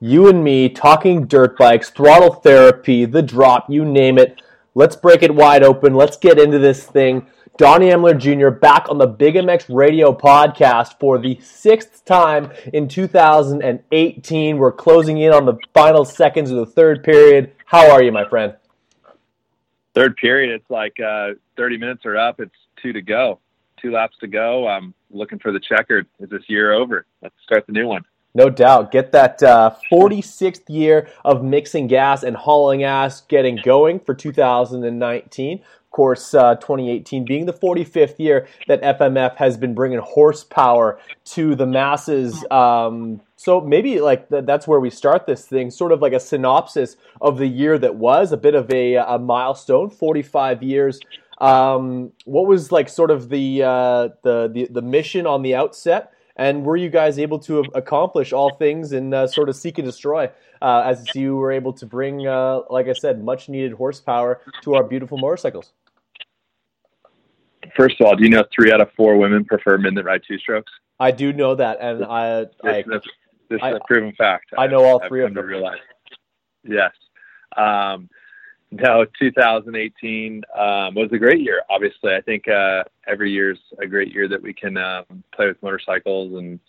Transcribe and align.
you 0.00 0.28
and 0.28 0.44
me 0.44 0.68
talking 0.68 1.26
dirt 1.26 1.56
bikes, 1.56 1.90
throttle 1.90 2.34
therapy, 2.34 3.04
the 3.04 3.22
drop, 3.22 3.70
you 3.70 3.84
name 3.84 4.18
it. 4.18 4.42
Let's 4.74 4.96
break 4.96 5.22
it 5.22 5.34
wide 5.34 5.62
open. 5.62 5.94
Let's 5.94 6.16
get 6.18 6.38
into 6.38 6.58
this 6.58 6.84
thing. 6.84 7.26
Donnie 7.56 7.88
Emler 7.88 8.18
Jr. 8.18 8.50
back 8.50 8.86
on 8.90 8.98
the 8.98 9.06
Big 9.06 9.34
MX 9.34 9.74
Radio 9.74 10.12
podcast 10.12 11.00
for 11.00 11.18
the 11.18 11.40
sixth 11.40 12.04
time 12.04 12.52
in 12.74 12.86
2018. 12.86 14.58
We're 14.58 14.72
closing 14.72 15.16
in 15.18 15.32
on 15.32 15.46
the 15.46 15.56
final 15.72 16.04
seconds 16.04 16.50
of 16.50 16.58
the 16.58 16.66
third 16.66 17.02
period. 17.02 17.52
How 17.64 17.90
are 17.90 18.02
you, 18.02 18.12
my 18.12 18.28
friend? 18.28 18.54
Third 19.94 20.16
period, 20.18 20.54
it's 20.54 20.68
like 20.68 21.00
uh, 21.00 21.30
30 21.56 21.78
minutes 21.78 22.04
are 22.04 22.18
up. 22.18 22.40
It's 22.40 22.52
two 22.82 22.92
to 22.92 23.00
go, 23.00 23.40
two 23.80 23.92
laps 23.92 24.18
to 24.20 24.26
go. 24.26 24.68
I'm 24.68 24.92
looking 25.10 25.38
for 25.38 25.52
the 25.52 25.60
checkered. 25.60 26.06
Is 26.20 26.28
this 26.28 26.42
year 26.48 26.74
over? 26.74 27.06
Let's 27.22 27.34
start 27.42 27.66
the 27.66 27.72
new 27.72 27.86
one. 27.86 28.04
No 28.36 28.50
doubt. 28.50 28.92
Get 28.92 29.12
that 29.12 29.42
uh, 29.42 29.74
46th 29.90 30.68
year 30.68 31.08
of 31.24 31.42
mixing 31.42 31.86
gas 31.86 32.22
and 32.22 32.36
hauling 32.36 32.84
ass 32.84 33.22
getting 33.22 33.58
going 33.64 33.98
for 33.98 34.14
2019. 34.14 35.58
Of 35.58 35.90
course, 35.90 36.34
uh, 36.34 36.56
2018 36.56 37.24
being 37.24 37.46
the 37.46 37.54
45th 37.54 38.18
year 38.18 38.46
that 38.68 38.82
FMF 38.82 39.36
has 39.36 39.56
been 39.56 39.74
bringing 39.74 40.00
horsepower 40.00 41.00
to 41.24 41.54
the 41.54 41.64
masses. 41.64 42.44
Um, 42.50 43.22
so 43.36 43.62
maybe 43.62 44.00
like 44.00 44.28
th- 44.28 44.44
that's 44.44 44.68
where 44.68 44.80
we 44.80 44.90
start 44.90 45.24
this 45.24 45.46
thing, 45.46 45.70
sort 45.70 45.92
of 45.92 46.02
like 46.02 46.12
a 46.12 46.20
synopsis 46.20 46.98
of 47.22 47.38
the 47.38 47.46
year 47.46 47.78
that 47.78 47.94
was, 47.94 48.32
a 48.32 48.36
bit 48.36 48.54
of 48.54 48.70
a, 48.70 48.96
a 48.96 49.18
milestone, 49.18 49.88
45 49.88 50.62
years. 50.62 51.00
Um, 51.38 52.12
what 52.26 52.46
was 52.46 52.70
like 52.70 52.90
sort 52.90 53.10
of 53.10 53.30
the, 53.30 53.62
uh, 53.62 54.08
the 54.22 54.50
the 54.52 54.68
the 54.70 54.82
mission 54.82 55.26
on 55.26 55.40
the 55.40 55.54
outset? 55.54 56.12
And 56.36 56.64
were 56.64 56.76
you 56.76 56.90
guys 56.90 57.18
able 57.18 57.38
to 57.40 57.64
accomplish 57.74 58.32
all 58.32 58.54
things 58.54 58.92
and 58.92 59.14
uh, 59.14 59.26
sort 59.26 59.48
of 59.48 59.56
seek 59.56 59.78
and 59.78 59.86
destroy 59.86 60.30
uh, 60.60 60.82
as 60.84 61.14
you 61.14 61.36
were 61.36 61.50
able 61.50 61.72
to 61.72 61.86
bring, 61.86 62.26
uh, 62.26 62.60
like 62.68 62.88
I 62.88 62.92
said, 62.92 63.24
much 63.24 63.48
needed 63.48 63.72
horsepower 63.72 64.40
to 64.62 64.74
our 64.74 64.84
beautiful 64.84 65.16
motorcycles? 65.16 65.72
First 67.74 68.00
of 68.00 68.06
all, 68.06 68.16
do 68.16 68.22
you 68.22 68.30
know 68.30 68.44
three 68.54 68.70
out 68.70 68.80
of 68.80 68.90
four 68.96 69.16
women 69.16 69.44
prefer 69.44 69.78
men 69.78 69.94
that 69.94 70.04
ride 70.04 70.22
two 70.26 70.38
strokes? 70.38 70.70
I 71.00 71.10
do 71.10 71.32
know 71.32 71.54
that, 71.54 71.78
and 71.80 72.04
I, 72.04 72.44
this, 72.44 72.52
I, 72.64 72.84
this, 72.86 73.02
this 73.50 73.60
I, 73.62 73.70
is 73.70 73.76
a 73.76 73.80
proven 73.86 74.12
fact. 74.16 74.46
I 74.56 74.66
know 74.66 74.84
all 74.84 75.00
3 75.06 75.22
I've 75.22 75.28
of 75.28 75.34
them. 75.34 75.44
Realize. 75.44 75.78
Yes. 76.64 76.92
Um, 77.56 78.08
no, 78.80 79.04
2018 79.18 80.42
um, 80.54 80.94
was 80.94 81.10
a 81.12 81.18
great 81.18 81.40
year. 81.40 81.62
Obviously, 81.70 82.14
I 82.14 82.20
think 82.20 82.48
uh, 82.48 82.84
every 83.06 83.30
year's 83.30 83.58
a 83.80 83.86
great 83.86 84.12
year 84.12 84.28
that 84.28 84.42
we 84.42 84.52
can 84.52 84.76
um, 84.76 85.04
play 85.34 85.46
with 85.46 85.62
motorcycles 85.62 86.34
and 86.34 86.60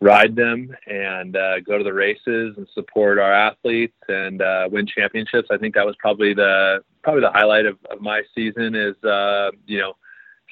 ride 0.00 0.36
them 0.36 0.74
and 0.86 1.36
uh, 1.36 1.60
go 1.60 1.78
to 1.78 1.84
the 1.84 1.92
races 1.92 2.54
and 2.56 2.66
support 2.74 3.18
our 3.18 3.32
athletes 3.32 3.96
and 4.08 4.42
uh, 4.42 4.68
win 4.70 4.86
championships. 4.86 5.48
I 5.50 5.56
think 5.56 5.74
that 5.74 5.86
was 5.86 5.96
probably 5.98 6.34
the 6.34 6.84
probably 7.02 7.22
the 7.22 7.30
highlight 7.30 7.66
of, 7.66 7.78
of 7.90 8.00
my 8.00 8.22
season 8.34 8.74
is 8.74 8.96
uh, 9.04 9.50
you 9.66 9.78
know 9.78 9.94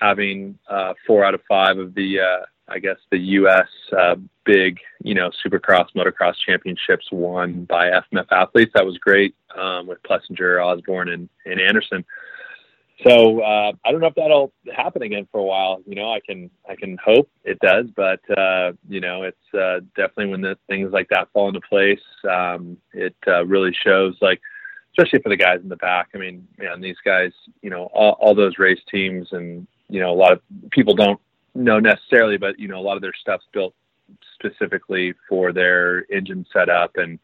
having 0.00 0.58
uh, 0.68 0.94
four 1.06 1.24
out 1.24 1.34
of 1.34 1.40
five 1.48 1.78
of 1.78 1.94
the 1.94 2.20
uh, 2.20 2.44
I 2.68 2.78
guess 2.78 2.96
the 3.10 3.18
U.S. 3.18 3.68
Uh, 3.96 4.16
big, 4.44 4.78
you 5.02 5.14
know, 5.14 5.30
Supercross, 5.44 5.88
Motocross 5.96 6.34
championships 6.46 7.06
won 7.12 7.64
by 7.64 7.90
FMF 7.90 8.26
athletes. 8.30 8.72
That 8.74 8.86
was 8.86 8.96
great 8.98 9.34
um, 9.56 9.86
with 9.86 10.02
Plessinger, 10.02 10.64
Osborne, 10.64 11.10
and, 11.10 11.28
and 11.44 11.60
Anderson. 11.60 12.04
So 13.06 13.40
uh, 13.40 13.72
I 13.84 13.92
don't 13.92 14.00
know 14.00 14.06
if 14.06 14.14
that'll 14.14 14.52
happen 14.74 15.02
again 15.02 15.26
for 15.30 15.40
a 15.40 15.44
while. 15.44 15.82
You 15.84 15.96
know, 15.96 16.12
I 16.12 16.20
can 16.24 16.48
I 16.68 16.76
can 16.76 16.96
hope 17.04 17.28
it 17.42 17.58
does, 17.58 17.86
but 17.94 18.20
uh, 18.38 18.72
you 18.88 19.00
know, 19.00 19.24
it's 19.24 19.54
uh, 19.54 19.80
definitely 19.96 20.28
when 20.28 20.40
the 20.40 20.56
things 20.68 20.92
like 20.92 21.08
that 21.10 21.28
fall 21.32 21.48
into 21.48 21.60
place, 21.60 22.00
um, 22.30 22.78
it 22.92 23.16
uh, 23.26 23.44
really 23.46 23.74
shows. 23.84 24.16
Like, 24.22 24.40
especially 24.96 25.20
for 25.22 25.28
the 25.28 25.36
guys 25.36 25.60
in 25.60 25.68
the 25.68 25.76
back. 25.76 26.10
I 26.14 26.18
mean, 26.18 26.46
man, 26.56 26.80
these 26.80 26.96
guys, 27.04 27.32
you 27.62 27.70
know, 27.70 27.90
all, 27.92 28.12
all 28.20 28.34
those 28.34 28.58
race 28.58 28.80
teams, 28.90 29.28
and 29.32 29.66
you 29.88 30.00
know, 30.00 30.12
a 30.12 30.14
lot 30.14 30.32
of 30.32 30.40
people 30.70 30.94
don't 30.94 31.20
know 31.54 31.78
necessarily, 31.78 32.36
but 32.36 32.58
you 32.58 32.68
know, 32.68 32.78
a 32.78 32.82
lot 32.82 32.96
of 32.96 33.02
their 33.02 33.14
stuff's 33.20 33.46
built 33.52 33.74
specifically 34.34 35.14
for 35.28 35.52
their 35.52 36.04
engine 36.12 36.46
setup, 36.52 36.96
and 36.96 37.18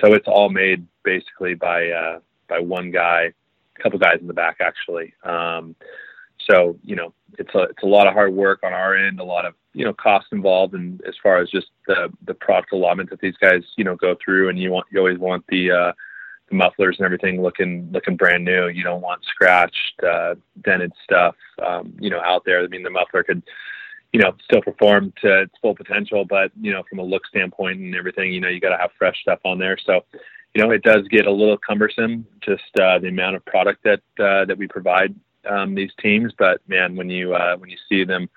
so 0.00 0.14
it's 0.14 0.28
all 0.28 0.48
made 0.48 0.86
basically 1.04 1.54
by 1.54 1.90
uh, 1.90 2.18
by 2.48 2.58
one 2.58 2.90
guy, 2.90 3.32
a 3.78 3.82
couple 3.82 3.98
guys 3.98 4.18
in 4.20 4.26
the 4.26 4.34
back 4.34 4.58
actually. 4.60 5.14
Um, 5.22 5.74
so 6.50 6.76
you 6.82 6.96
know, 6.96 7.12
it's 7.38 7.54
a 7.54 7.62
it's 7.62 7.82
a 7.82 7.86
lot 7.86 8.06
of 8.06 8.14
hard 8.14 8.32
work 8.32 8.60
on 8.62 8.72
our 8.72 8.96
end, 8.96 9.20
a 9.20 9.24
lot 9.24 9.46
of 9.46 9.54
you 9.74 9.84
know 9.84 9.92
cost 9.94 10.26
involved, 10.32 10.74
and 10.74 11.00
as 11.06 11.14
far 11.22 11.38
as 11.40 11.50
just 11.50 11.68
the 11.86 12.12
the 12.26 12.34
product 12.34 12.72
allotment 12.72 13.10
that 13.10 13.20
these 13.20 13.36
guys 13.40 13.62
you 13.76 13.84
know 13.84 13.96
go 13.96 14.16
through, 14.22 14.48
and 14.48 14.58
you 14.58 14.70
want 14.70 14.86
you 14.90 14.98
always 14.98 15.18
want 15.18 15.44
the 15.48 15.70
uh, 15.70 15.92
mufflers 16.52 16.96
and 16.98 17.04
everything 17.04 17.42
looking 17.42 17.88
looking 17.92 18.16
brand 18.16 18.44
new. 18.44 18.68
You 18.68 18.84
don't 18.84 19.00
want 19.00 19.24
scratched, 19.24 20.02
uh, 20.02 20.34
dented 20.62 20.92
stuff, 21.04 21.34
um, 21.64 21.94
you 21.98 22.10
know, 22.10 22.20
out 22.20 22.44
there. 22.44 22.62
I 22.62 22.66
mean, 22.68 22.82
the 22.82 22.90
muffler 22.90 23.22
could 23.22 23.42
you 24.12 24.20
know, 24.20 24.34
still 24.44 24.60
perform 24.60 25.12
to 25.22 25.42
its 25.42 25.54
full 25.60 25.74
potential. 25.74 26.24
But, 26.24 26.52
you 26.60 26.70
know, 26.70 26.82
from 26.88 26.98
a 26.98 27.02
look 27.02 27.26
standpoint 27.26 27.80
and 27.80 27.94
everything, 27.94 28.32
you 28.32 28.40
know, 28.40 28.48
you 28.48 28.60
got 28.60 28.70
to 28.70 28.78
have 28.78 28.90
fresh 28.98 29.18
stuff 29.22 29.40
on 29.44 29.58
there. 29.58 29.78
So, 29.84 30.04
you 30.54 30.62
know, 30.62 30.70
it 30.70 30.82
does 30.82 31.08
get 31.08 31.26
a 31.26 31.32
little 31.32 31.56
cumbersome, 31.56 32.26
just 32.40 32.62
uh, 32.78 32.98
the 32.98 33.08
amount 33.08 33.36
of 33.36 33.44
product 33.46 33.84
that 33.84 34.02
uh, 34.22 34.44
that 34.44 34.58
we 34.58 34.68
provide 34.68 35.14
um, 35.48 35.74
these 35.74 35.90
teams. 36.00 36.32
But 36.38 36.60
man, 36.68 36.94
when 36.94 37.08
you 37.08 37.34
uh, 37.34 37.56
when 37.56 37.70
you 37.70 37.78
see 37.88 38.04
them 38.04 38.28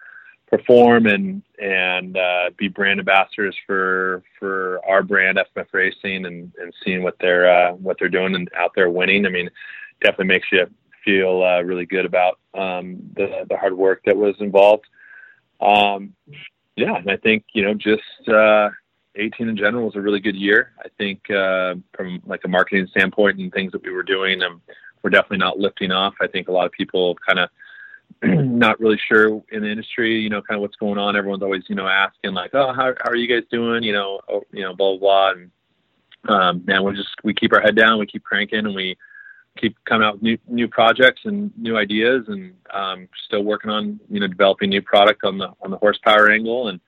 perform 0.57 1.07
and 1.07 1.41
and 1.59 2.17
uh, 2.17 2.49
be 2.57 2.67
brand 2.67 2.99
ambassadors 2.99 3.55
for 3.65 4.23
for 4.39 4.79
our 4.87 5.03
brand 5.03 5.37
FMF 5.37 5.67
Racing 5.71 6.25
and, 6.25 6.51
and 6.59 6.73
seeing 6.83 7.03
what 7.03 7.15
they're 7.19 7.49
uh, 7.49 7.73
what 7.73 7.97
they're 7.99 8.09
doing 8.09 8.35
and 8.35 8.49
out 8.57 8.71
there 8.75 8.89
winning, 8.89 9.25
I 9.25 9.29
mean, 9.29 9.49
definitely 10.01 10.25
makes 10.25 10.47
you 10.51 10.67
feel 11.03 11.43
uh, 11.43 11.61
really 11.61 11.85
good 11.85 12.05
about 12.05 12.39
um, 12.53 12.97
the 13.15 13.45
the 13.49 13.57
hard 13.57 13.77
work 13.77 14.01
that 14.05 14.17
was 14.17 14.35
involved 14.39 14.85
um, 15.61 16.13
yeah, 16.75 16.95
and 16.95 17.09
I 17.09 17.17
think 17.17 17.45
you 17.53 17.63
know 17.63 17.73
just 17.73 18.27
uh, 18.27 18.69
18 19.15 19.49
in 19.49 19.57
general 19.57 19.85
was 19.85 19.95
a 19.95 20.01
really 20.01 20.19
good 20.19 20.35
year. 20.35 20.73
I 20.79 20.89
think 20.97 21.29
uh, 21.29 21.75
from 21.95 22.21
like 22.25 22.41
a 22.45 22.49
marketing 22.49 22.87
standpoint 22.87 23.39
and 23.39 23.51
things 23.51 23.71
that 23.71 23.83
we 23.83 23.91
were 23.91 24.03
doing, 24.03 24.41
um, 24.43 24.61
we're 25.01 25.09
definitely 25.09 25.37
not 25.37 25.59
lifting 25.59 25.91
off. 25.91 26.13
I 26.21 26.27
think 26.27 26.47
a 26.47 26.51
lot 26.51 26.65
of 26.65 26.71
people 26.71 27.15
kind 27.25 27.39
of 27.39 27.49
not 28.23 28.79
really 28.79 28.99
sure 29.07 29.43
in 29.51 29.61
the 29.61 29.69
industry, 29.69 30.19
you 30.19 30.29
know, 30.29 30.41
kind 30.41 30.57
of 30.57 30.61
what's 30.61 30.75
going 30.77 30.97
on. 30.97 31.15
Everyone's 31.15 31.43
always, 31.43 31.63
you 31.67 31.75
know, 31.75 31.87
asking 31.87 32.33
like, 32.33 32.51
oh, 32.53 32.73
how, 32.73 32.93
how 33.01 33.09
are 33.09 33.15
you 33.15 33.27
guys 33.27 33.47
doing? 33.51 33.83
You 33.83 33.93
know, 33.93 34.21
oh, 34.29 34.43
you 34.51 34.63
know, 34.63 34.75
blah, 34.75 34.97
blah, 34.97 34.99
blah. 34.99 35.31
And, 35.31 35.51
um, 36.27 36.65
man, 36.65 36.83
we 36.83 36.93
just, 36.95 37.15
we 37.23 37.33
keep 37.33 37.53
our 37.53 37.61
head 37.61 37.75
down, 37.75 37.99
we 37.99 38.07
keep 38.07 38.23
cranking 38.23 38.65
and 38.65 38.75
we, 38.75 38.97
keep 39.57 39.77
coming 39.85 40.05
out 40.05 40.15
with 40.15 40.23
new 40.23 40.37
new 40.47 40.67
projects 40.67 41.21
and 41.25 41.51
new 41.57 41.77
ideas, 41.77 42.25
and 42.27 42.53
um, 42.73 43.07
still 43.25 43.43
working 43.43 43.71
on 43.71 43.99
you 44.09 44.19
know 44.19 44.27
developing 44.27 44.69
new 44.69 44.81
product 44.81 45.23
on 45.23 45.37
the 45.37 45.49
on 45.61 45.71
the 45.71 45.77
horsepower 45.77 46.31
angle, 46.31 46.67
and 46.67 46.79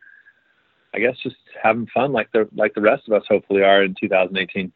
I 0.94 1.00
guess 1.00 1.16
just 1.23 1.35
having 1.61 1.88
fun 1.88 2.11
like 2.11 2.31
the 2.31 2.47
like 2.56 2.73
the 2.73 2.81
rest 2.81 3.07
of 3.07 3.13
us 3.13 3.23
hopefully 3.27 3.63
are 3.63 3.83
in 3.83 3.95
2018. 4.00 4.72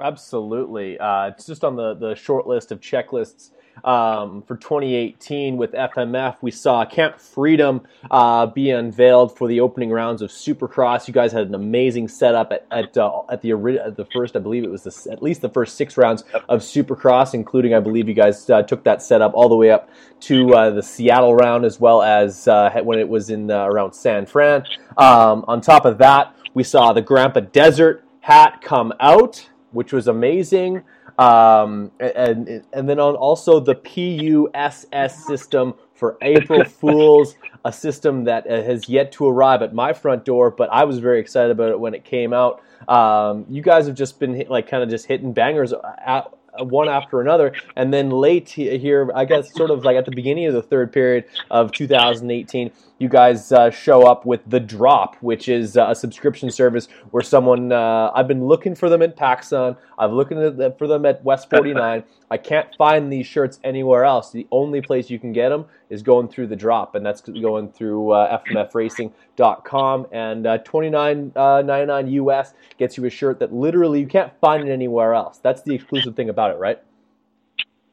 Absolutely, 0.00 0.98
uh, 0.98 1.28
it's 1.28 1.46
just 1.46 1.64
on 1.64 1.76
the 1.76 1.94
the 1.94 2.14
short 2.14 2.46
list 2.46 2.72
of 2.72 2.80
checklists 2.80 3.50
um, 3.84 4.42
for 4.42 4.56
2018 4.56 5.56
with 5.56 5.72
FMF. 5.72 6.36
We 6.40 6.50
saw 6.50 6.84
Camp 6.84 7.18
Freedom 7.18 7.82
uh, 8.10 8.46
be 8.46 8.70
unveiled 8.70 9.36
for 9.36 9.48
the 9.48 9.60
opening 9.60 9.90
rounds 9.90 10.22
of 10.22 10.30
Supercross. 10.30 11.08
You 11.08 11.14
guys 11.14 11.32
had 11.32 11.46
an 11.46 11.54
amazing 11.54 12.08
setup 12.08 12.52
at 12.52 12.66
at, 12.70 12.96
uh, 12.96 13.22
at 13.30 13.42
the 13.42 13.52
at 13.52 13.96
the 13.96 14.06
first, 14.12 14.36
I 14.36 14.38
believe 14.38 14.64
it 14.64 14.70
was 14.70 14.82
the, 14.84 15.12
at 15.12 15.22
least 15.22 15.40
the 15.40 15.48
first 15.48 15.76
six 15.76 15.96
rounds 15.96 16.24
of 16.48 16.60
Supercross, 16.60 17.34
including 17.34 17.74
I 17.74 17.80
believe 17.80 18.08
you 18.08 18.14
guys 18.14 18.48
uh, 18.50 18.62
took 18.62 18.84
that 18.84 19.02
setup 19.02 19.32
all 19.34 19.48
the 19.48 19.56
way 19.56 19.70
up 19.70 19.90
to 20.20 20.54
uh, 20.54 20.70
the 20.70 20.82
Seattle 20.82 21.34
round 21.34 21.64
as 21.64 21.80
well 21.80 22.02
as 22.02 22.46
uh, 22.46 22.70
when 22.82 22.98
it 22.98 23.08
was 23.08 23.30
in 23.30 23.50
uh, 23.50 23.64
around 23.64 23.92
San 23.92 24.26
Fran. 24.26 24.64
Um, 24.96 25.44
on 25.48 25.60
top 25.60 25.84
of 25.84 25.98
that, 25.98 26.34
we 26.54 26.62
saw 26.62 26.92
the 26.92 27.02
Grandpa 27.02 27.40
Desert 27.40 28.04
hat 28.20 28.60
come 28.62 28.92
out, 29.00 29.48
which 29.72 29.92
was 29.92 30.08
amazing. 30.08 30.82
Um, 31.20 31.90
and 32.00 32.64
and 32.72 32.88
then 32.88 32.98
on 32.98 33.14
also 33.14 33.60
the 33.60 33.74
PUSS 33.74 35.26
system 35.26 35.74
for 35.92 36.16
April 36.22 36.64
Fools, 36.80 37.36
a 37.62 37.72
system 37.72 38.24
that 38.24 38.50
uh, 38.50 38.62
has 38.62 38.88
yet 38.88 39.12
to 39.12 39.28
arrive 39.28 39.60
at 39.60 39.74
my 39.74 39.92
front 39.92 40.24
door, 40.24 40.50
but 40.50 40.70
I 40.72 40.84
was 40.84 40.98
very 40.98 41.20
excited 41.20 41.50
about 41.50 41.72
it 41.72 41.78
when 41.78 41.92
it 41.92 42.04
came 42.04 42.32
out. 42.32 42.62
Um, 42.88 43.44
you 43.50 43.60
guys 43.60 43.86
have 43.86 43.96
just 43.96 44.18
been 44.18 44.46
like 44.48 44.66
kind 44.66 44.82
of 44.82 44.88
just 44.88 45.04
hitting 45.04 45.34
bangers 45.34 45.74
out, 45.98 46.38
one 46.58 46.88
after 46.88 47.20
another. 47.20 47.52
And 47.76 47.92
then 47.92 48.08
late 48.10 48.48
here, 48.48 49.10
I 49.14 49.26
guess, 49.26 49.52
sort 49.52 49.70
of 49.70 49.84
like 49.84 49.96
at 49.96 50.06
the 50.06 50.12
beginning 50.12 50.46
of 50.46 50.54
the 50.54 50.62
third 50.62 50.90
period 50.90 51.26
of 51.50 51.72
2018, 51.72 52.72
you 53.00 53.08
guys 53.08 53.50
uh, 53.50 53.70
show 53.70 54.06
up 54.06 54.26
with 54.26 54.42
the 54.46 54.60
Drop, 54.60 55.16
which 55.22 55.48
is 55.48 55.78
uh, 55.78 55.86
a 55.88 55.94
subscription 55.94 56.50
service 56.50 56.86
where 57.10 57.22
someone 57.22 57.72
uh, 57.72 58.12
I've 58.14 58.28
been 58.28 58.44
looking 58.44 58.74
for 58.74 58.90
them 58.90 59.00
at 59.00 59.16
PacSun. 59.16 59.76
I've 59.98 60.12
looking 60.12 60.36
for 60.76 60.86
them 60.86 61.06
at 61.06 61.24
West 61.24 61.48
49. 61.56 62.04
I 62.30 62.36
can't 62.36 62.68
find 62.76 63.10
these 63.10 63.26
shirts 63.26 63.58
anywhere 63.64 64.04
else. 64.04 64.30
The 64.30 64.46
only 64.52 64.82
place 64.82 65.08
you 65.08 65.18
can 65.18 65.32
get 65.32 65.48
them 65.48 65.64
is 65.88 66.02
going 66.02 66.28
through 66.28 66.48
the 66.48 66.56
Drop, 66.56 66.94
and 66.94 67.04
that's 67.04 67.22
going 67.22 67.72
through 67.72 68.10
uh, 68.10 68.38
FMFRacing.com. 68.44 70.06
And 70.12 70.46
uh, 70.46 70.58
29.99 70.58 72.12
US 72.12 72.52
gets 72.78 72.98
you 72.98 73.06
a 73.06 73.10
shirt 73.10 73.38
that 73.40 73.50
literally 73.52 74.00
you 74.00 74.06
can't 74.06 74.32
find 74.42 74.68
it 74.68 74.70
anywhere 74.70 75.14
else. 75.14 75.38
That's 75.38 75.62
the 75.62 75.74
exclusive 75.74 76.14
thing 76.16 76.28
about 76.28 76.50
it, 76.50 76.58
right? 76.58 76.78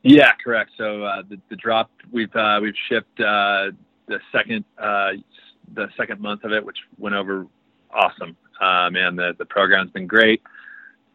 Yeah, 0.03 0.33
correct. 0.43 0.71
So 0.77 1.03
uh, 1.03 1.23
the, 1.27 1.39
the 1.49 1.55
drop 1.55 1.89
we've 2.11 2.33
uh, 2.35 2.59
we've 2.61 2.75
shipped 2.87 3.19
uh, 3.19 3.71
the 4.07 4.19
second 4.31 4.65
uh, 4.77 5.11
the 5.73 5.87
second 5.97 6.21
month 6.21 6.43
of 6.43 6.51
it, 6.51 6.65
which 6.65 6.77
went 6.97 7.15
over 7.15 7.47
awesome. 7.91 8.35
Uh, 8.59 8.89
man, 8.89 9.15
the 9.15 9.33
the 9.37 9.45
program's 9.45 9.91
been 9.91 10.07
great. 10.07 10.41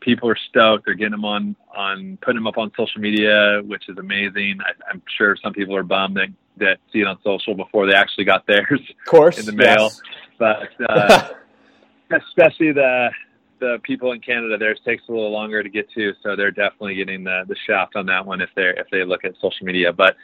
People 0.00 0.28
are 0.28 0.36
stoked. 0.48 0.84
They're 0.84 0.94
getting 0.94 1.12
them 1.12 1.24
on 1.24 1.56
on 1.76 2.18
putting 2.22 2.36
them 2.36 2.46
up 2.46 2.58
on 2.58 2.70
social 2.76 3.00
media, 3.00 3.62
which 3.64 3.88
is 3.88 3.98
amazing. 3.98 4.58
I, 4.64 4.90
am 4.90 5.02
sure 5.16 5.36
some 5.42 5.52
people 5.52 5.76
are 5.76 5.82
bummed 5.82 6.16
that 6.16 6.28
that 6.58 6.78
see 6.92 7.00
it 7.00 7.06
on 7.06 7.18
social 7.24 7.54
before 7.54 7.86
they 7.86 7.94
actually 7.94 8.24
got 8.24 8.46
theirs. 8.48 8.80
Of 8.80 9.10
course, 9.10 9.38
in 9.38 9.46
the 9.46 9.52
mail. 9.52 9.90
Yes. 9.90 10.00
But 10.38 10.68
uh, 10.88 11.28
especially 12.10 12.72
the 12.72 13.10
the 13.60 13.78
people 13.84 14.10
in 14.10 14.20
Canada, 14.20 14.58
theirs 14.58 14.80
takes 14.84 15.04
a 15.08 15.12
little 15.12 15.30
longer 15.30 15.62
to 15.62 15.68
get 15.68 15.88
to, 15.92 16.12
so 16.22 16.34
they're 16.34 16.50
definitely 16.50 16.96
getting 16.96 17.24
the 17.24 17.44
the 17.46 17.56
shaft 17.66 17.96
on 17.96 18.06
that 18.06 18.26
one 18.26 18.40
if 18.40 18.50
they 18.56 18.72
if 18.76 18.88
they 18.90 19.04
look 19.04 19.24
at 19.24 19.34
social 19.40 19.64
media. 19.64 19.92
But 19.92 20.16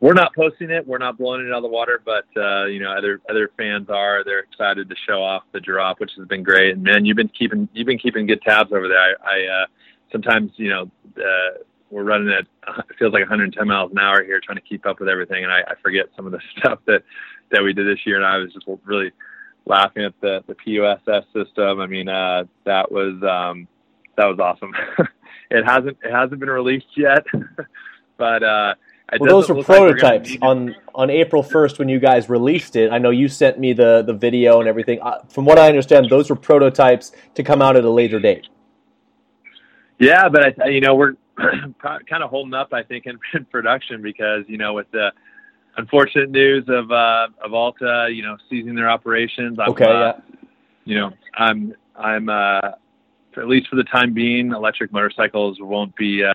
we're 0.00 0.14
not 0.14 0.34
posting 0.34 0.70
it. 0.70 0.86
We're 0.86 0.98
not 0.98 1.18
blowing 1.18 1.46
it 1.46 1.50
out 1.50 1.58
of 1.58 1.62
the 1.62 1.68
water, 1.68 2.00
but 2.04 2.26
uh, 2.36 2.66
you 2.66 2.80
know, 2.80 2.92
other 2.92 3.20
other 3.28 3.50
fans 3.56 3.88
are. 3.90 4.22
They're 4.24 4.40
excited 4.40 4.88
to 4.88 4.96
show 5.06 5.22
off 5.22 5.42
the 5.52 5.60
drop, 5.60 5.98
which 5.98 6.12
has 6.16 6.26
been 6.28 6.42
great. 6.42 6.74
And 6.74 6.82
man, 6.82 7.04
you've 7.04 7.16
been 7.16 7.30
keeping 7.30 7.68
you've 7.72 7.86
been 7.86 7.98
keeping 7.98 8.26
good 8.26 8.42
tabs 8.42 8.72
over 8.72 8.88
there. 8.88 8.98
I, 8.98 9.12
I 9.24 9.62
uh, 9.62 9.66
sometimes 10.12 10.52
you 10.56 10.70
know 10.70 10.90
uh, 11.16 11.58
we're 11.90 12.04
running 12.04 12.28
at 12.28 12.46
it 12.90 12.96
feels 12.98 13.12
like 13.12 13.22
110 13.22 13.66
miles 13.66 13.90
an 13.90 13.98
hour 13.98 14.22
here, 14.22 14.40
trying 14.40 14.58
to 14.58 14.62
keep 14.62 14.86
up 14.86 15.00
with 15.00 15.08
everything, 15.08 15.42
and 15.42 15.52
I, 15.52 15.60
I 15.60 15.74
forget 15.82 16.06
some 16.14 16.26
of 16.26 16.32
the 16.32 16.40
stuff 16.58 16.78
that 16.86 17.02
that 17.50 17.62
we 17.62 17.72
did 17.72 17.86
this 17.86 18.06
year. 18.06 18.16
And 18.16 18.26
I 18.26 18.38
was 18.38 18.52
just 18.52 18.66
really 18.84 19.10
laughing 19.66 20.04
at 20.04 20.14
the 20.20 20.44
the 20.46 20.54
PUSS 20.54 21.24
system. 21.32 21.80
I 21.80 21.86
mean, 21.86 22.08
uh, 22.08 22.44
that 22.64 22.92
was 22.92 23.14
um, 23.22 23.66
that 24.16 24.26
was 24.26 24.38
awesome. 24.38 24.72
it 25.50 25.64
hasn't 25.64 25.98
it 26.04 26.12
hasn't 26.12 26.38
been 26.38 26.50
released 26.50 26.96
yet, 26.96 27.24
but 28.16 28.44
uh, 28.44 28.74
well, 29.18 29.30
those 29.30 29.48
were 29.48 29.62
prototypes 29.62 30.30
like 30.32 30.42
on 30.42 30.76
on 30.94 31.10
April 31.10 31.42
first 31.42 31.78
when 31.78 31.88
you 31.88 31.98
guys 31.98 32.28
released 32.28 32.76
it. 32.76 32.92
I 32.92 32.98
know 32.98 33.10
you 33.10 33.28
sent 33.28 33.58
me 33.58 33.72
the 33.72 34.02
the 34.02 34.12
video 34.12 34.60
and 34.60 34.68
everything. 34.68 35.00
Uh, 35.00 35.22
from 35.28 35.44
what 35.44 35.58
I 35.58 35.68
understand, 35.68 36.10
those 36.10 36.28
were 36.28 36.36
prototypes 36.36 37.12
to 37.34 37.42
come 37.42 37.62
out 37.62 37.76
at 37.76 37.84
a 37.84 37.90
later 37.90 38.20
date. 38.20 38.48
Yeah, 39.98 40.28
but 40.28 40.60
I, 40.62 40.68
you 40.68 40.80
know 40.80 40.94
we're 40.94 41.14
kind 41.38 42.22
of 42.22 42.30
holding 42.30 42.54
up, 42.54 42.72
I 42.72 42.82
think, 42.82 43.06
in, 43.06 43.18
in, 43.34 43.44
production 43.46 44.02
because 44.02 44.44
you 44.46 44.58
know 44.58 44.74
with 44.74 44.90
the 44.90 45.12
unfortunate 45.76 46.30
news 46.30 46.64
of 46.68 46.90
uh, 46.92 47.28
of 47.42 47.54
Alta, 47.54 48.08
you 48.12 48.22
know, 48.22 48.36
ceasing 48.50 48.74
their 48.74 48.90
operations. 48.90 49.58
I'm, 49.58 49.70
okay. 49.70 49.86
Uh, 49.86 49.90
yeah. 49.90 50.20
You 50.84 50.94
know, 50.96 51.12
I'm 51.34 51.74
I'm 51.96 52.28
uh, 52.28 52.72
at 53.38 53.48
least 53.48 53.68
for 53.68 53.76
the 53.76 53.84
time 53.84 54.12
being, 54.12 54.52
electric 54.52 54.92
motorcycles 54.92 55.58
won't 55.60 55.94
be 55.96 56.24
uh, 56.24 56.32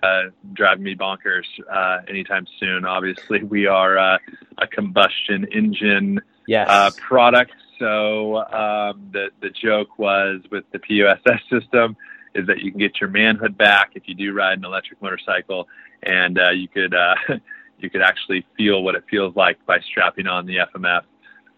driving 0.52 0.84
me 0.84 0.94
bonkers 0.94 1.44
uh, 1.70 2.00
anytime 2.08 2.46
soon. 2.58 2.84
Obviously, 2.84 3.42
we 3.42 3.66
are 3.66 3.98
uh, 3.98 4.18
a 4.58 4.66
combustion 4.66 5.46
engine 5.52 6.20
yes. 6.46 6.68
Uh, 6.68 6.90
product. 7.00 7.52
So 7.78 8.38
um, 8.38 9.10
the 9.12 9.30
the 9.40 9.50
joke 9.50 9.98
was 9.98 10.40
with 10.50 10.64
the 10.72 10.78
PUSS 10.78 11.40
system 11.50 11.96
is 12.34 12.46
that 12.46 12.60
you 12.60 12.70
can 12.70 12.80
get 12.80 13.00
your 13.00 13.10
manhood 13.10 13.56
back 13.56 13.92
if 13.94 14.04
you 14.06 14.14
do 14.14 14.32
ride 14.32 14.58
an 14.58 14.64
electric 14.64 15.00
motorcycle, 15.02 15.68
and 16.02 16.38
uh, 16.38 16.50
you 16.50 16.68
could 16.68 16.94
uh, 16.94 17.14
you 17.78 17.90
could 17.90 18.02
actually 18.02 18.46
feel 18.56 18.82
what 18.82 18.94
it 18.94 19.04
feels 19.10 19.34
like 19.36 19.64
by 19.66 19.80
strapping 19.80 20.26
on 20.26 20.46
the 20.46 20.58
FMF 20.74 21.02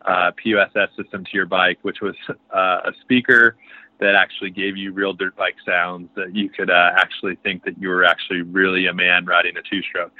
PUSS 0.06 0.96
system 0.96 1.24
to 1.24 1.30
your 1.32 1.46
bike, 1.46 1.78
which 1.82 2.00
was 2.00 2.14
a 2.50 2.92
speaker 3.02 3.56
that 3.98 4.14
actually 4.14 4.50
gave 4.50 4.76
you 4.76 4.92
real 4.92 5.12
dirt 5.12 5.36
bike 5.36 5.56
sounds 5.64 6.08
that 6.16 6.34
you 6.34 6.48
could 6.48 6.70
uh, 6.70 6.90
actually 6.96 7.36
think 7.36 7.64
that 7.64 7.80
you 7.80 7.88
were 7.88 8.04
actually 8.04 8.42
really 8.42 8.86
a 8.86 8.92
man 8.92 9.24
riding 9.24 9.56
a 9.56 9.62
two 9.62 9.82
stroke. 9.82 10.12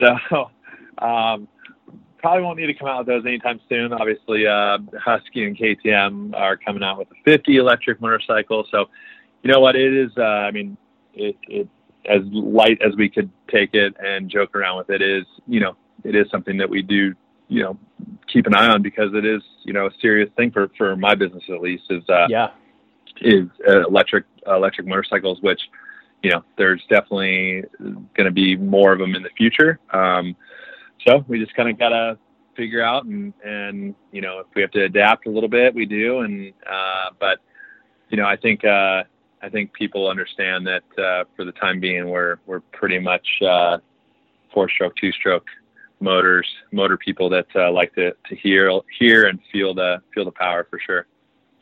So, 0.00 0.50
um, 1.04 1.48
probably 2.18 2.42
won't 2.42 2.58
need 2.58 2.66
to 2.66 2.74
come 2.74 2.88
out 2.88 2.98
with 2.98 3.06
those 3.08 3.26
anytime 3.26 3.60
soon. 3.68 3.92
Obviously, 3.92 4.46
uh, 4.46 4.78
Husky 4.98 5.44
and 5.44 5.56
KTM 5.56 6.34
are 6.34 6.56
coming 6.56 6.82
out 6.82 6.98
with 6.98 7.08
a 7.08 7.14
50 7.24 7.56
electric 7.56 8.00
motorcycle. 8.00 8.66
So, 8.70 8.86
you 9.42 9.52
know 9.52 9.60
what? 9.60 9.76
It 9.76 9.94
is, 9.94 10.10
uh, 10.16 10.22
I 10.22 10.50
mean, 10.50 10.76
it, 11.14 11.36
it, 11.48 11.68
as 12.08 12.22
light 12.32 12.80
as 12.84 12.96
we 12.96 13.08
could 13.08 13.30
take 13.50 13.74
it 13.74 13.94
and 13.98 14.30
joke 14.30 14.54
around 14.54 14.78
with 14.78 14.90
it 14.90 15.02
is, 15.02 15.24
you 15.46 15.60
know, 15.60 15.76
it 16.04 16.14
is 16.14 16.26
something 16.30 16.56
that 16.58 16.70
we 16.70 16.82
do, 16.82 17.14
you 17.48 17.62
know, 17.62 17.78
keep 18.32 18.46
an 18.46 18.54
eye 18.54 18.68
on 18.68 18.82
because 18.82 19.10
it 19.14 19.24
is, 19.24 19.42
you 19.64 19.72
know, 19.72 19.86
a 19.86 19.90
serious 20.00 20.30
thing 20.36 20.50
for, 20.50 20.70
for 20.76 20.96
my 20.96 21.14
business 21.14 21.42
at 21.48 21.60
least 21.60 21.84
is, 21.90 22.02
uh, 22.08 22.26
yeah 22.28 22.50
is 23.20 23.48
uh, 23.68 23.86
electric 23.86 24.24
electric 24.46 24.86
motorcycles, 24.86 25.40
which 25.40 25.60
you 26.22 26.30
know 26.30 26.44
there's 26.56 26.82
definitely 26.88 27.64
going 27.80 28.24
to 28.24 28.30
be 28.30 28.56
more 28.56 28.92
of 28.92 28.98
them 28.98 29.14
in 29.14 29.22
the 29.22 29.30
future. 29.36 29.78
Um, 29.92 30.36
so 31.06 31.24
we 31.28 31.38
just 31.38 31.54
kind 31.54 31.68
of 31.68 31.78
gotta 31.78 32.18
figure 32.56 32.82
out 32.82 33.04
and 33.04 33.32
and 33.44 33.94
you 34.10 34.20
know 34.20 34.40
if 34.40 34.46
we 34.54 34.62
have 34.62 34.70
to 34.72 34.84
adapt 34.84 35.26
a 35.26 35.30
little 35.30 35.48
bit, 35.48 35.74
we 35.74 35.86
do. 35.86 36.20
And 36.20 36.52
uh, 36.70 37.10
but 37.18 37.38
you 38.10 38.16
know 38.16 38.26
I 38.26 38.36
think 38.36 38.64
uh, 38.64 39.04
I 39.42 39.48
think 39.48 39.72
people 39.72 40.08
understand 40.08 40.66
that 40.66 40.82
uh, 40.98 41.24
for 41.36 41.44
the 41.44 41.52
time 41.52 41.80
being 41.80 42.08
we're 42.08 42.36
we're 42.46 42.60
pretty 42.60 42.98
much 42.98 43.26
uh, 43.46 43.78
four 44.52 44.68
stroke, 44.68 44.96
two 44.96 45.12
stroke 45.12 45.46
motors, 46.00 46.46
motor 46.72 46.96
people 46.96 47.28
that 47.28 47.46
uh, 47.54 47.70
like 47.70 47.94
to, 47.94 48.12
to 48.28 48.36
hear 48.36 48.70
hear 48.98 49.26
and 49.26 49.38
feel 49.52 49.74
the 49.74 50.02
feel 50.14 50.24
the 50.24 50.32
power 50.32 50.66
for 50.68 50.80
sure. 50.84 51.06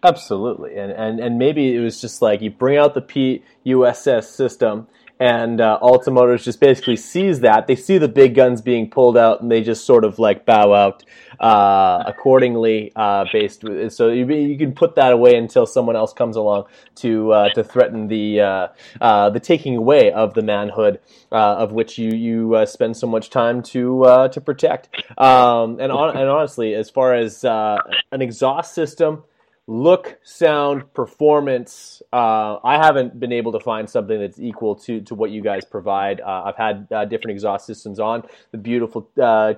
Absolutely, 0.02 0.76
and 0.76 0.93
and 0.93 1.19
and 1.19 1.38
maybe 1.38 1.75
it 1.75 1.81
was 1.81 2.00
just 2.00 2.20
like 2.20 2.43
you 2.43 2.50
bring 2.50 2.76
out 2.76 2.94
the 2.94 3.00
PUSS 3.00 4.28
system, 4.28 4.87
and 5.19 5.60
uh, 5.60 5.78
Alta 5.81 6.10
Motors 6.10 6.44
just 6.44 6.60
basically 6.60 6.96
sees 6.96 7.40
that 7.40 7.66
they 7.66 7.76
see 7.76 7.96
the 7.96 8.08
big 8.08 8.35
guns 8.35 8.61
being 8.61 8.90
pulled 8.90 9.16
out, 9.16 9.40
and 9.40 9.50
they 9.50 9.62
just 9.62 9.87
sort 9.87 10.04
of 10.04 10.18
like 10.18 10.44
bow 10.44 10.75
out 10.75 11.02
uh, 11.40 12.04
accordingly. 12.06 12.92
Uh, 12.94 13.25
based, 13.32 13.64
with, 13.64 13.90
so 13.94 14.11
you 14.11 14.30
you 14.30 14.59
can 14.59 14.73
put 14.73 14.97
that 14.97 15.14
away 15.14 15.35
until 15.35 15.64
someone 15.64 15.97
else 15.97 16.12
comes 16.12 16.37
along 16.37 16.64
to 16.97 17.32
uh, 17.32 17.49
to 17.54 17.64
threaten 17.64 18.09
the 18.09 18.42
uh, 18.42 18.68
uh, 19.00 19.30
the 19.30 19.40
taking 19.40 19.76
away 19.76 20.12
of 20.12 20.35
the 20.35 20.42
manhood 20.42 21.00
of 21.32 21.73
which 21.73 21.97
you 21.97 22.11
you 22.11 22.66
spend 22.66 22.99
so 22.99 23.06
much 23.06 23.30
time 23.30 23.62
to 23.62 24.28
to 24.30 24.42
protect. 24.42 24.90
Um, 25.16 25.80
and 25.80 25.90
on, 25.90 26.14
and 26.14 26.28
honestly, 26.28 26.75
as 26.75 26.90
far 26.90 27.14
as 27.14 27.44
an 27.44 28.20
exhaust 28.20 28.75
system 28.75 29.25
look, 29.66 30.18
sound, 30.23 30.92
performance. 30.94 32.02
Uh, 32.12 32.58
I 32.62 32.76
haven't 32.76 33.18
been 33.18 33.32
able 33.32 33.52
to 33.52 33.61
find 33.61 33.88
something 33.88 34.18
that's 34.18 34.38
equal 34.38 34.76
to 34.76 35.00
to 35.02 35.14
what 35.14 35.30
you 35.30 35.42
guys 35.42 35.64
provide. 35.64 36.20
Uh, 36.20 36.44
I've 36.46 36.56
had 36.56 36.88
uh, 36.90 37.04
different 37.04 37.32
exhaust 37.32 37.66
systems 37.66 37.99
on 37.99 38.23
the 38.52 38.58
beautiful. 38.58 39.08
Uh, 39.20 39.54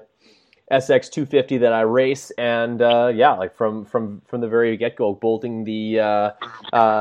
SX 0.71 1.11
250 1.11 1.57
that 1.57 1.73
I 1.73 1.81
race, 1.81 2.31
and 2.33 2.83
uh, 2.83 3.11
yeah, 3.15 3.33
like 3.33 3.57
from 3.57 3.87
from 3.87 4.21
from 4.27 4.43
the 4.43 4.49
very 4.49 4.77
get 4.77 4.97
go, 4.97 5.15
bolting 5.15 5.65
the 5.65 5.99
uh, 5.99 6.31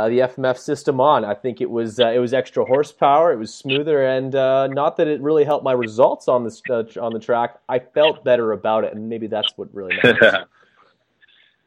the 0.08 0.20
FMF 0.20 0.58
system 0.58 1.02
on. 1.02 1.26
I 1.26 1.34
think 1.34 1.60
it 1.60 1.70
was 1.70 2.00
it 2.00 2.22
was 2.22 2.34
extra 2.34 2.64
horsepower. 2.64 3.34
It 3.34 3.36
was 3.36 3.54
smoother, 3.54 4.08
and 4.08 4.32
not 4.32 4.96
that 4.96 5.10
it 5.10 5.20
really 5.20 5.44
helped 5.44 5.66
my 5.66 5.74
results 5.74 6.30
on 6.30 6.46
the 6.46 6.98
on 7.02 7.12
the 7.12 7.20
track. 7.20 7.60
I 7.68 7.80
felt 7.80 8.24
better 8.24 8.54
about 8.54 8.86
it, 8.86 8.94
and 8.94 9.10
maybe 9.10 9.28
that's 9.28 9.52
what 9.58 9.68
really 9.76 9.98
matters. 10.02 10.46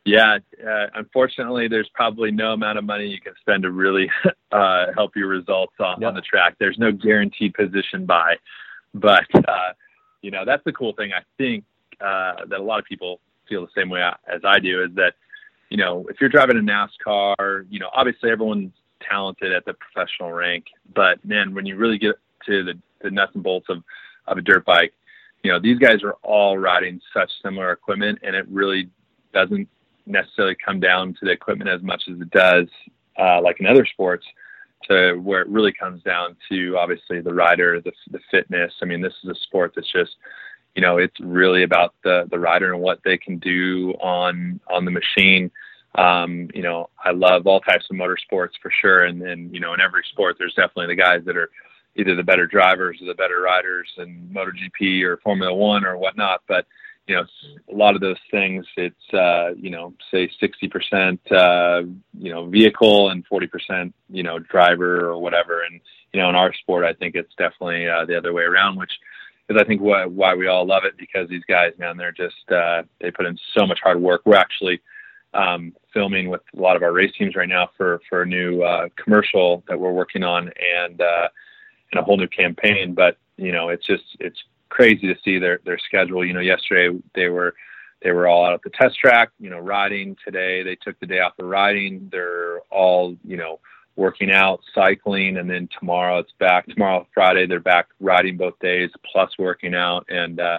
Yeah, 0.04 0.38
uh, 0.66 0.86
unfortunately, 0.94 1.68
there's 1.68 1.90
probably 1.92 2.30
no 2.30 2.52
amount 2.52 2.78
of 2.78 2.84
money 2.84 3.06
you 3.06 3.20
can 3.20 3.34
spend 3.40 3.64
to 3.64 3.70
really 3.70 4.10
uh, 4.52 4.86
help 4.94 5.14
your 5.14 5.28
results 5.28 5.74
on, 5.78 6.02
on 6.02 6.14
the 6.14 6.22
track. 6.22 6.56
There's 6.58 6.78
no 6.78 6.90
guaranteed 6.90 7.54
position 7.54 8.06
by, 8.06 8.36
but 8.94 9.26
uh, 9.34 9.72
you 10.22 10.30
know 10.30 10.44
that's 10.46 10.64
the 10.64 10.72
cool 10.72 10.94
thing. 10.94 11.12
I 11.12 11.22
think 11.36 11.64
uh, 12.00 12.46
that 12.48 12.58
a 12.58 12.62
lot 12.62 12.78
of 12.78 12.86
people 12.86 13.20
feel 13.48 13.60
the 13.60 13.72
same 13.76 13.90
way 13.90 14.00
as 14.02 14.40
I 14.42 14.58
do 14.58 14.84
is 14.84 14.94
that 14.94 15.14
you 15.68 15.76
know 15.76 16.06
if 16.08 16.18
you're 16.18 16.30
driving 16.30 16.56
a 16.56 16.60
NASCAR, 16.60 17.66
you 17.68 17.78
know 17.78 17.90
obviously 17.92 18.30
everyone's 18.30 18.72
talented 19.06 19.52
at 19.52 19.66
the 19.66 19.74
professional 19.74 20.32
rank, 20.32 20.64
but 20.94 21.22
man, 21.26 21.54
when 21.54 21.66
you 21.66 21.76
really 21.76 21.98
get 21.98 22.16
to 22.46 22.64
the, 22.64 22.74
the 23.02 23.10
nuts 23.10 23.32
and 23.34 23.42
bolts 23.42 23.66
of 23.68 23.82
of 24.26 24.38
a 24.38 24.40
dirt 24.40 24.64
bike, 24.64 24.94
you 25.42 25.52
know 25.52 25.60
these 25.60 25.78
guys 25.78 26.02
are 26.02 26.14
all 26.22 26.56
riding 26.56 27.02
such 27.12 27.30
similar 27.42 27.70
equipment, 27.70 28.18
and 28.22 28.34
it 28.34 28.48
really 28.48 28.88
doesn't 29.34 29.68
necessarily 30.10 30.56
come 30.64 30.80
down 30.80 31.14
to 31.14 31.24
the 31.24 31.30
equipment 31.30 31.70
as 31.70 31.82
much 31.82 32.02
as 32.10 32.20
it 32.20 32.30
does, 32.30 32.66
uh, 33.18 33.40
like 33.42 33.60
in 33.60 33.66
other 33.66 33.86
sports, 33.86 34.26
to 34.88 35.14
where 35.14 35.42
it 35.42 35.48
really 35.48 35.72
comes 35.72 36.02
down 36.02 36.36
to 36.50 36.76
obviously 36.78 37.20
the 37.20 37.34
rider, 37.34 37.80
the, 37.80 37.92
the 38.10 38.20
fitness. 38.30 38.72
I 38.82 38.86
mean, 38.86 39.00
this 39.00 39.14
is 39.22 39.30
a 39.30 39.34
sport 39.46 39.72
that's 39.74 39.90
just, 39.92 40.16
you 40.74 40.82
know, 40.82 40.98
it's 40.98 41.18
really 41.20 41.64
about 41.64 41.94
the 42.04 42.26
the 42.30 42.38
rider 42.38 42.72
and 42.72 42.82
what 42.82 43.00
they 43.04 43.18
can 43.18 43.38
do 43.38 43.92
on 44.00 44.60
on 44.68 44.84
the 44.84 44.90
machine. 44.90 45.50
Um, 45.96 46.48
you 46.54 46.62
know, 46.62 46.88
I 47.04 47.10
love 47.10 47.46
all 47.46 47.60
types 47.60 47.86
of 47.90 47.96
motorsports 47.96 48.52
for 48.62 48.70
sure, 48.80 49.04
and 49.04 49.20
then 49.20 49.50
you 49.52 49.60
know, 49.60 49.74
in 49.74 49.80
every 49.80 50.04
sport, 50.12 50.36
there's 50.38 50.54
definitely 50.54 50.94
the 50.94 51.02
guys 51.02 51.22
that 51.24 51.36
are 51.36 51.50
either 51.96 52.14
the 52.14 52.22
better 52.22 52.46
drivers 52.46 52.98
or 53.02 53.06
the 53.06 53.14
better 53.14 53.40
riders 53.40 53.88
in 53.98 54.30
MotoGP 54.32 55.02
or 55.02 55.16
Formula 55.18 55.52
One 55.52 55.84
or 55.84 55.98
whatnot. 55.98 56.42
But 56.46 56.66
you 57.10 57.16
know, 57.16 57.24
a 57.72 57.76
lot 57.76 57.96
of 57.96 58.00
those 58.00 58.18
things, 58.30 58.64
it's, 58.76 59.12
uh, 59.14 59.52
you 59.56 59.68
know, 59.68 59.92
say 60.12 60.30
60%, 60.40 61.18
uh, 61.32 61.84
you 62.16 62.32
know, 62.32 62.46
vehicle 62.46 63.10
and 63.10 63.26
40%, 63.28 63.92
you 64.10 64.22
know, 64.22 64.38
driver 64.38 65.08
or 65.08 65.18
whatever. 65.20 65.64
And, 65.64 65.80
you 66.12 66.20
know, 66.20 66.28
in 66.28 66.36
our 66.36 66.54
sport, 66.54 66.84
I 66.84 66.92
think 66.92 67.16
it's 67.16 67.34
definitely, 67.36 67.88
uh, 67.88 68.04
the 68.04 68.16
other 68.16 68.32
way 68.32 68.44
around, 68.44 68.76
which 68.76 68.92
is, 69.48 69.56
I 69.60 69.64
think, 69.64 69.80
why, 69.80 70.06
why 70.06 70.36
we 70.36 70.46
all 70.46 70.64
love 70.64 70.84
it 70.84 70.96
because 70.96 71.28
these 71.28 71.42
guys, 71.48 71.72
man, 71.78 71.96
they're 71.96 72.12
just, 72.12 72.48
uh, 72.52 72.84
they 73.00 73.10
put 73.10 73.26
in 73.26 73.36
so 73.58 73.66
much 73.66 73.80
hard 73.82 74.00
work. 74.00 74.22
We're 74.24 74.36
actually, 74.36 74.80
um, 75.34 75.74
filming 75.92 76.28
with 76.28 76.42
a 76.56 76.60
lot 76.60 76.76
of 76.76 76.84
our 76.84 76.92
race 76.92 77.12
teams 77.18 77.34
right 77.34 77.48
now 77.48 77.70
for, 77.76 78.00
for 78.08 78.22
a 78.22 78.26
new, 78.26 78.62
uh, 78.62 78.86
commercial 78.94 79.64
that 79.66 79.80
we're 79.80 79.90
working 79.90 80.22
on 80.22 80.52
and, 80.78 81.00
uh, 81.00 81.28
and 81.90 82.00
a 82.00 82.04
whole 82.04 82.16
new 82.16 82.28
campaign. 82.28 82.94
But, 82.94 83.16
you 83.36 83.50
know, 83.50 83.68
it's 83.68 83.84
just, 83.84 84.04
it's 84.20 84.38
crazy 84.70 85.06
to 85.06 85.16
see 85.22 85.38
their 85.38 85.60
their 85.64 85.78
schedule. 85.78 86.24
You 86.24 86.32
know, 86.32 86.40
yesterday 86.40 86.96
they 87.14 87.28
were 87.28 87.54
they 88.02 88.12
were 88.12 88.26
all 88.26 88.46
out 88.46 88.54
at 88.54 88.62
the 88.62 88.70
test 88.70 88.98
track, 88.98 89.30
you 89.38 89.50
know, 89.50 89.58
riding. 89.58 90.16
Today 90.24 90.62
they 90.62 90.76
took 90.76 90.98
the 91.00 91.06
day 91.06 91.20
off 91.20 91.38
of 91.38 91.46
riding. 91.46 92.08
They're 92.10 92.60
all, 92.70 93.16
you 93.24 93.36
know, 93.36 93.60
working 93.96 94.30
out, 94.30 94.60
cycling, 94.74 95.36
and 95.36 95.50
then 95.50 95.68
tomorrow 95.78 96.18
it's 96.18 96.32
back. 96.38 96.66
Tomorrow 96.66 97.06
Friday 97.12 97.46
they're 97.46 97.60
back 97.60 97.88
riding 98.00 98.36
both 98.36 98.58
days 98.60 98.90
plus 99.10 99.30
working 99.38 99.74
out 99.74 100.06
and 100.08 100.40
uh 100.40 100.58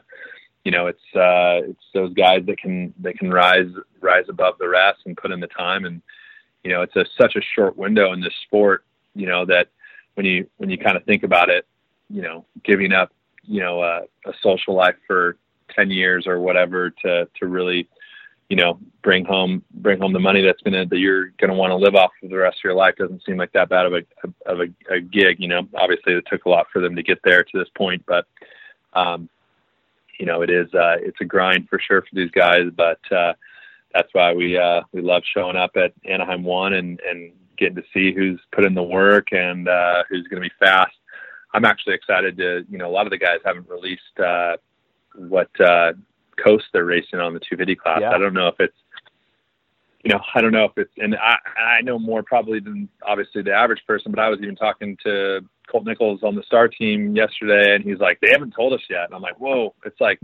you 0.63 0.71
know, 0.71 0.85
it's 0.85 1.15
uh 1.15 1.67
it's 1.67 1.85
those 1.93 2.13
guys 2.13 2.45
that 2.45 2.59
can 2.59 2.93
they 2.99 3.13
can 3.13 3.31
rise 3.31 3.71
rise 3.99 4.25
above 4.29 4.55
the 4.59 4.69
rest 4.69 4.99
and 5.05 5.17
put 5.17 5.31
in 5.31 5.39
the 5.39 5.47
time 5.47 5.85
and 5.85 6.01
you 6.63 6.71
know, 6.71 6.83
it's 6.83 6.95
a 6.95 7.05
such 7.19 7.35
a 7.35 7.41
short 7.55 7.75
window 7.75 8.13
in 8.13 8.21
this 8.21 8.35
sport, 8.45 8.85
you 9.15 9.25
know, 9.25 9.45
that 9.45 9.69
when 10.13 10.25
you 10.25 10.47
when 10.57 10.69
you 10.69 10.77
kind 10.77 10.95
of 10.95 11.03
think 11.05 11.23
about 11.23 11.49
it, 11.49 11.65
you 12.09 12.21
know, 12.21 12.45
giving 12.63 12.93
up 12.93 13.11
you 13.43 13.61
know 13.61 13.81
a, 13.81 14.01
a 14.25 14.33
social 14.41 14.75
life 14.75 14.95
for 15.07 15.37
10 15.75 15.89
years 15.89 16.27
or 16.27 16.39
whatever 16.39 16.89
to 16.89 17.27
to 17.39 17.47
really 17.47 17.87
you 18.49 18.55
know 18.55 18.77
bring 19.01 19.23
home 19.25 19.63
bring 19.75 19.99
home 19.99 20.13
the 20.13 20.19
money 20.19 20.41
that's 20.41 20.61
gonna 20.61 20.85
that 20.85 20.99
you're 20.99 21.29
gonna 21.39 21.53
want 21.53 21.71
to 21.71 21.75
live 21.75 21.95
off 21.95 22.11
for 22.19 22.27
the 22.27 22.37
rest 22.37 22.57
of 22.59 22.63
your 22.63 22.73
life. 22.73 22.95
Doesn't 22.97 23.23
seem 23.25 23.37
like 23.37 23.53
that 23.53 23.69
bad 23.69 23.85
of 23.85 23.93
a 23.93 24.03
of 24.45 24.59
a, 24.59 24.93
a 24.93 24.99
gig 24.99 25.37
you 25.39 25.47
know. 25.47 25.67
Obviously 25.75 26.13
it 26.13 26.25
took 26.29 26.45
a 26.45 26.49
lot 26.49 26.67
for 26.71 26.81
them 26.81 26.95
to 26.95 27.03
get 27.03 27.19
there 27.23 27.43
to 27.43 27.57
this 27.57 27.69
point 27.75 28.03
but 28.05 28.25
um 28.93 29.29
you 30.19 30.25
know 30.25 30.41
it 30.41 30.49
is 30.49 30.67
uh 30.73 30.97
it's 30.99 31.21
a 31.21 31.25
grind 31.25 31.67
for 31.69 31.79
sure 31.79 32.01
for 32.01 32.13
these 32.13 32.31
guys 32.31 32.65
but 32.75 32.99
uh 33.11 33.33
that's 33.93 34.13
why 34.13 34.33
we 34.33 34.57
uh 34.57 34.81
we 34.91 35.01
love 35.01 35.23
showing 35.33 35.55
up 35.55 35.71
at 35.75 35.93
Anaheim 36.05 36.43
1 36.43 36.73
and 36.73 36.99
and 37.09 37.31
getting 37.57 37.75
to 37.75 37.83
see 37.93 38.13
who's 38.13 38.39
put 38.51 38.65
in 38.65 38.73
the 38.73 38.83
work 38.83 39.27
and 39.31 39.67
uh 39.67 40.03
who's 40.09 40.27
going 40.27 40.41
to 40.41 40.49
be 40.49 40.55
fast 40.59 40.95
I'm 41.53 41.65
actually 41.65 41.95
excited 41.95 42.37
to, 42.37 42.65
you 42.69 42.77
know, 42.77 42.89
a 42.89 42.93
lot 42.93 43.05
of 43.05 43.11
the 43.11 43.17
guys 43.17 43.39
haven't 43.43 43.69
released 43.69 44.19
uh, 44.23 44.57
what 45.15 45.49
uh, 45.59 45.93
coast 46.43 46.65
they're 46.73 46.85
racing 46.85 47.19
on 47.19 47.33
the 47.33 47.39
250 47.39 47.75
class. 47.75 47.99
Yeah. 48.01 48.11
I 48.11 48.17
don't 48.17 48.33
know 48.33 48.47
if 48.47 48.59
it's, 48.59 48.75
you 50.03 50.11
know, 50.11 50.21
I 50.33 50.41
don't 50.41 50.51
know 50.51 50.65
if 50.65 50.77
it's, 50.77 50.91
and 50.97 51.15
I, 51.15 51.37
I 51.59 51.81
know 51.81 51.99
more 51.99 52.23
probably 52.23 52.59
than 52.59 52.89
obviously 53.05 53.41
the 53.43 53.53
average 53.53 53.81
person, 53.85 54.11
but 54.11 54.19
I 54.19 54.29
was 54.29 54.39
even 54.41 54.55
talking 54.55 54.97
to 55.03 55.41
Colt 55.69 55.85
Nichols 55.85 56.23
on 56.23 56.35
the 56.35 56.43
star 56.43 56.67
team 56.67 57.15
yesterday, 57.15 57.75
and 57.75 57.83
he's 57.83 57.99
like, 57.99 58.19
they 58.19 58.31
haven't 58.31 58.51
told 58.51 58.73
us 58.73 58.81
yet. 58.89 59.05
And 59.05 59.13
I'm 59.13 59.21
like, 59.21 59.39
whoa, 59.39 59.75
it's 59.85 59.99
like, 60.01 60.19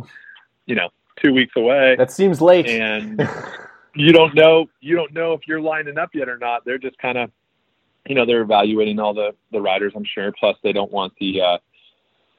you 0.66 0.76
know, 0.76 0.90
two 1.22 1.34
weeks 1.34 1.54
away. 1.56 1.96
That 1.98 2.12
seems 2.12 2.42
late. 2.42 2.68
And 2.68 3.28
you 3.96 4.12
don't 4.14 4.34
know, 4.34 4.68
you 4.80 4.96
don't 4.96 5.14
know 5.14 5.34
if 5.34 5.42
you're 5.48 5.62
lining 5.62 5.98
up 5.98 6.10
yet 6.14 6.30
or 6.30 6.38
not. 6.38 6.66
They're 6.66 6.78
just 6.78 6.98
kind 6.98 7.18
of 7.18 7.32
you 8.08 8.16
know 8.16 8.26
they're 8.26 8.42
evaluating 8.42 9.00
all 9.00 9.14
the 9.14 9.34
the 9.52 9.62
riders 9.62 9.94
i'm 9.96 10.06
sure. 10.06 10.32
Plus 10.40 10.58
they 10.64 10.74
don't 10.74 10.92
want 10.92 11.14
the 11.20 11.42
uh 11.42 11.58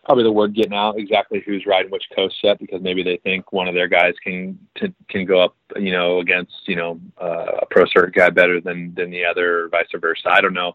probably 0.04 0.24
the 0.24 0.32
word 0.32 0.54
getting 0.54 0.74
out 0.74 0.98
exactly 0.98 1.42
who's 1.44 1.66
riding 1.66 1.90
which 1.90 2.04
coast 2.16 2.36
yet 2.42 2.58
because 2.58 2.80
maybe 2.80 3.02
they 3.02 3.18
think 3.18 3.52
one 3.52 3.68
of 3.68 3.74
their 3.74 3.88
guys 3.88 4.14
can 4.24 4.58
to, 4.76 4.92
can 5.08 5.26
go 5.26 5.40
up 5.40 5.54
you 5.76 5.92
know 5.92 6.20
against 6.20 6.54
you 6.66 6.76
know 6.76 7.00
uh, 7.20 7.60
a 7.62 7.66
pro 7.66 7.84
circuit 7.86 8.14
guy 8.14 8.30
better 8.30 8.60
than 8.60 8.94
than 8.94 9.10
the 9.10 9.24
other 9.24 9.64
or 9.64 9.68
vice 9.68 9.86
versa. 10.00 10.28
I 10.30 10.40
don't 10.40 10.54
know 10.54 10.74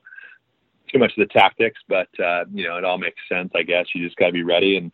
too 0.91 1.00
much 1.00 1.12
of 1.17 1.27
the 1.27 1.33
tactics 1.33 1.79
but 1.88 2.09
uh 2.23 2.45
you 2.53 2.67
know 2.67 2.77
it 2.77 2.83
all 2.83 2.97
makes 2.97 3.21
sense 3.27 3.51
i 3.55 3.63
guess. 3.63 3.88
You 3.93 4.05
just 4.05 4.17
got 4.17 4.27
to 4.27 4.33
be 4.33 4.43
ready 4.43 4.77
and 4.77 4.91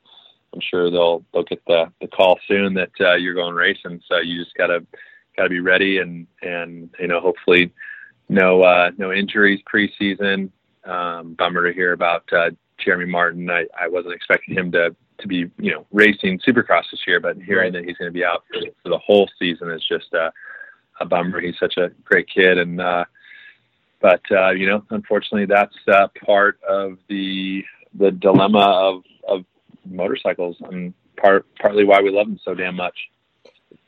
i'm 0.53 0.61
sure 0.61 0.89
they'll 0.89 1.25
they'll 1.33 1.43
get 1.43 1.61
the 1.67 1.91
the 1.99 2.07
call 2.07 2.39
soon 2.47 2.73
that 2.75 2.91
uh 3.01 3.15
you're 3.15 3.33
going 3.33 3.55
racing. 3.55 4.01
So 4.07 4.19
you 4.19 4.43
just 4.43 4.55
got 4.55 4.67
to 4.67 4.85
got 5.35 5.43
to 5.43 5.49
be 5.49 5.59
ready 5.59 5.97
and 5.97 6.27
and 6.41 6.89
you 6.99 7.07
know 7.07 7.19
hopefully 7.19 7.73
no 8.29 8.61
uh, 8.63 8.91
no 8.97 9.11
injuries 9.11 9.59
preseason. 9.71 10.51
Um, 10.85 11.33
bummer 11.33 11.67
to 11.67 11.73
hear 11.73 11.93
about 11.93 12.23
uh, 12.31 12.51
Jeremy 12.77 13.05
Martin. 13.05 13.49
I, 13.49 13.65
I 13.79 13.87
wasn't 13.87 14.13
expecting 14.13 14.55
him 14.55 14.71
to 14.71 14.95
to 15.19 15.27
be 15.27 15.51
you 15.57 15.71
know 15.71 15.85
racing 15.91 16.39
Supercross 16.39 16.83
this 16.91 17.01
year, 17.05 17.19
but 17.19 17.37
hearing 17.37 17.73
that 17.73 17.83
he's 17.83 17.97
going 17.97 18.09
to 18.09 18.13
be 18.13 18.23
out 18.23 18.43
for, 18.51 18.61
for, 18.83 18.89
the 18.89 18.97
whole 18.99 19.29
season 19.37 19.69
is 19.71 19.85
just 19.87 20.13
uh, 20.13 20.31
a 21.01 21.05
bummer. 21.05 21.41
He's 21.41 21.57
such 21.59 21.77
a 21.77 21.89
great 22.05 22.27
kid, 22.33 22.57
and 22.57 22.79
uh, 22.79 23.05
but 23.99 24.21
uh, 24.31 24.51
you 24.51 24.67
know, 24.67 24.83
unfortunately, 24.91 25.45
that's 25.45 25.75
uh, 25.91 26.07
part 26.25 26.59
of 26.67 26.97
the 27.09 27.63
the 27.97 28.11
dilemma 28.11 28.59
of 28.59 29.03
of 29.27 29.45
motorcycles, 29.85 30.57
and 30.71 30.93
part 31.17 31.45
partly 31.59 31.83
why 31.83 32.01
we 32.01 32.11
love 32.11 32.27
them 32.27 32.39
so 32.43 32.53
damn 32.53 32.75
much. 32.75 32.95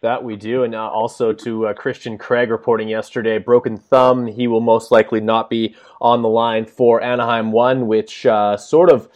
That 0.01 0.23
we 0.23 0.35
do, 0.35 0.63
and 0.63 0.73
uh, 0.73 0.89
also 0.89 1.31
to 1.31 1.67
uh, 1.67 1.73
Christian 1.75 2.17
Craig 2.17 2.49
reporting 2.49 2.87
yesterday, 2.87 3.37
broken 3.37 3.77
thumb. 3.77 4.25
He 4.25 4.47
will 4.47 4.59
most 4.59 4.91
likely 4.91 5.21
not 5.21 5.47
be 5.47 5.75
on 6.01 6.23
the 6.23 6.27
line 6.27 6.65
for 6.65 7.03
Anaheim 7.03 7.51
One, 7.51 7.85
which 7.85 8.25
uh, 8.25 8.57
sort 8.57 8.91
of 8.91 9.07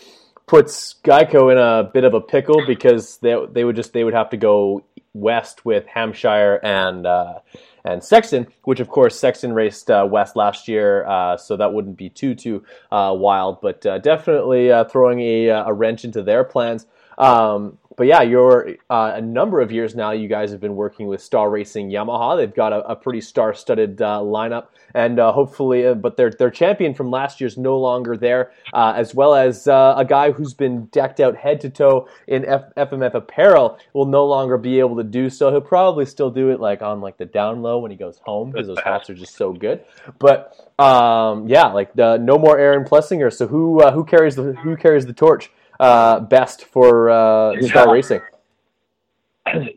puts 0.45 0.93
Geico 1.03 1.51
in 1.51 1.57
a 1.57 1.89
bit 1.91 2.03
of 2.03 2.13
a 2.13 2.21
pickle 2.21 2.61
because 2.67 3.17
they 3.17 3.35
they 3.51 3.63
would 3.63 3.75
just 3.75 3.93
they 3.93 4.03
would 4.03 4.13
have 4.13 4.29
to 4.29 4.37
go 4.37 4.85
west 5.15 5.65
with 5.65 5.87
Hampshire 5.87 6.59
and 6.61 7.07
uh, 7.07 7.39
and 7.83 8.03
Sexton, 8.03 8.47
which 8.63 8.79
of 8.79 8.89
course 8.89 9.19
Sexton 9.19 9.53
raced 9.53 9.89
uh, 9.89 10.07
west 10.09 10.35
last 10.35 10.67
year, 10.67 11.05
uh, 11.07 11.37
so 11.37 11.57
that 11.57 11.73
wouldn't 11.73 11.97
be 11.97 12.09
too 12.09 12.35
too 12.35 12.63
uh, 12.91 13.13
wild, 13.17 13.61
but 13.61 13.85
uh, 13.85 13.97
definitely 13.99 14.71
uh, 14.71 14.83
throwing 14.83 15.19
a, 15.21 15.47
a, 15.47 15.73
wrench 15.73 16.03
into 16.03 16.21
their 16.21 16.43
plans. 16.43 16.85
Um, 17.17 17.77
but 17.95 18.07
yeah, 18.07 18.21
you're 18.21 18.75
uh, 18.89 19.13
a 19.15 19.21
number 19.21 19.61
of 19.61 19.71
years 19.71 19.95
now. 19.95 20.11
You 20.11 20.27
guys 20.27 20.51
have 20.51 20.59
been 20.59 20.75
working 20.75 21.07
with 21.07 21.21
Star 21.21 21.49
Racing 21.49 21.89
Yamaha. 21.89 22.37
They've 22.37 22.53
got 22.53 22.73
a, 22.73 22.79
a 22.89 22.95
pretty 22.95 23.21
star-studded 23.21 24.01
uh, 24.01 24.19
lineup, 24.19 24.67
and 24.93 25.19
uh, 25.19 25.31
hopefully, 25.31 25.85
uh, 25.85 25.93
but 25.93 26.17
their 26.17 26.29
their 26.29 26.49
champion 26.49 26.93
from 26.93 27.09
last 27.09 27.39
year 27.39 27.47
is 27.47 27.57
no 27.57 27.77
longer 27.77 28.17
there, 28.17 28.51
uh, 28.73 28.93
as 28.95 29.15
well 29.15 29.33
as 29.33 29.67
uh, 29.67 29.93
a 29.97 30.03
guy 30.03 30.31
who's 30.31 30.53
been 30.53 30.85
decked 30.87 31.19
out 31.19 31.37
head 31.37 31.61
to 31.61 31.69
toe 31.69 32.07
in 32.27 32.45
F- 32.45 32.73
FMF 32.75 33.13
apparel 33.13 33.79
will 33.93 34.05
no 34.05 34.25
longer 34.25 34.57
be 34.57 34.79
able 34.79 34.97
to 34.97 35.03
do 35.03 35.29
so. 35.29 35.49
He'll 35.51 35.61
probably 35.61 36.05
still 36.05 36.31
do 36.31 36.49
it 36.49 36.59
like 36.59 36.81
on 36.81 36.99
like 37.01 37.17
the 37.17 37.25
down 37.25 37.61
low 37.61 37.79
when 37.79 37.91
he 37.91 37.97
goes 37.97 38.19
home 38.25 38.51
because 38.51 38.67
those 38.67 38.79
hats 38.83 39.09
are 39.09 39.15
just 39.15 39.35
so 39.35 39.53
good. 39.53 39.83
But 40.19 40.53
um, 40.79 41.47
yeah, 41.47 41.67
like 41.67 41.95
no 41.95 42.37
more 42.37 42.59
Aaron 42.59 42.83
Plessinger. 42.83 43.31
So 43.31 43.47
who 43.47 43.79
who 43.91 44.03
carries 44.03 44.35
the 44.35 44.53
who 44.53 44.75
carries 44.75 45.05
the 45.05 45.13
torch? 45.13 45.49
Uh, 45.79 46.19
best 46.21 46.65
for 46.65 47.09
uh, 47.09 47.61
Star 47.61 47.91
Racing? 47.91 48.21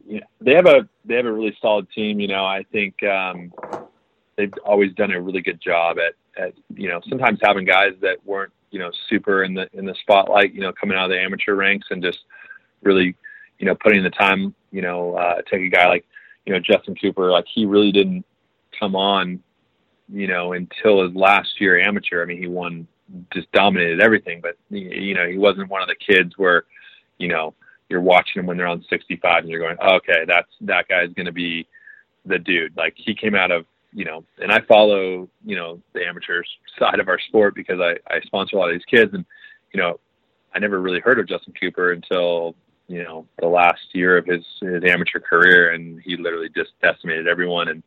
Yeah, 0.06 0.20
they 0.40 0.54
have 0.54 0.66
a 0.66 0.88
they 1.04 1.14
have 1.14 1.26
a 1.26 1.32
really 1.32 1.56
solid 1.60 1.88
team. 1.90 2.20
You 2.20 2.28
know, 2.28 2.44
I 2.44 2.64
think 2.72 3.02
um, 3.02 3.52
they've 4.36 4.52
always 4.64 4.92
done 4.94 5.12
a 5.12 5.20
really 5.20 5.42
good 5.42 5.60
job 5.60 5.98
at 5.98 6.14
at 6.42 6.54
you 6.74 6.88
know 6.88 7.00
sometimes 7.08 7.38
having 7.42 7.64
guys 7.64 7.92
that 8.00 8.24
weren't 8.24 8.52
you 8.70 8.78
know 8.78 8.90
super 9.08 9.44
in 9.44 9.54
the 9.54 9.68
in 9.72 9.84
the 9.84 9.94
spotlight. 10.00 10.54
You 10.54 10.60
know, 10.62 10.72
coming 10.72 10.96
out 10.96 11.04
of 11.04 11.10
the 11.10 11.20
amateur 11.20 11.54
ranks 11.54 11.88
and 11.90 12.02
just 12.02 12.20
really 12.82 13.14
you 13.58 13.66
know 13.66 13.74
putting 13.74 14.02
the 14.02 14.10
time. 14.10 14.54
You 14.70 14.82
know, 14.82 15.14
uh, 15.14 15.42
take 15.50 15.62
a 15.62 15.68
guy 15.68 15.88
like 15.88 16.04
you 16.46 16.52
know 16.52 16.60
Justin 16.60 16.94
Cooper. 16.94 17.30
Like 17.30 17.46
he 17.52 17.66
really 17.66 17.92
didn't 17.92 18.24
come 18.78 18.94
on 18.94 19.42
you 20.10 20.26
know 20.26 20.52
until 20.52 21.02
his 21.02 21.14
last 21.14 21.60
year 21.60 21.78
amateur. 21.78 22.22
I 22.22 22.26
mean, 22.26 22.38
he 22.38 22.46
won 22.46 22.86
just 23.32 23.50
dominated 23.52 24.00
everything. 24.00 24.40
But 24.40 24.56
you 24.70 25.14
know, 25.14 25.26
he 25.26 25.38
wasn't 25.38 25.70
one 25.70 25.82
of 25.82 25.88
the 25.88 25.94
kids 25.94 26.34
where, 26.36 26.64
you 27.18 27.28
know, 27.28 27.54
you're 27.88 28.00
watching 28.00 28.40
him 28.40 28.46
when 28.46 28.56
they're 28.56 28.66
on 28.66 28.84
65 28.90 29.42
and 29.42 29.48
you're 29.48 29.60
going, 29.60 29.78
okay, 29.80 30.24
that's 30.26 30.50
that 30.62 30.88
guy's 30.88 31.12
going 31.14 31.26
to 31.26 31.32
be 31.32 31.66
the 32.26 32.38
dude. 32.38 32.76
Like 32.76 32.94
he 32.96 33.14
came 33.14 33.34
out 33.34 33.50
of, 33.50 33.64
you 33.92 34.04
know, 34.04 34.24
and 34.38 34.52
I 34.52 34.60
follow, 34.60 35.28
you 35.44 35.56
know, 35.56 35.80
the 35.94 36.06
amateur 36.06 36.42
side 36.78 37.00
of 37.00 37.08
our 37.08 37.18
sport 37.18 37.54
because 37.54 37.80
I 37.80 37.96
I 38.12 38.20
sponsor 38.20 38.56
a 38.56 38.58
lot 38.58 38.70
of 38.70 38.74
these 38.74 38.84
kids, 38.84 39.14
and 39.14 39.24
you 39.72 39.80
know, 39.80 39.98
I 40.54 40.58
never 40.58 40.80
really 40.80 41.00
heard 41.00 41.18
of 41.18 41.28
Justin 41.28 41.54
Cooper 41.58 41.92
until 41.92 42.54
you 42.86 43.02
know 43.02 43.26
the 43.38 43.48
last 43.48 43.80
year 43.92 44.18
of 44.18 44.26
his 44.26 44.44
his 44.60 44.82
amateur 44.86 45.20
career, 45.20 45.72
and 45.72 46.00
he 46.02 46.16
literally 46.16 46.50
just 46.54 46.70
decimated 46.82 47.26
everyone. 47.26 47.68
And 47.68 47.82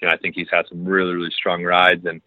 you 0.00 0.08
know, 0.08 0.14
I 0.14 0.18
think 0.18 0.34
he's 0.34 0.48
had 0.50 0.66
some 0.68 0.84
really 0.84 1.14
really 1.14 1.30
strong 1.30 1.64
rides 1.64 2.04
and 2.04 2.20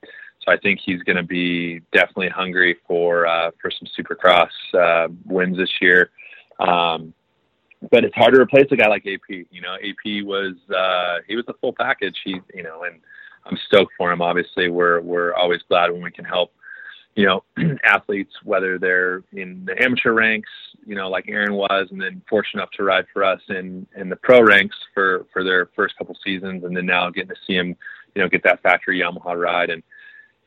so 0.46 0.52
I 0.52 0.58
think 0.58 0.80
he's 0.84 1.02
going 1.04 1.18
to 1.18 1.24
be 1.24 1.82
definitely 1.92 2.30
hungry 2.30 2.78
for 2.88 3.28
uh, 3.28 3.52
for 3.62 3.72
some 3.72 3.88
Supercross 3.98 4.50
uh, 4.74 5.08
wins 5.26 5.58
this 5.58 5.72
year. 5.82 6.12
Um, 6.60 7.14
but 7.92 8.04
it's 8.04 8.16
hard 8.16 8.34
to 8.36 8.42
replace 8.42 8.68
a 8.72 8.76
guy 8.76 8.88
like 8.88 9.06
AP. 9.08 9.46
You 9.50 9.62
know, 9.62 9.76
AP 9.76 10.26
was 10.26 10.56
uh, 10.76 11.20
he 11.28 11.36
was 11.36 11.46
a 11.48 11.54
full 11.54 11.74
package. 11.74 12.16
He, 12.24 12.40
you 12.54 12.64
know, 12.64 12.84
and 12.84 13.00
I'm 13.46 13.58
stoked 13.68 13.94
for 13.98 14.12
him. 14.12 14.22
Obviously, 14.22 14.70
we're 14.70 15.02
we're 15.02 15.34
always 15.34 15.62
glad 15.68 15.92
when 15.92 16.02
we 16.02 16.12
can 16.12 16.26
help. 16.26 16.52
You 17.16 17.26
know, 17.26 17.44
athletes 17.84 18.34
whether 18.44 18.80
they're 18.80 19.24
in 19.34 19.66
the 19.66 19.76
amateur 19.84 20.14
ranks, 20.14 20.50
you 20.86 20.96
know, 20.96 21.10
like 21.10 21.26
Aaron 21.28 21.54
was, 21.54 21.88
and 21.92 22.02
then 22.02 22.22
fortunate 22.30 22.62
enough 22.62 22.72
to 22.78 22.84
ride 22.84 23.06
for 23.14 23.24
us 23.24 23.42
in 23.50 23.86
in 23.96 24.10
the 24.10 24.16
pro 24.16 24.42
ranks 24.42 24.78
for 24.94 25.26
for 25.34 25.44
their 25.44 25.70
first 25.76 25.98
couple 25.98 26.16
seasons, 26.24 26.64
and 26.64 26.76
then 26.76 26.86
now 26.86 27.10
getting 27.10 27.30
to 27.30 27.42
see 27.46 27.56
him, 27.56 27.76
you 28.16 28.22
know, 28.22 28.30
get 28.30 28.44
that 28.44 28.62
factory 28.62 29.02
Yamaha 29.02 29.40
ride. 29.40 29.70
And 29.70 29.84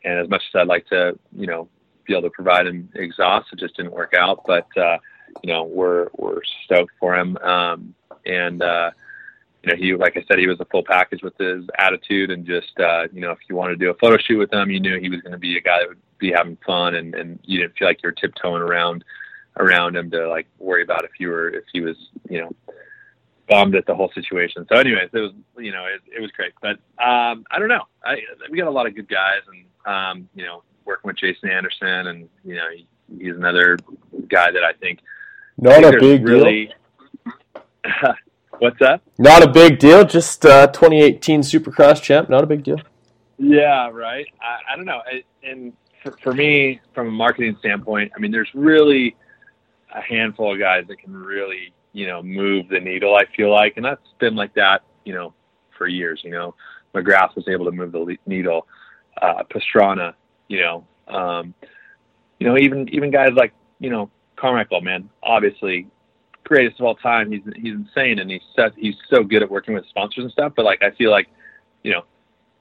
and 0.05 0.19
as 0.19 0.29
much 0.29 0.43
as 0.53 0.61
I'd 0.61 0.69
like 0.69 0.87
to, 0.89 1.19
you 1.37 1.47
know, 1.47 1.69
be 2.07 2.13
able 2.13 2.23
to 2.23 2.31
provide 2.31 2.67
him 2.67 2.89
exhaust, 2.95 3.49
it 3.53 3.59
just 3.59 3.77
didn't 3.77 3.93
work 3.93 4.15
out. 4.15 4.45
But 4.47 4.67
uh, 4.77 4.99
you 5.43 5.53
know, 5.53 5.65
we're 5.65 6.09
we're 6.17 6.41
stoked 6.65 6.93
for 7.01 7.17
him. 7.17 7.37
Um, 7.39 7.95
and 8.27 8.63
uh, 8.63 8.91
you 9.63 9.71
know, 9.71 9.77
he 9.77 9.95
like 9.95 10.17
I 10.17 10.25
said, 10.29 10.39
he 10.39 10.47
was 10.47 10.61
a 10.61 10.67
full 10.67 10.85
package 10.85 11.23
with 11.23 11.37
his 11.39 11.65
attitude 11.79 12.31
and 12.31 12.47
just 12.47 12.79
uh, 12.79 13.09
you 13.13 13.21
know, 13.21 13.31
if 13.31 13.39
you 13.49 13.57
wanted 13.57 13.79
to 13.79 13.85
do 13.85 13.91
a 13.91 13.95
photo 13.95 14.17
shoot 14.19 14.39
with 14.39 14.53
him, 14.53 14.71
you 14.71 14.81
knew 14.81 15.01
he 15.01 15.09
was 15.09 15.21
going 15.21 15.33
to 15.33 15.39
be 15.39 15.57
a 15.57 15.61
guy 15.61 15.79
that 15.81 15.89
would 15.89 15.99
be 16.19 16.33
having 16.33 16.59
fun, 16.67 16.95
and 16.95 17.15
and 17.15 17.39
you 17.45 17.61
didn't 17.61 17.77
feel 17.77 17.89
like 17.89 18.03
you 18.03 18.09
were 18.09 18.13
tiptoeing 18.13 18.63
around 18.63 19.05
around 19.57 19.97
him 19.97 20.11
to 20.11 20.29
like 20.29 20.47
worry 20.59 20.83
about 20.83 21.05
if 21.05 21.13
you 21.19 21.29
were 21.29 21.49
if 21.49 21.65
he 21.73 21.81
was 21.81 21.97
you 22.29 22.41
know 22.41 22.51
bummed 23.49 23.75
at 23.75 23.87
the 23.87 23.95
whole 23.95 24.11
situation. 24.15 24.67
So, 24.69 24.79
anyways, 24.79 25.11
it 25.13 25.19
was 25.19 25.33
you 25.59 25.73
know 25.73 25.85
it, 25.87 26.01
it 26.17 26.21
was 26.21 26.31
great, 26.33 26.53
but 26.61 26.77
um, 27.03 27.45
I 27.51 27.59
don't 27.59 27.69
know. 27.69 27.85
I 28.05 28.17
we 28.51 28.59
got 28.59 28.69
a 28.69 28.71
lot 28.71 28.87
of 28.87 28.95
good 28.95 29.09
guys, 29.09 29.43
and 29.47 29.93
um, 29.95 30.29
you 30.35 30.45
know 30.45 30.63
working 30.85 31.09
with 31.09 31.17
Jason 31.17 31.51
Anderson, 31.51 32.07
and 32.09 32.29
you 32.45 32.57
know 32.57 32.69
he, 32.75 32.87
he's 33.19 33.37
another 33.37 33.79
guy 34.29 34.51
that 34.51 34.65
I 34.65 34.73
think 34.75 35.01
not 35.57 35.85
a 35.85 35.99
big 35.99 36.27
really, 36.27 36.73
deal. 37.25 37.65
what's 38.59 38.79
that? 38.81 39.01
Not 39.19 39.43
a 39.43 39.51
big 39.51 39.79
deal. 39.79 40.05
Just 40.05 40.45
uh, 40.45 40.67
2018 40.69 41.41
Supercross 41.43 42.03
champ. 42.03 42.29
Not 42.29 42.45
a 42.45 42.47
big 42.47 42.63
deal. 42.65 42.81
Yeah, 43.39 43.91
right. 43.91 44.27
I, 44.41 44.73
I 44.73 44.77
don't 44.77 44.85
know. 44.85 45.01
I, 45.05 45.23
and 45.43 45.73
for, 46.03 46.13
for 46.23 46.33
me, 46.33 46.81
from 46.95 47.09
a 47.09 47.11
marketing 47.11 47.57
standpoint, 47.59 48.13
I 48.17 48.21
mean, 48.21 48.31
there's 48.31 48.51
really 48.55 49.17
a 49.95 50.01
handful 50.01 50.53
of 50.53 50.59
guys 50.59 50.85
that 50.89 50.99
can 50.99 51.17
really, 51.17 51.73
you 51.95 52.07
know, 52.07 52.23
move 52.23 52.69
the 52.69 52.81
needle. 52.81 53.15
I 53.15 53.25
feel 53.35 53.51
like, 53.51 53.77
and 53.77 53.85
that's 53.87 54.03
been 54.19 54.35
like 54.35 54.53
that, 54.55 54.83
you 55.07 55.15
know, 55.15 55.33
for 55.79 55.87
years. 55.87 56.21
You 56.23 56.33
know, 56.33 56.55
McGrath 56.95 57.35
was 57.35 57.49
able 57.49 57.65
to 57.65 57.73
move 57.73 57.93
the 57.93 58.19
needle. 58.27 58.67
Uh, 59.23 59.45
Pastrana, 59.45 60.13
you 60.49 60.61
know, 60.61 60.87
um, 61.09 61.55
you 62.39 62.47
know, 62.47 62.59
even 62.59 62.89
even 62.91 63.11
guys 63.11 63.31
like 63.35 63.55
you 63.79 63.89
know 63.89 64.11
Carmichael, 64.37 64.83
man, 64.83 65.09
obviously 65.23 65.87
greatest 66.45 66.79
of 66.79 66.87
all 66.87 66.95
time. 66.95 67.33
He's 67.33 67.43
he's 67.57 67.75
insane, 67.75 68.19
and 68.19 68.31
he's 68.31 68.43
set, 68.55 68.73
he's 68.77 68.97
so 69.11 69.25
good 69.25 69.43
at 69.43 69.51
working 69.51 69.75
with 69.75 69.87
sponsors 69.87 70.25
and 70.25 70.33
stuff. 70.33 70.53
But 70.55 70.65
like, 70.65 70.83
I 70.83 70.91
feel 70.91 71.11
like, 71.11 71.29
you 71.83 71.93
know, 71.93 72.03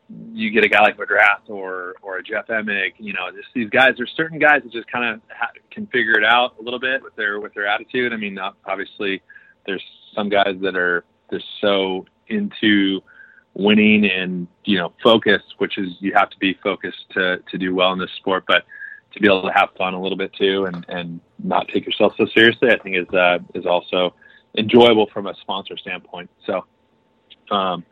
you 0.10 0.52
get 0.52 0.64
a 0.64 0.70
guy 0.70 0.82
like 0.82 0.98
McGrath 0.98 1.50
or 1.50 1.96
or 2.02 2.18
a 2.18 2.24
Jeff 2.24 2.48
Emig, 2.48 2.94
you 2.98 3.14
know, 3.14 3.32
just 3.32 3.48
these 3.54 3.70
guys. 3.70 3.94
There's 3.98 4.14
certain 4.16 4.40
guys 4.40 4.62
that 4.64 4.72
just 4.72 4.92
kind 4.92 5.16
of 5.16 5.22
ha- 5.30 5.52
can 5.72 5.88
figure 5.88 6.18
it 6.18 6.26
out 6.26 6.56
a 6.60 6.64
little 6.64 6.80
bit 6.80 7.02
with 7.02 7.16
their 7.16 7.40
with 7.40 7.54
their 7.54 7.68
attitude. 7.68 8.14
I 8.14 8.18
mean, 8.18 8.38
obviously, 8.66 9.22
there's 9.66 9.84
some 10.16 10.30
guys 10.30 10.56
that 10.62 10.76
are 10.76 11.06
they're 11.30 11.42
so 11.62 12.06
into 12.28 13.02
winning 13.54 14.06
and 14.06 14.48
you 14.66 14.78
know 14.78 14.94
focus, 15.02 15.42
which 15.58 15.78
is 15.78 15.94
you 16.00 16.14
have 16.16 16.30
to 16.30 16.38
be 16.40 16.58
focused 16.64 17.06
to 17.12 17.38
to 17.50 17.58
do 17.58 17.74
well 17.74 17.94
in 17.94 18.00
this 18.00 18.12
sport, 18.18 18.44
but 18.48 18.64
to 19.14 19.20
be 19.20 19.28
able 19.28 19.44
to 19.44 19.54
have 19.54 19.70
fun 19.78 19.94
a 19.94 20.02
little 20.02 20.18
bit 20.18 20.34
too 20.34 20.66
and 20.66 20.86
and 20.90 21.20
not 21.44 21.68
take 21.70 21.86
yourself 21.86 22.14
so 22.18 22.26
seriously, 22.34 22.70
I 22.72 22.78
think 22.78 22.98
is 22.98 23.14
uh, 23.14 23.40
is 23.54 23.66
also 23.66 24.16
enjoyable 24.58 25.08
from 25.14 25.28
a 25.28 25.36
sponsor 25.42 25.78
standpoint. 25.78 26.30
So, 26.46 26.66
um, 27.52 27.86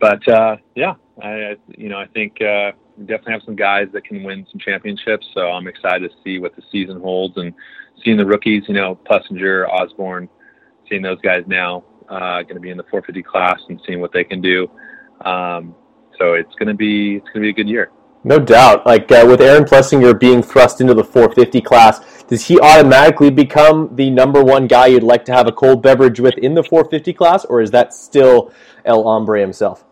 but 0.00 0.26
uh, 0.28 0.56
yeah, 0.74 0.94
I 1.22 1.56
you 1.68 1.88
know 1.88 1.98
I 1.98 2.06
think 2.06 2.40
uh, 2.40 2.72
we 2.96 3.04
definitely 3.04 3.32
have 3.34 3.42
some 3.44 3.56
guys 3.56 3.88
that 3.92 4.04
can 4.04 4.22
win 4.22 4.46
some 4.50 4.60
championships. 4.60 5.26
So 5.34 5.50
I'm 5.50 5.66
excited 5.66 6.10
to 6.10 6.16
see 6.24 6.38
what 6.38 6.56
the 6.56 6.62
season 6.70 7.00
holds 7.00 7.36
and 7.36 7.54
seeing 8.04 8.16
the 8.16 8.26
rookies. 8.26 8.64
You 8.68 8.74
know, 8.74 8.98
Plessinger, 9.08 9.68
Osborne, 9.68 10.28
seeing 10.88 11.02
those 11.02 11.20
guys 11.20 11.44
now 11.46 11.84
uh, 12.08 12.42
going 12.42 12.54
to 12.54 12.60
be 12.60 12.70
in 12.70 12.76
the 12.76 12.84
450 12.84 13.22
class 13.22 13.60
and 13.68 13.80
seeing 13.86 14.00
what 14.00 14.12
they 14.12 14.24
can 14.24 14.40
do. 14.40 14.70
Um, 15.24 15.74
so 16.18 16.34
it's 16.34 16.54
going 16.56 16.68
to 16.68 16.74
be 16.74 17.16
it's 17.16 17.26
going 17.26 17.34
to 17.36 17.40
be 17.40 17.50
a 17.50 17.52
good 17.52 17.68
year. 17.68 17.90
No 18.24 18.38
doubt. 18.38 18.86
Like 18.86 19.10
uh, 19.10 19.24
with 19.26 19.40
Aaron 19.40 19.64
Plessinger 19.64 20.18
being 20.18 20.42
thrust 20.42 20.80
into 20.80 20.94
the 20.94 21.04
450 21.04 21.60
class, 21.60 22.22
does 22.24 22.46
he 22.46 22.58
automatically 22.60 23.30
become 23.30 23.94
the 23.96 24.10
number 24.10 24.42
one 24.42 24.66
guy 24.66 24.86
you'd 24.86 25.02
like 25.02 25.24
to 25.26 25.32
have 25.32 25.48
a 25.48 25.52
cold 25.52 25.82
beverage 25.82 26.20
with 26.20 26.38
in 26.38 26.54
the 26.54 26.62
450 26.62 27.12
class, 27.12 27.44
or 27.44 27.60
is 27.60 27.70
that 27.72 27.92
still 27.92 28.52
El 28.84 29.02
Hombre 29.02 29.40
himself? 29.40 29.84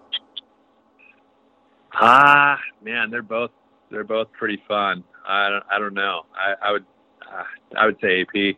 Ah, 1.93 2.59
man, 2.83 3.11
they're 3.11 3.23
both 3.23 3.51
they're 3.90 4.05
both 4.05 4.33
pretty 4.33 4.62
fun. 4.69 5.03
I 5.27 5.49
don't 5.49 5.64
I 5.71 5.79
don't 5.79 5.95
know. 5.95 6.23
I, 6.35 6.69
I 6.69 6.73
would 6.73 6.85
uh, 7.31 7.43
I 7.77 7.87
would 7.87 7.99
say 8.01 8.23
AP. 8.23 8.57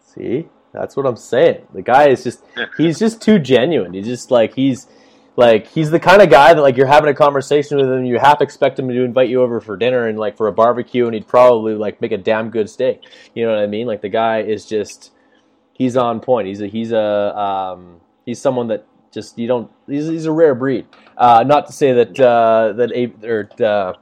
See, 0.00 0.48
that's 0.72 0.96
what 0.96 1.06
I'm 1.06 1.16
saying. 1.16 1.66
The 1.74 1.82
guy 1.82 2.08
is 2.08 2.22
just 2.22 2.44
he's 2.76 3.00
just 3.00 3.20
too 3.20 3.40
genuine. 3.40 3.94
He's 3.94 4.06
just 4.06 4.30
like 4.30 4.54
he's 4.54 4.86
like 5.36 5.66
he's 5.68 5.90
the 5.90 6.00
kind 6.00 6.20
of 6.20 6.30
guy 6.30 6.52
that 6.52 6.60
like 6.60 6.76
you're 6.76 6.86
having 6.86 7.08
a 7.08 7.14
conversation 7.14 7.78
with 7.78 7.86
him, 7.86 8.04
you 8.04 8.18
half 8.18 8.42
expect 8.42 8.78
him 8.78 8.88
to 8.88 9.02
invite 9.02 9.28
you 9.28 9.42
over 9.42 9.60
for 9.60 9.76
dinner 9.76 10.06
and 10.06 10.18
like 10.18 10.36
for 10.36 10.48
a 10.48 10.52
barbecue, 10.52 11.06
and 11.06 11.14
he'd 11.14 11.26
probably 11.26 11.74
like 11.74 12.00
make 12.00 12.12
a 12.12 12.18
damn 12.18 12.50
good 12.50 12.68
steak. 12.68 13.02
You 13.34 13.46
know 13.46 13.54
what 13.54 13.62
I 13.62 13.66
mean? 13.66 13.86
Like 13.86 14.02
the 14.02 14.10
guy 14.10 14.42
is 14.42 14.66
just 14.66 15.12
he's 15.72 15.96
on 15.96 16.20
point. 16.20 16.48
He's 16.48 16.60
a 16.60 16.66
he's 16.66 16.92
a 16.92 17.38
um, 17.38 18.00
he's 18.26 18.40
someone 18.40 18.68
that 18.68 18.86
just 19.10 19.38
you 19.38 19.46
don't 19.46 19.70
he's, 19.86 20.06
he's 20.06 20.26
a 20.26 20.32
rare 20.32 20.54
breed. 20.54 20.86
Uh, 21.16 21.44
not 21.46 21.66
to 21.66 21.72
say 21.72 21.92
that 21.92 22.20
uh, 22.20 22.74
that 22.74 22.92
a, 22.92 23.26
or 23.26 23.48
uh, 23.64 23.94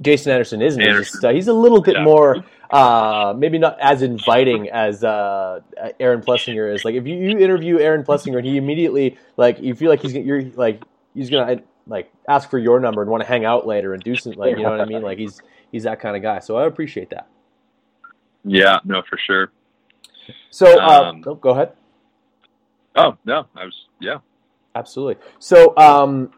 Jason 0.00 0.32
Anderson 0.32 0.62
isn't. 0.62 0.80
Anderson. 0.80 1.02
He's, 1.02 1.12
just, 1.12 1.24
uh, 1.24 1.30
he's 1.30 1.48
a 1.48 1.52
little 1.52 1.82
bit 1.82 1.96
yeah. 1.96 2.04
more 2.04 2.44
uh, 2.70 3.34
maybe 3.36 3.58
not 3.58 3.78
as 3.80 4.02
inviting 4.02 4.68
as 4.70 5.02
uh, 5.02 5.60
Aaron 5.98 6.20
Plessinger 6.20 6.72
is. 6.72 6.84
Like 6.84 6.94
if 6.94 7.06
you, 7.06 7.16
you, 7.16 7.38
interview 7.38 7.78
Aaron 7.78 8.04
Plessinger 8.04 8.38
and 8.38 8.46
he 8.46 8.56
immediately 8.56 9.18
like 9.36 9.60
you 9.60 9.74
feel 9.74 9.90
like 9.90 10.00
he's 10.00 10.14
you're 10.14 10.42
like 10.42 10.82
he's 11.14 11.30
gonna 11.30 11.62
like 11.86 12.12
ask 12.28 12.48
for 12.48 12.58
your 12.58 12.78
number 12.80 13.02
and 13.02 13.10
want 13.10 13.22
to 13.22 13.28
hang 13.28 13.44
out 13.44 13.66
later 13.66 13.92
and 13.92 14.02
do 14.02 14.14
something 14.14 14.38
like 14.38 14.56
you 14.56 14.62
know 14.62 14.70
what 14.70 14.80
I 14.80 14.84
mean. 14.84 15.02
Like 15.02 15.18
he's 15.18 15.40
he's 15.72 15.82
that 15.82 16.00
kind 16.00 16.16
of 16.16 16.22
guy. 16.22 16.38
So 16.38 16.56
I 16.56 16.66
appreciate 16.66 17.10
that. 17.10 17.28
Yeah, 18.44 18.78
no, 18.84 19.02
for 19.08 19.18
sure. 19.18 19.50
So 20.50 20.80
uh, 20.80 21.10
um, 21.10 21.24
oh, 21.26 21.34
go 21.34 21.50
ahead. 21.50 21.72
Oh 22.96 23.16
no, 23.24 23.46
I 23.56 23.64
was 23.64 23.86
yeah. 24.00 24.18
Absolutely. 24.74 25.16
So 25.40 25.76
um, 25.76 26.30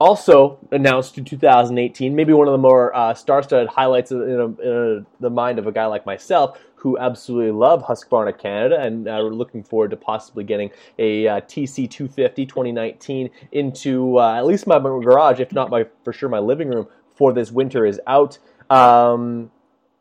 also 0.00 0.58
announced 0.70 1.18
in 1.18 1.24
2018, 1.24 2.14
maybe 2.14 2.32
one 2.32 2.46
of 2.46 2.52
the 2.52 2.58
more 2.58 2.94
uh, 2.94 3.12
star-studded 3.14 3.68
highlights 3.68 4.12
in, 4.12 4.20
a, 4.20 4.22
in 4.22 5.04
a, 5.06 5.06
the 5.20 5.30
mind 5.30 5.58
of 5.58 5.66
a 5.66 5.72
guy 5.72 5.86
like 5.86 6.06
myself 6.06 6.58
who 6.76 6.96
absolutely 6.98 7.50
love 7.50 7.82
Husqvarna 7.82 8.38
Canada 8.38 8.80
and 8.80 9.08
uh, 9.08 9.18
we're 9.20 9.30
looking 9.30 9.64
forward 9.64 9.90
to 9.90 9.96
possibly 9.96 10.44
getting 10.44 10.70
a 10.98 11.26
uh, 11.26 11.40
TC 11.40 11.90
250 11.90 12.46
2019 12.46 13.30
into 13.50 14.18
uh, 14.18 14.34
at 14.34 14.46
least 14.46 14.66
my 14.68 14.78
garage, 14.78 15.40
if 15.40 15.52
not 15.52 15.70
my 15.70 15.84
for 16.04 16.12
sure 16.12 16.28
my 16.28 16.38
living 16.38 16.68
room 16.68 16.86
for 17.16 17.32
this 17.32 17.50
winter 17.50 17.84
is 17.84 18.00
out. 18.06 18.38
Um, 18.70 19.50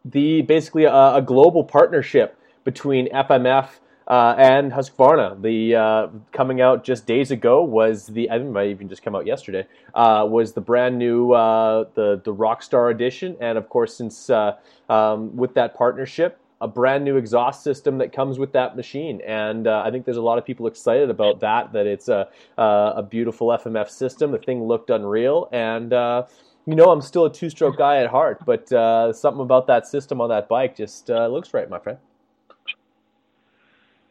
the 0.06 0.44
basically 0.44 0.84
a, 0.84 1.16
a 1.16 1.22
global 1.24 1.64
partnership 1.64 2.40
between 2.64 3.10
FMF 3.10 3.70
uh, 4.08 4.36
and 4.38 4.72
Husqvarna. 4.72 5.42
The 5.42 5.76
uh, 5.76 6.08
coming 6.32 6.62
out 6.62 6.84
just 6.84 7.06
days 7.06 7.30
ago 7.30 7.64
was 7.64 8.08
the 8.08 8.30
I 8.30 8.38
think 8.38 8.50
it 8.50 8.54
might 8.54 8.70
even 8.70 8.88
just 8.88 9.04
come 9.04 9.16
out 9.16 9.26
yesterday. 9.26 9.68
Uh, 9.94 10.26
was 10.30 10.54
the 10.54 10.62
brand 10.62 10.98
new 10.98 11.34
uh, 11.34 11.86
the 11.94 12.22
the 12.24 12.34
Rockstar 12.34 12.90
edition, 12.90 13.36
and 13.42 13.58
of 13.58 13.70
course, 13.70 13.96
since 13.96 14.30
uh, 14.30 14.54
um, 14.90 15.36
with 15.36 15.54
that 15.56 15.76
partnership, 15.76 16.40
a 16.62 16.68
brand 16.68 17.04
new 17.04 17.18
exhaust 17.18 17.64
system 17.64 17.98
that 17.98 18.14
comes 18.14 18.40
with 18.40 18.54
that 18.54 18.78
machine. 18.78 19.22
And 19.28 19.68
uh, 19.68 19.84
I 19.86 19.92
think 19.92 20.06
there's 20.06 20.18
a 20.18 20.22
lot 20.22 20.38
of 20.38 20.46
people 20.46 20.68
excited 20.68 21.10
about 21.10 21.42
that. 21.42 21.74
That 21.74 21.86
it's 21.86 22.08
a 22.08 22.30
a 22.58 23.04
beautiful 23.04 23.50
FMF 23.50 23.90
system. 23.90 24.32
The 24.32 24.38
thing 24.38 24.64
looked 24.64 24.90
unreal, 24.90 25.50
and 25.52 25.92
you 25.92 26.76
know 26.76 26.92
I'm 26.92 27.02
still 27.02 27.26
a 27.26 27.34
two 27.34 27.50
stroke 27.50 27.78
guy 27.78 27.98
at 27.98 28.10
heart, 28.10 28.46
but 28.46 28.70
something 29.14 29.42
about 29.42 29.68
that 29.68 29.86
system 29.86 30.22
on 30.22 30.30
that 30.30 30.48
bike 30.48 30.78
just 30.78 31.10
looks 31.10 31.54
right, 31.54 31.70
my 31.70 31.80
friend. 31.80 31.98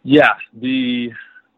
Yeah, 0.08 0.34
the 0.60 1.10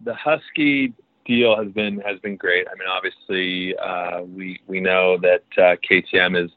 the 0.06 0.14
Husky 0.14 0.94
deal 1.26 1.54
has 1.62 1.70
been 1.70 2.00
has 2.00 2.18
been 2.20 2.36
great. 2.36 2.66
I 2.66 2.74
mean, 2.78 2.88
obviously, 2.88 3.76
uh, 3.76 4.22
we 4.22 4.58
we 4.66 4.80
know 4.80 5.18
that 5.18 5.44
uh, 5.58 5.76
KTM 5.86 6.42
is 6.42 6.50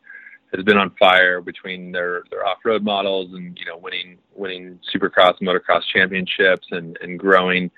has 0.55 0.63
been 0.63 0.77
on 0.77 0.91
fire 0.97 1.41
between 1.41 1.91
their 1.91 2.23
their 2.31 2.47
off 2.47 2.59
road 2.63 2.81
models 2.81 3.33
and 3.33 3.57
you 3.59 3.65
know 3.65 3.77
winning 3.77 4.17
winning 4.33 4.79
Supercross 4.95 5.33
and 5.41 5.49
Motocross 5.49 5.81
championships 5.93 6.65
and 6.71 6.97
and 7.01 7.19
growing. 7.19 7.69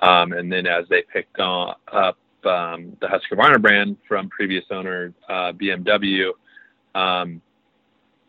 Um, 0.00 0.32
and 0.32 0.50
then 0.50 0.66
as 0.66 0.86
they 0.88 1.02
picked 1.12 1.38
on, 1.38 1.74
up 1.92 2.16
um, 2.46 2.96
the 3.02 3.06
Husqvarna 3.06 3.60
brand 3.60 3.98
from 4.08 4.30
previous 4.30 4.64
owner 4.70 5.12
uh, 5.28 5.52
BMW, 5.52 6.30
um, 6.94 7.42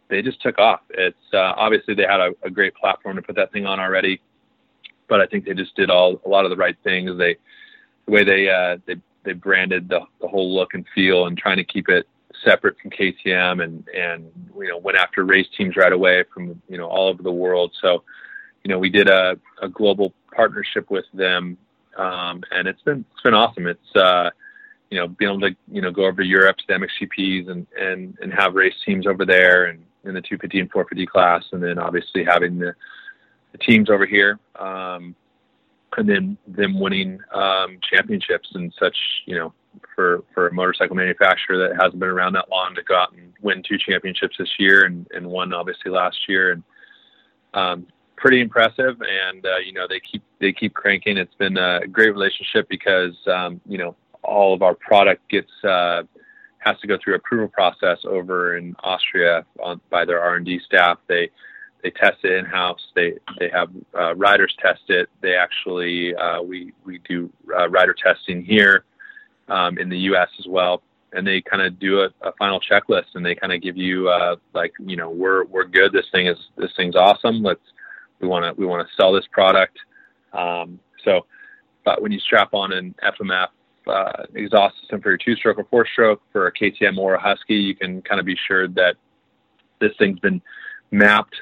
they 0.10 0.22
just 0.22 0.42
took 0.42 0.60
off. 0.60 0.82
It's 0.90 1.16
uh, 1.34 1.54
obviously 1.56 1.94
they 1.94 2.04
had 2.04 2.20
a, 2.20 2.32
a 2.44 2.50
great 2.50 2.76
platform 2.76 3.16
to 3.16 3.22
put 3.22 3.38
that 3.38 3.54
thing 3.54 3.66
on 3.66 3.80
already, 3.80 4.20
but 5.10 5.20
I 5.20 5.26
think 5.26 5.46
they 5.46 5.54
just 5.54 5.76
did 5.76 5.90
all 5.90 6.22
a 6.26 6.30
lot 6.30 6.46
of 6.46 6.52
the 6.52 6.58
right 6.58 6.78
things. 6.84 7.18
They 7.18 7.38
the 8.06 8.12
way 8.12 8.24
they 8.24 8.50
uh, 8.50 8.78
they 8.86 8.96
they 9.24 9.34
branded 9.34 9.90
the, 9.90 10.02
the 10.22 10.28
whole 10.28 10.56
look 10.56 10.74
and 10.74 10.86
feel 10.96 11.26
and 11.26 11.38
trying 11.38 11.58
to 11.58 11.64
keep 11.64 11.90
it 11.90 12.08
separate 12.46 12.78
from 12.82 12.92
KTM 12.92 13.64
and 13.64 13.88
and 13.90 14.32
you 14.58 14.70
know 14.70 14.78
went 14.78 14.98
after 14.98 15.24
race 15.26 15.48
teams 15.58 15.76
right 15.76 15.92
away 15.92 16.24
from 16.34 16.62
you 16.70 16.78
know 16.78 16.88
all 16.88 17.10
over 17.10 17.22
the 17.22 17.32
world. 17.32 17.74
So 17.82 18.04
you 18.64 18.70
know 18.70 18.80
we 18.80 18.90
did 18.90 19.10
a, 19.10 19.38
a 19.62 19.68
global 19.68 20.14
partnership 20.34 20.90
with 20.90 21.06
them, 21.14 21.58
um, 21.98 22.44
and 22.52 22.68
it's 22.68 22.82
been 22.84 23.06
it's 23.14 23.24
been 23.24 23.34
awesome. 23.34 23.68
It's 23.68 23.96
uh, 23.96 24.30
you 24.90 25.00
know 25.00 25.08
being 25.08 25.32
able 25.32 25.42
to 25.42 25.56
you 25.72 25.82
know 25.82 25.92
go 25.92 26.06
over 26.06 26.22
to 26.22 26.28
Europe 26.28 26.58
to 26.58 26.64
the 26.68 26.74
MXGPs 26.74 27.50
and 27.50 27.68
and 27.78 28.18
and 28.22 28.34
have 28.34 28.54
race 28.54 28.76
teams 28.86 29.08
over 29.08 29.26
there 29.26 29.66
and 29.66 29.84
in 30.06 30.14
the 30.14 30.22
250 30.22 30.62
and 30.62 30.72
450 30.72 31.06
class, 31.08 31.44
and 31.52 31.62
then 31.62 31.78
obviously 31.78 32.24
having 32.24 32.58
the, 32.58 32.74
the 33.52 33.58
teams 33.58 33.90
over 33.90 34.06
here. 34.06 34.40
Um, 34.58 35.16
and 35.98 36.08
then 36.08 36.38
them 36.48 36.80
winning 36.80 37.20
um, 37.34 37.80
championships 37.90 38.50
and 38.54 38.74
such, 38.80 38.96
you 39.26 39.36
know, 39.36 39.54
for 39.96 40.24
for 40.34 40.48
a 40.48 40.54
motorcycle 40.54 40.96
manufacturer 40.96 41.58
that 41.58 41.82
hasn't 41.82 42.00
been 42.00 42.10
around 42.10 42.34
that 42.34 42.50
long 42.50 42.76
to 42.76 42.84
go 42.84 42.96
out 42.96 43.14
and 43.14 43.34
win 43.42 43.64
two 43.68 43.78
championships 43.78 44.36
this 44.38 44.50
year 44.60 44.86
and, 44.86 45.08
and 45.14 45.26
one 45.26 45.54
obviously 45.54 45.92
last 45.92 46.18
year. 46.28 46.52
And 46.52 46.64
um, 47.54 47.88
pretty 48.18 48.42
impressive. 48.42 49.02
And 49.02 49.46
uh, 49.46 49.58
you 49.66 49.74
know 49.74 49.88
they 49.88 50.00
keep 50.00 50.24
they 50.40 50.54
keep 50.54 50.74
cranking. 50.74 51.18
It's 51.18 51.34
been 51.36 51.58
a 51.58 51.82
great 51.88 52.12
relationship 52.12 52.70
because 52.70 53.16
um, 53.28 53.60
you 53.66 53.78
know 53.78 53.96
all 54.24 54.54
of 54.54 54.62
our 54.62 54.76
product 54.76 55.28
gets 55.30 55.52
uh, 55.64 56.04
has 56.60 56.78
to 56.80 56.88
go 56.88 56.98
through 57.04 57.16
approval 57.16 57.48
process 57.48 58.00
over 58.04 58.58
in 58.58 58.76
Austria 58.84 59.46
on, 59.64 59.80
by 59.90 60.06
their 60.06 60.22
R&D 60.22 60.60
staff. 60.66 61.00
They 61.08 61.30
they 61.84 61.92
test 61.92 62.18
it 62.24 62.34
in 62.34 62.46
house. 62.46 62.82
They 62.96 63.14
they 63.40 63.50
have 63.50 63.70
uh, 63.98 64.16
riders 64.16 64.56
test 64.62 64.82
it. 64.90 65.10
They 65.22 65.36
actually 65.36 66.16
uh, 66.16 66.42
we 66.42 66.74
we 66.86 67.00
do 67.08 67.32
uh, 67.58 67.70
rider 67.70 67.94
testing 67.94 68.44
here 68.44 68.84
um, 69.48 69.78
in 69.78 69.90
the 69.90 69.98
U.S. 70.00 70.30
as 70.40 70.48
well, 70.48 70.82
and 71.14 71.26
they 71.26 71.42
kind 71.42 71.62
of 71.62 71.80
do 71.80 72.02
a, 72.02 72.10
a, 72.22 72.32
final 72.34 72.60
checklist 72.60 73.16
and 73.16 73.26
they 73.26 73.36
kind 73.36 73.54
of 73.54 73.62
give 73.62 73.78
you 73.78 74.10
uh, 74.10 74.36
like 74.54 74.74
you 74.80 74.96
know 74.96 75.10
we're 75.10 75.46
we're 75.46 75.66
good. 75.66 75.94
This 75.94 76.06
thing 76.12 76.28
is 76.28 76.38
this 76.58 76.72
thing's 76.76 76.96
awesome. 76.96 77.42
Let's 77.42 77.62
we 78.20 78.28
want 78.28 78.46
to 78.46 78.60
we 78.60 78.66
want 78.66 78.88
to 78.88 78.96
sell 78.96 79.14
this 79.14 79.28
product. 79.32 79.78
Um, 80.34 80.80
so, 81.04 81.26
but 81.86 82.02
when 82.02 82.12
you 82.12 82.20
strap 82.20 82.54
on 82.54 82.74
an 82.74 82.94
FMF 83.04 83.48
uh, 83.88 84.24
exhaust 84.36 84.80
system 84.82 85.02
for 85.02 85.10
your 85.10 85.18
two 85.18 85.36
stroke 85.36 85.58
or 85.58 85.64
four 85.66 85.88
stroke 85.92 86.22
for 86.32 86.48
a 86.48 86.54
KTM 86.54 86.98
or 86.98 87.16
a 87.16 87.22
Husky, 87.22 87.56
you 87.56 87.76
can 87.76 88.02
kind 88.02 88.20
of 88.20 88.26
be 88.26 88.38
sure 88.48 88.68
that 88.68 88.96
this 89.80 89.92
thing's 89.98 90.20
been 90.20 90.42
mapped 90.92 91.36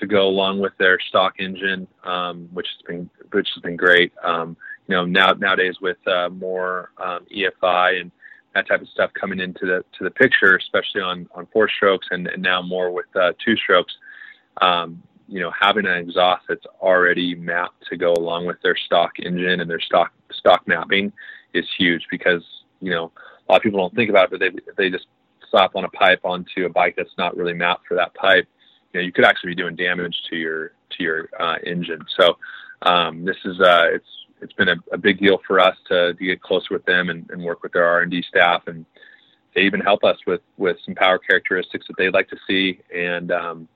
to 0.00 0.06
go 0.06 0.26
along 0.26 0.60
with 0.60 0.72
their 0.78 0.98
stock 0.98 1.34
engine, 1.38 1.86
um, 2.04 2.48
which 2.52 2.66
has 2.66 2.82
been 2.86 3.10
which 3.32 3.48
has 3.54 3.62
been 3.62 3.76
great. 3.76 4.12
Um, 4.24 4.56
you 4.88 4.96
know, 4.96 5.04
now 5.04 5.32
nowadays 5.32 5.76
with 5.80 5.98
uh, 6.08 6.28
more 6.30 6.90
um, 6.98 7.26
EFI 7.34 8.00
and 8.00 8.10
that 8.54 8.66
type 8.66 8.82
of 8.82 8.88
stuff 8.88 9.12
coming 9.18 9.38
into 9.38 9.66
the 9.66 9.84
to 9.98 10.04
the 10.04 10.10
picture, 10.10 10.56
especially 10.56 11.02
on 11.02 11.28
on 11.34 11.46
four 11.52 11.68
strokes 11.68 12.08
and, 12.10 12.26
and 12.26 12.42
now 12.42 12.62
more 12.62 12.90
with 12.90 13.06
uh, 13.14 13.32
two 13.44 13.56
strokes. 13.56 13.92
Um, 14.60 15.02
you 15.28 15.38
know, 15.38 15.52
having 15.58 15.86
an 15.86 15.96
exhaust 15.96 16.44
that's 16.48 16.66
already 16.80 17.36
mapped 17.36 17.86
to 17.88 17.96
go 17.96 18.12
along 18.14 18.46
with 18.46 18.60
their 18.62 18.76
stock 18.76 19.12
engine 19.20 19.60
and 19.60 19.70
their 19.70 19.80
stock 19.80 20.12
stock 20.32 20.66
mapping 20.66 21.12
is 21.54 21.64
huge 21.78 22.06
because 22.10 22.42
you 22.80 22.90
know 22.90 23.12
a 23.48 23.52
lot 23.52 23.58
of 23.58 23.62
people 23.62 23.78
don't 23.78 23.94
think 23.94 24.10
about 24.10 24.24
it, 24.24 24.30
but 24.30 24.40
they 24.40 24.50
they 24.76 24.90
just 24.90 25.06
slap 25.50 25.76
on 25.76 25.84
a 25.84 25.88
pipe 25.90 26.20
onto 26.24 26.64
a 26.64 26.68
bike 26.68 26.94
that's 26.96 27.16
not 27.18 27.36
really 27.36 27.52
mapped 27.52 27.86
for 27.86 27.94
that 27.96 28.14
pipe 28.14 28.48
you 28.92 29.00
know 29.00 29.04
you 29.04 29.12
could 29.12 29.24
actually 29.24 29.50
be 29.50 29.62
doing 29.62 29.76
damage 29.76 30.16
to 30.30 30.36
your 30.36 30.72
to 30.90 31.02
your 31.02 31.28
uh, 31.38 31.56
engine. 31.64 32.04
So 32.18 32.36
um, 32.82 33.24
this 33.24 33.36
is 33.44 33.60
uh, 33.60 33.86
it's 33.92 34.06
it's 34.42 34.52
been 34.54 34.68
a, 34.68 34.76
a, 34.92 34.98
big 34.98 35.18
deal 35.18 35.38
for 35.46 35.60
us 35.60 35.76
to, 35.88 36.14
to 36.14 36.24
get 36.24 36.40
closer 36.40 36.68
with 36.70 36.84
them 36.86 37.10
and, 37.10 37.28
and 37.30 37.42
work 37.42 37.62
with 37.62 37.72
their 37.72 37.84
R 37.84 38.00
and 38.00 38.10
D 38.10 38.24
staff, 38.26 38.62
and 38.66 38.86
they 39.54 39.62
even 39.62 39.80
help 39.80 40.04
us 40.04 40.16
with 40.26 40.40
with 40.56 40.76
some 40.84 40.94
power 40.94 41.18
characteristics 41.18 41.86
that 41.88 41.96
they'd 41.98 42.14
like 42.14 42.28
to 42.30 42.36
see. 42.46 42.80
And 42.94 43.30
um, 43.32 43.68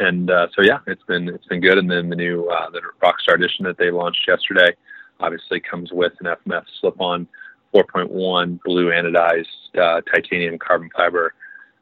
and 0.00 0.30
uh, 0.30 0.48
so 0.54 0.62
yeah, 0.62 0.78
it's 0.86 1.02
been 1.04 1.28
it's 1.28 1.46
been 1.46 1.60
good. 1.60 1.78
And 1.78 1.90
then 1.90 2.08
the 2.08 2.16
new 2.16 2.46
uh, 2.46 2.70
the 2.70 2.80
Rockstar 3.02 3.34
edition 3.34 3.64
that 3.66 3.78
they 3.78 3.90
launched 3.90 4.26
yesterday 4.26 4.74
obviously 5.20 5.60
comes 5.60 5.92
with 5.92 6.12
an 6.20 6.26
FMF 6.26 6.64
slip-on 6.80 7.28
4.1 7.74 8.60
blue 8.64 8.90
anodized 8.90 9.46
uh, 9.78 10.00
titanium 10.12 10.58
carbon 10.58 10.90
fiber 10.94 11.34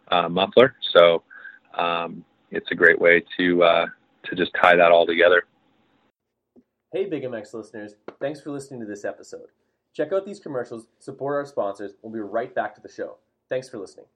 uh, 0.08 0.28
muffler. 0.28 0.74
So 0.92 1.22
um, 1.74 2.24
it's 2.52 2.70
a 2.70 2.74
great 2.74 3.00
way 3.00 3.22
to 3.38 3.62
uh, 3.62 3.86
to 4.24 4.36
just 4.36 4.52
tie 4.60 4.76
that 4.76 4.92
all 4.92 5.06
together. 5.06 5.42
Hey, 6.92 7.06
Big 7.06 7.22
MX 7.24 7.54
listeners! 7.54 7.94
Thanks 8.20 8.40
for 8.40 8.50
listening 8.50 8.80
to 8.80 8.86
this 8.86 9.04
episode. 9.04 9.46
Check 9.94 10.12
out 10.12 10.24
these 10.24 10.40
commercials, 10.40 10.86
support 11.00 11.34
our 11.34 11.46
sponsors. 11.46 11.92
We'll 12.02 12.12
be 12.12 12.20
right 12.20 12.54
back 12.54 12.74
to 12.76 12.80
the 12.80 12.88
show. 12.88 13.16
Thanks 13.48 13.68
for 13.68 13.78
listening. 13.78 14.06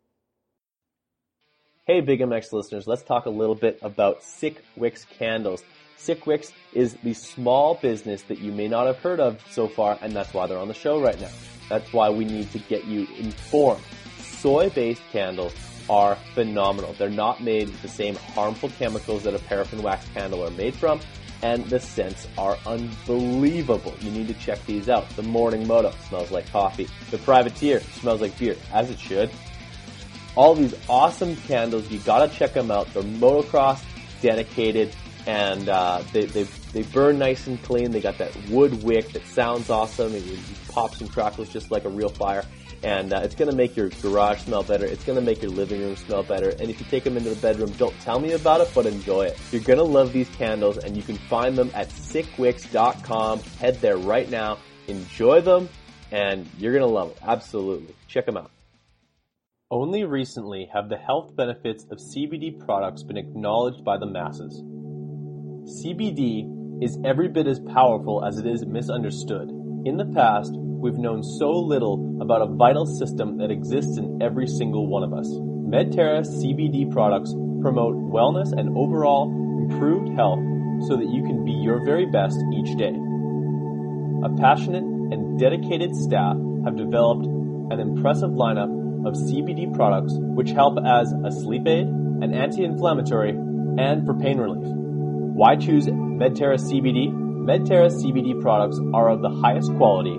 Hey, 1.87 2.01
Big 2.01 2.21
MX 2.21 2.53
listeners! 2.53 2.87
Let's 2.87 3.03
talk 3.03 3.27
a 3.27 3.31
little 3.31 3.55
bit 3.55 3.79
about 3.83 4.23
Sick 4.23 4.63
Wicks 4.77 5.05
candles. 5.19 5.65
Sick 5.97 6.27
Wicks 6.27 6.53
is 6.75 6.95
the 7.03 7.15
small 7.15 7.77
business 7.77 8.23
that 8.25 8.39
you 8.39 8.53
may 8.53 8.69
not 8.69 8.87
have 8.87 8.99
heard 8.99 9.19
of 9.19 9.43
so 9.51 9.67
far, 9.67 9.99
and 10.03 10.13
that's 10.13 10.35
why 10.35 10.47
they're 10.47 10.59
on 10.59 10.69
the 10.69 10.75
show 10.75 11.01
right 11.01 11.19
now. 11.19 11.31
That's 11.71 11.91
why 11.93 12.11
we 12.11 12.25
need 12.27 12.51
to 12.53 12.59
get 12.59 12.85
you 12.85 13.07
informed. 13.17 13.83
Soy-based 14.19 15.03
candles 15.11 15.55
are 15.89 16.17
phenomenal. 16.35 16.95
They're 16.95 17.11
not 17.11 17.43
made 17.43 17.69
with 17.69 17.83
the 17.83 17.89
same 17.89 18.17
harmful 18.17 18.71
chemicals 18.71 19.23
that 19.25 19.35
a 19.35 19.39
paraffin 19.39 19.83
wax 19.83 20.07
candle 20.15 20.45
are 20.45 20.51
made 20.51 20.75
from, 20.75 21.01
and 21.43 21.65
the 21.67 21.81
scents 21.81 22.27
are 22.39 22.59
unbelievable. 22.67 23.95
You 24.01 24.11
need 24.11 24.29
to 24.29 24.35
check 24.35 24.65
these 24.67 24.89
out. 24.89 25.09
The 25.11 25.23
Morning 25.23 25.67
Moto 25.67 25.93
smells 26.09 26.31
like 26.31 26.51
coffee. 26.51 26.89
The 27.11 27.19
Privateer 27.19 27.81
smells 27.81 28.21
like 28.21 28.39
beer, 28.39 28.57
as 28.73 28.91
it 28.91 28.99
should. 28.99 29.31
All 30.35 30.55
these 30.55 30.75
awesome 30.89 31.37
candles, 31.37 31.91
you 31.91 31.99
gotta 32.01 32.33
check 32.33 32.53
them 32.53 32.71
out. 32.71 32.93
They're 32.93 33.03
motocross 33.03 33.83
dedicated, 34.21 34.95
and 35.27 35.69
uh, 35.69 36.03
they, 36.13 36.27
they, 36.27 36.43
they 36.73 36.83
burn 36.83 37.19
nice 37.19 37.47
and 37.47 37.63
clean. 37.63 37.91
They 37.91 38.01
got 38.01 38.19
that 38.19 38.35
wood 38.49 38.83
wick 38.83 39.13
that 39.13 39.27
sounds 39.27 39.71
awesome. 39.71 40.15
It, 40.15 40.27
it 40.27 40.39
pops 40.69 41.01
and 41.01 41.11
crackles 41.11 41.49
just 41.49 41.71
like 41.71 41.85
a 41.85 41.89
real 41.89 42.11
fire 42.11 42.45
and 42.87 43.13
uh, 43.13 43.19
it's 43.25 43.35
going 43.35 43.51
to 43.51 43.57
make 43.57 43.77
your 43.77 43.89
garage 44.01 44.43
smell 44.43 44.63
better. 44.63 44.87
It's 44.87 45.03
going 45.03 45.19
to 45.19 45.25
make 45.25 45.43
your 45.43 45.51
living 45.51 45.81
room 45.81 45.97
smell 45.97 46.23
better. 46.23 46.51
And 46.51 46.71
if 46.71 46.79
you 46.79 46.87
take 46.89 47.03
them 47.03 47.17
into 47.17 47.31
the 47.31 47.41
bedroom, 47.41 47.73
don't 47.73 47.99
tell 48.03 48.21
me 48.21 48.31
about 48.35 48.61
it, 48.61 48.71
but 48.73 48.87
enjoy 48.87 49.23
it. 49.27 49.41
You're 49.51 49.63
going 49.63 49.81
to 49.81 49.85
love 49.85 50.13
these 50.13 50.29
candles, 50.29 50.79
and 50.79 50.97
you 50.97 51.03
can 51.03 51.17
find 51.17 51.59
them 51.59 51.69
at 51.75 51.89
sickwicks.com. 51.89 53.41
Head 53.59 53.81
there 53.81 53.97
right 53.97 54.31
now. 54.31 54.59
Enjoy 54.87 55.41
them, 55.41 55.69
and 56.13 56.49
you're 56.59 56.73
going 56.73 56.87
to 56.87 56.95
love 56.95 57.11
it. 57.11 57.19
Absolutely. 57.27 57.93
Check 58.07 58.25
them 58.25 58.37
out. 58.37 58.53
Only 59.69 60.05
recently 60.05 60.71
have 60.73 60.89
the 60.89 60.97
health 60.97 61.35
benefits 61.35 61.85
of 61.91 61.99
CBD 61.99 62.65
products 62.65 63.03
been 63.03 63.17
acknowledged 63.17 63.85
by 63.85 63.99
the 63.99 64.07
masses. 64.07 64.63
CBD 65.83 66.85
is 66.85 66.97
every 67.05 67.27
bit 67.27 67.49
as 67.49 67.59
powerful 67.59 68.25
as 68.25 68.39
it 68.39 68.47
is 68.47 68.65
misunderstood. 68.65 69.51
In 69.85 69.97
the 69.97 70.07
past, 70.15 70.53
we've 70.87 70.99
known 70.99 71.21
so 71.21 71.51
little 71.51 72.17
about 72.21 72.43
a 72.43 72.47
vital 72.47 72.87
system 72.87 73.39
that 73.39 73.51
exists 73.51 73.99
in 73.99 74.23
every 74.23 74.47
single 74.47 74.87
one 74.87 75.03
of 75.03 75.13
us. 75.13 75.27
Medterra 75.67 76.23
CBD 76.23 76.89
products 76.93 77.33
promote 77.61 77.97
wellness 77.97 78.53
and 78.57 78.79
overall 78.79 79.27
improved 79.67 80.15
health 80.15 80.39
so 80.87 80.95
that 80.95 81.11
you 81.11 81.25
can 81.25 81.45
be 81.45 81.51
your 81.51 81.85
very 81.85 82.07
best 82.07 82.39
each 82.55 82.79
day. 82.79 82.95
A 84.23 84.31
passionate 84.39 84.85
and 84.85 85.41
dedicated 85.41 85.91
staff 85.97 86.37
have 86.65 86.77
developed 86.77 87.27
an 87.27 87.81
impressive 87.81 88.31
lineup 88.31 88.71
of 89.09 89.15
CBD 89.15 89.75
products 89.75 90.13
which 90.15 90.51
help 90.51 90.79
as 90.87 91.13
a 91.25 91.33
sleep 91.33 91.67
aid, 91.67 91.89
an 91.89 92.33
anti-inflammatory, 92.33 93.31
and 93.31 94.07
for 94.07 94.15
pain 94.15 94.39
relief. 94.39 94.63
Why 94.63 95.57
choose 95.57 95.87
Medterra 95.87 96.63
CBD? 96.63 97.11
Medterra 97.11 97.91
CBD 97.91 98.41
products 98.41 98.79
are 98.95 99.11
of 99.11 99.21
the 99.21 99.31
highest 99.31 99.75
quality 99.75 100.17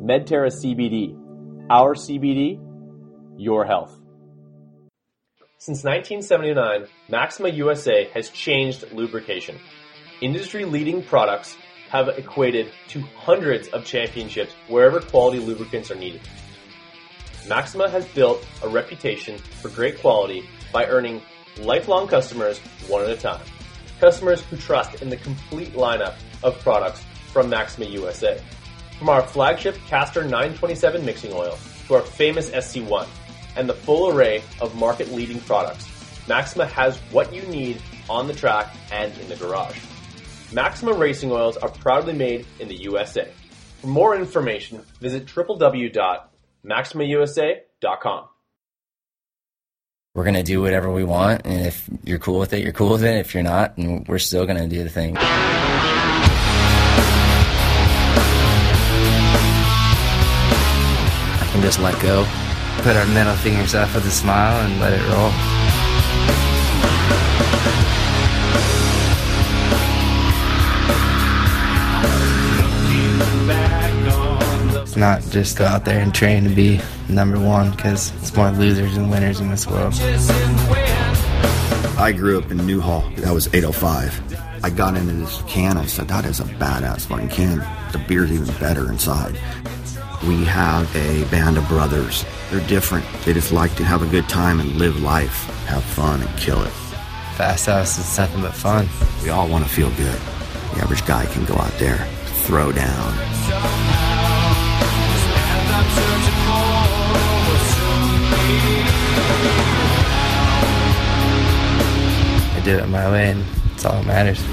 Medterra 0.03 0.51
CBD, 0.51 1.17
our 1.71 1.95
CBD, 1.95 2.59
your 3.35 3.65
health. 3.65 3.99
Since 5.57 5.83
1979, 5.83 6.85
Maxima 7.09 7.49
USA 7.49 8.07
has 8.13 8.29
changed 8.29 8.93
lubrication 8.93 9.59
industry 10.21 10.65
leading 10.65 11.03
products 11.03 11.57
have 11.89 12.09
equated 12.17 12.71
to 12.89 13.01
hundreds 13.15 13.67
of 13.69 13.85
championships 13.85 14.53
wherever 14.67 14.99
quality 14.99 15.39
lubricants 15.39 15.89
are 15.91 15.95
needed. 15.95 16.21
Maxima 17.47 17.89
has 17.89 18.05
built 18.07 18.45
a 18.61 18.67
reputation 18.67 19.37
for 19.37 19.69
great 19.69 19.99
quality 19.99 20.47
by 20.73 20.85
earning 20.85 21.21
lifelong 21.59 22.07
customers 22.07 22.59
one 22.87 23.03
at 23.03 23.09
a 23.09 23.15
time. 23.15 23.41
Customers 23.99 24.41
who 24.43 24.57
trust 24.57 25.01
in 25.01 25.09
the 25.09 25.17
complete 25.17 25.73
lineup 25.73 26.15
of 26.43 26.59
products 26.59 27.03
from 27.31 27.49
Maxima 27.49 27.85
USA. 27.85 28.41
From 28.99 29.09
our 29.09 29.25
flagship 29.25 29.77
Castor 29.87 30.23
927 30.23 31.05
mixing 31.05 31.31
oil 31.31 31.57
to 31.87 31.95
our 31.95 32.01
famous 32.01 32.49
SC1 32.49 33.07
and 33.55 33.69
the 33.69 33.73
full 33.73 34.09
array 34.09 34.43
of 34.59 34.75
market 34.75 35.11
leading 35.11 35.39
products, 35.41 35.87
Maxima 36.27 36.65
has 36.65 36.97
what 37.11 37.33
you 37.33 37.43
need 37.43 37.81
on 38.09 38.27
the 38.27 38.33
track 38.33 38.75
and 38.91 39.17
in 39.19 39.29
the 39.29 39.35
garage. 39.35 39.79
Maxima 40.51 40.93
racing 40.93 41.31
oils 41.31 41.57
are 41.57 41.69
proudly 41.69 42.13
made 42.13 42.45
in 42.59 42.67
the 42.69 42.75
USA. 42.83 43.27
For 43.81 43.87
more 43.87 44.15
information, 44.15 44.85
visit 45.01 45.25
www.maximausa.com. 45.25 48.23
We're 50.15 50.23
going 50.23 50.35
to 50.35 50.43
do 50.43 50.61
whatever 50.61 50.89
we 50.91 51.03
want, 51.03 51.41
and 51.45 51.67
if 51.67 51.89
you're 52.03 52.17
cool 52.17 52.39
with 52.39 52.53
it, 52.53 52.63
you're 52.63 52.71
cool 52.71 52.91
with 52.91 53.03
it. 53.03 53.17
If 53.17 53.35
you're 53.35 53.43
not, 53.43 53.77
and 53.77 54.07
we're 54.07 54.17
still 54.17 54.47
going 54.47 54.57
to 54.57 54.67
do 54.67 54.83
the 54.83 54.89
thing. 54.89 55.15
I 55.17 55.21
can 61.51 61.61
just 61.61 61.79
let 61.79 62.01
go, 62.01 62.25
put 62.77 62.95
our 62.95 63.05
middle 63.07 63.35
fingers 63.35 63.75
up 63.75 63.93
with 63.93 64.07
a 64.07 64.11
smile, 64.11 64.65
and 64.65 64.79
let 64.79 64.93
it 64.93 65.01
roll. 65.11 65.31
Not 74.97 75.21
just 75.29 75.57
go 75.57 75.65
out 75.65 75.85
there 75.85 76.01
and 76.01 76.13
train 76.13 76.43
to 76.43 76.49
be 76.49 76.81
number 77.07 77.39
one 77.39 77.71
because 77.71 78.11
it's 78.15 78.35
more 78.35 78.49
losers 78.51 78.95
than 78.95 79.09
winners 79.09 79.39
in 79.39 79.49
this 79.49 79.67
world. 79.67 79.93
I 81.99 82.13
grew 82.15 82.39
up 82.39 82.51
in 82.51 82.65
Newhall. 82.65 83.09
That 83.17 83.33
was 83.33 83.47
805. 83.53 84.63
I 84.63 84.69
got 84.69 84.97
into 84.97 85.13
this 85.13 85.41
can. 85.47 85.77
I 85.77 85.85
said, 85.85 86.07
that 86.07 86.25
is 86.25 86.39
a 86.39 86.43
badass 86.43 87.05
fucking 87.05 87.29
can. 87.29 87.59
The 87.91 88.03
beer's 88.07 88.31
even 88.31 88.47
better 88.59 88.89
inside. 88.89 89.39
We 90.27 90.43
have 90.45 90.93
a 90.95 91.23
band 91.29 91.57
of 91.57 91.67
brothers. 91.67 92.25
They're 92.49 92.67
different. 92.67 93.05
They 93.23 93.33
just 93.33 93.51
like 93.51 93.75
to 93.75 93.83
have 93.83 94.01
a 94.01 94.07
good 94.07 94.27
time 94.27 94.59
and 94.59 94.75
live 94.75 94.99
life, 95.01 95.43
have 95.67 95.83
fun 95.83 96.21
and 96.21 96.37
kill 96.37 96.61
it. 96.63 96.73
Fast 97.35 97.67
House 97.67 97.99
is 97.99 98.17
nothing 98.17 98.41
but 98.41 98.53
fun. 98.53 98.87
We 99.23 99.29
all 99.29 99.47
want 99.47 99.63
to 99.63 99.69
feel 99.69 99.91
good. 99.91 100.19
The 100.73 100.81
average 100.81 101.05
guy 101.05 101.27
can 101.27 101.45
go 101.45 101.55
out 101.55 101.73
there, 101.73 101.97
throw 102.45 102.71
down. 102.71 104.06
I 112.67 112.71
do 112.71 112.79
it 112.79 112.87
my 112.89 113.09
way, 113.09 113.31
and 113.31 113.45
it's 113.71 113.85
all 113.85 113.93
that 113.93 114.05
matters. 114.05 114.43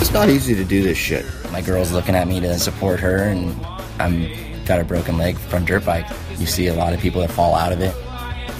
It's 0.00 0.12
not 0.12 0.28
easy 0.28 0.56
to 0.56 0.64
do 0.64 0.82
this 0.82 0.98
shit. 0.98 1.24
My 1.52 1.60
girl's 1.60 1.92
looking 1.92 2.16
at 2.16 2.26
me 2.26 2.40
to 2.40 2.58
support 2.58 2.98
her, 2.98 3.18
and 3.18 3.54
I'm 4.00 4.26
got 4.64 4.80
a 4.80 4.84
broken 4.84 5.16
leg 5.18 5.38
from 5.38 5.64
dirt 5.64 5.84
bike. 5.84 6.08
You 6.36 6.46
see 6.46 6.66
a 6.66 6.74
lot 6.74 6.92
of 6.92 6.98
people 6.98 7.20
that 7.20 7.30
fall 7.30 7.54
out 7.54 7.70
of 7.70 7.80
it. 7.80 7.94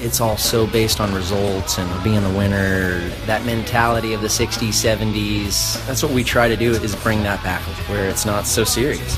It's 0.00 0.20
all 0.20 0.36
so 0.36 0.66
based 0.66 1.00
on 1.00 1.14
results 1.14 1.78
and 1.78 2.04
being 2.04 2.22
the 2.22 2.30
winner. 2.30 2.98
That 3.26 3.44
mentality 3.44 4.12
of 4.12 4.20
the 4.20 4.28
60s 4.28 4.68
70s 4.68 5.84
that's 5.86 6.02
what 6.02 6.12
we 6.12 6.22
try 6.24 6.48
to 6.48 6.56
do 6.56 6.72
is 6.72 6.94
bring 6.96 7.22
that 7.22 7.42
back 7.42 7.62
where 7.88 8.08
it's 8.08 8.24
not 8.24 8.46
so 8.46 8.64
serious. 8.64 9.16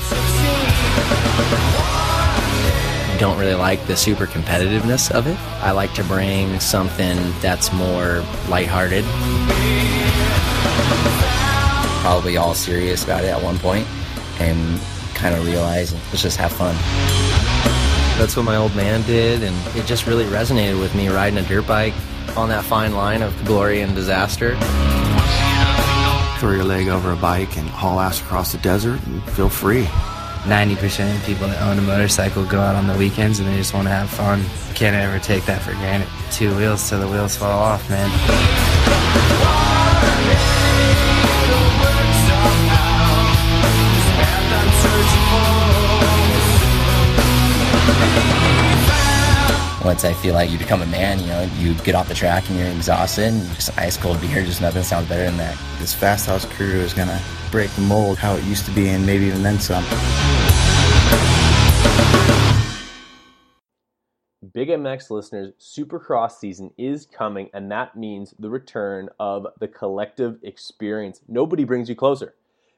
Don't 3.19 3.37
really 3.37 3.53
like 3.53 3.85
the 3.85 3.95
super 3.95 4.25
competitiveness 4.25 5.11
of 5.11 5.27
it. 5.27 5.37
I 5.61 5.71
like 5.71 5.93
to 5.93 6.03
bring 6.03 6.59
something 6.59 7.17
that's 7.39 7.71
more 7.71 8.23
lighthearted. 8.49 9.05
Probably 12.01 12.37
all 12.37 12.55
serious 12.55 13.03
about 13.03 13.23
it 13.23 13.27
at 13.27 13.43
one 13.43 13.59
point, 13.59 13.85
and 14.39 14.81
kind 15.13 15.35
of 15.35 15.45
realize 15.45 15.93
let's 15.93 16.23
just 16.23 16.37
have 16.37 16.51
fun. 16.51 16.75
That's 18.21 18.37
what 18.37 18.45
my 18.45 18.55
old 18.55 18.75
man 18.75 19.01
did 19.07 19.41
and 19.41 19.75
it 19.75 19.83
just 19.87 20.05
really 20.05 20.25
resonated 20.25 20.79
with 20.79 20.93
me 20.93 21.09
riding 21.09 21.39
a 21.39 21.41
dirt 21.47 21.65
bike 21.65 21.93
on 22.37 22.49
that 22.49 22.63
fine 22.63 22.93
line 22.93 23.23
of 23.23 23.33
glory 23.45 23.81
and 23.81 23.95
disaster 23.95 24.55
Throw 26.37 26.53
your 26.53 26.63
leg 26.63 26.87
over 26.87 27.11
a 27.11 27.15
bike 27.15 27.57
and 27.57 27.67
haul 27.67 27.99
ass 27.99 28.19
across 28.19 28.51
the 28.51 28.57
desert 28.57 28.99
and 29.05 29.23
feel 29.33 29.47
free. 29.47 29.83
90% 30.45 31.15
of 31.15 31.23
people 31.23 31.47
that 31.47 31.61
own 31.61 31.77
a 31.77 31.83
motorcycle 31.83 32.43
go 32.45 32.59
out 32.59 32.75
on 32.75 32.87
the 32.87 32.97
weekends 32.97 33.37
and 33.37 33.47
they 33.47 33.55
just 33.57 33.75
want 33.75 33.85
to 33.85 33.91
have 33.91 34.09
fun. 34.09 34.43
Can't 34.73 34.95
ever 34.95 35.19
take 35.19 35.45
that 35.45 35.61
for 35.61 35.73
granted. 35.73 36.07
Two 36.31 36.55
wheels 36.57 36.89
till 36.89 36.99
the 36.99 37.07
wheels 37.07 37.35
fall 37.35 37.59
off, 37.59 37.87
man. 37.91 39.30
Once 49.83 50.05
I 50.05 50.13
feel 50.13 50.35
like 50.35 50.51
you 50.51 50.59
become 50.59 50.83
a 50.83 50.85
man, 50.85 51.19
you 51.19 51.25
know, 51.25 51.41
you 51.57 51.73
get 51.83 51.95
off 51.95 52.07
the 52.07 52.13
track 52.13 52.47
and 52.51 52.59
you're 52.59 52.67
exhausted, 52.67 53.33
and 53.33 53.47
just 53.55 53.75
ice 53.79 53.97
cold 53.97 54.21
beer, 54.21 54.45
just 54.45 54.61
nothing 54.61 54.83
sounds 54.83 55.09
better 55.09 55.23
than 55.23 55.37
that. 55.37 55.57
This 55.79 55.91
Fast 55.91 56.27
House 56.27 56.45
crew 56.45 56.67
is 56.67 56.93
gonna 56.93 57.19
break 57.49 57.71
the 57.71 57.81
mold 57.81 58.19
how 58.19 58.35
it 58.35 58.43
used 58.43 58.63
to 58.65 58.71
be 58.71 58.89
and 58.89 59.03
maybe 59.03 59.25
even 59.25 59.41
then 59.41 59.59
some. 59.59 59.83
Big 64.53 64.69
MX 64.69 65.09
listeners, 65.09 65.53
Supercross 65.59 66.33
season 66.33 66.71
is 66.77 67.07
coming, 67.07 67.49
and 67.53 67.71
that 67.71 67.95
means 67.95 68.35
the 68.37 68.51
return 68.51 69.09
of 69.19 69.47
the 69.59 69.67
collective 69.67 70.37
experience. 70.43 71.21
Nobody 71.27 71.63
brings 71.63 71.89
you 71.89 71.95
closer. 71.95 72.35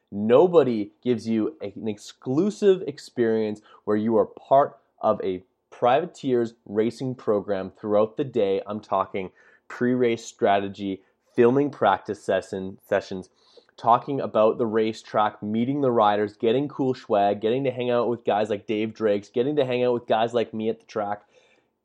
Nobody 0.09 0.91
gives 1.03 1.27
you 1.27 1.57
an 1.59 1.85
exclusive 1.85 2.81
experience 2.87 3.61
where 3.83 3.97
you 3.97 4.15
are 4.15 4.27
part 4.27 4.77
of 5.01 5.19
a 5.21 5.43
privateers 5.79 6.53
racing 6.65 7.15
program 7.15 7.71
throughout 7.71 8.15
the 8.15 8.23
day. 8.23 8.61
I'm 8.67 8.79
talking 8.79 9.31
pre-race 9.67 10.23
strategy, 10.23 11.01
filming 11.35 11.71
practice 11.71 12.23
session 12.23 12.77
sessions, 12.87 13.29
talking 13.75 14.21
about 14.21 14.59
the 14.59 14.67
racetrack, 14.67 15.41
meeting 15.41 15.81
the 15.81 15.91
riders, 15.91 16.37
getting 16.37 16.67
cool 16.67 16.93
swag, 16.93 17.41
getting 17.41 17.63
to 17.63 17.71
hang 17.71 17.89
out 17.89 18.07
with 18.07 18.23
guys 18.23 18.51
like 18.51 18.67
Dave 18.67 18.93
Drakes, 18.93 19.29
getting 19.29 19.55
to 19.55 19.65
hang 19.65 19.83
out 19.83 19.95
with 19.95 20.05
guys 20.05 20.33
like 20.33 20.53
me 20.53 20.69
at 20.69 20.79
the 20.79 20.85
track. 20.85 21.23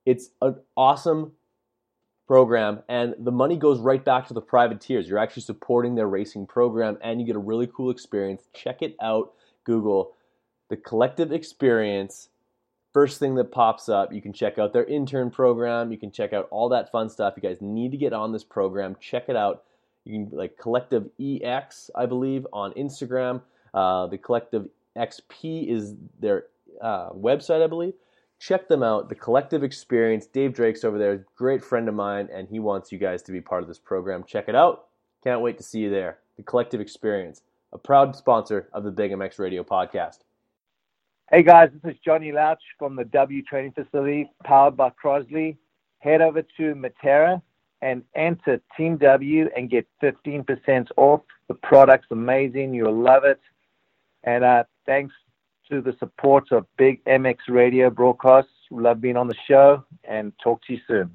It's 0.04 0.28
an 0.42 0.56
awesome 0.76 1.32
program, 2.26 2.82
and 2.90 3.14
the 3.18 3.32
money 3.32 3.56
goes 3.56 3.80
right 3.80 4.04
back 4.04 4.28
to 4.28 4.34
the 4.34 4.42
privateers. 4.42 5.08
You're 5.08 5.18
actually 5.18 5.44
supporting 5.44 5.94
their 5.94 6.08
racing 6.08 6.46
program, 6.46 6.98
and 7.00 7.20
you 7.20 7.26
get 7.26 7.36
a 7.36 7.40
really 7.40 7.66
cool 7.66 7.90
experience. 7.90 8.42
Check 8.52 8.82
it 8.82 8.96
out. 9.00 9.32
Google 9.64 10.12
the 10.68 10.76
collective 10.76 11.32
experience. 11.32 12.28
First 12.92 13.18
thing 13.18 13.34
that 13.36 13.52
pops 13.52 13.88
up, 13.88 14.12
you 14.12 14.22
can 14.22 14.32
check 14.32 14.58
out 14.58 14.72
their 14.72 14.84
intern 14.84 15.30
program. 15.30 15.92
You 15.92 15.98
can 15.98 16.10
check 16.10 16.32
out 16.32 16.48
all 16.50 16.68
that 16.70 16.90
fun 16.90 17.08
stuff. 17.08 17.34
You 17.36 17.42
guys 17.42 17.58
need 17.60 17.90
to 17.92 17.98
get 17.98 18.12
on 18.12 18.32
this 18.32 18.44
program. 18.44 18.96
Check 19.00 19.28
it 19.28 19.36
out. 19.36 19.64
You 20.04 20.26
can 20.26 20.36
like 20.36 20.56
Collective 20.56 21.08
EX, 21.20 21.90
I 21.94 22.06
believe, 22.06 22.46
on 22.52 22.72
Instagram. 22.72 23.42
Uh, 23.74 24.06
the 24.06 24.18
Collective 24.18 24.68
XP 24.96 25.68
is 25.68 25.94
their 26.18 26.44
uh, 26.80 27.10
website, 27.10 27.62
I 27.62 27.66
believe 27.66 27.92
check 28.38 28.68
them 28.68 28.82
out. 28.82 29.08
The 29.08 29.14
Collective 29.14 29.62
Experience. 29.62 30.26
Dave 30.26 30.54
Drake's 30.54 30.84
over 30.84 30.98
there, 30.98 31.26
great 31.36 31.64
friend 31.64 31.88
of 31.88 31.94
mine, 31.94 32.28
and 32.32 32.48
he 32.48 32.58
wants 32.58 32.92
you 32.92 32.98
guys 32.98 33.22
to 33.24 33.32
be 33.32 33.40
part 33.40 33.62
of 33.62 33.68
this 33.68 33.78
program. 33.78 34.24
Check 34.24 34.48
it 34.48 34.54
out. 34.54 34.86
Can't 35.22 35.40
wait 35.40 35.56
to 35.58 35.64
see 35.64 35.80
you 35.80 35.90
there. 35.90 36.18
The 36.36 36.42
Collective 36.42 36.80
Experience, 36.80 37.42
a 37.72 37.78
proud 37.78 38.14
sponsor 38.14 38.68
of 38.72 38.84
the 38.84 38.90
Big 38.90 39.10
MX 39.10 39.38
Radio 39.38 39.64
podcast. 39.64 40.18
Hey 41.30 41.42
guys, 41.42 41.68
this 41.82 41.92
is 41.92 42.00
Johnny 42.02 42.32
Louch 42.32 42.62
from 42.78 42.96
the 42.96 43.04
W 43.04 43.42
Training 43.42 43.72
Facility, 43.72 44.30
powered 44.44 44.78
by 44.78 44.88
Crosley. 44.88 45.58
Head 45.98 46.22
over 46.22 46.40
to 46.40 46.74
Medterra 46.74 47.42
and 47.82 48.02
enter 48.16 48.62
Team 48.78 48.96
W 48.96 49.50
and 49.54 49.68
get 49.68 49.86
15% 50.02 50.88
off. 50.96 51.20
The 51.48 51.54
product's 51.54 52.10
amazing. 52.10 52.72
You'll 52.72 52.98
love 52.98 53.24
it. 53.24 53.40
And 54.24 54.42
uh, 54.42 54.64
thanks 54.86 55.14
to 55.70 55.82
the 55.82 55.94
support 55.98 56.50
of 56.50 56.64
Big 56.78 57.04
MX 57.04 57.36
Radio 57.50 57.90
broadcasts. 57.90 58.50
Love 58.70 59.02
being 59.02 59.18
on 59.18 59.28
the 59.28 59.36
show 59.46 59.84
and 60.04 60.32
talk 60.42 60.62
to 60.62 60.72
you 60.72 60.80
soon. 60.88 61.14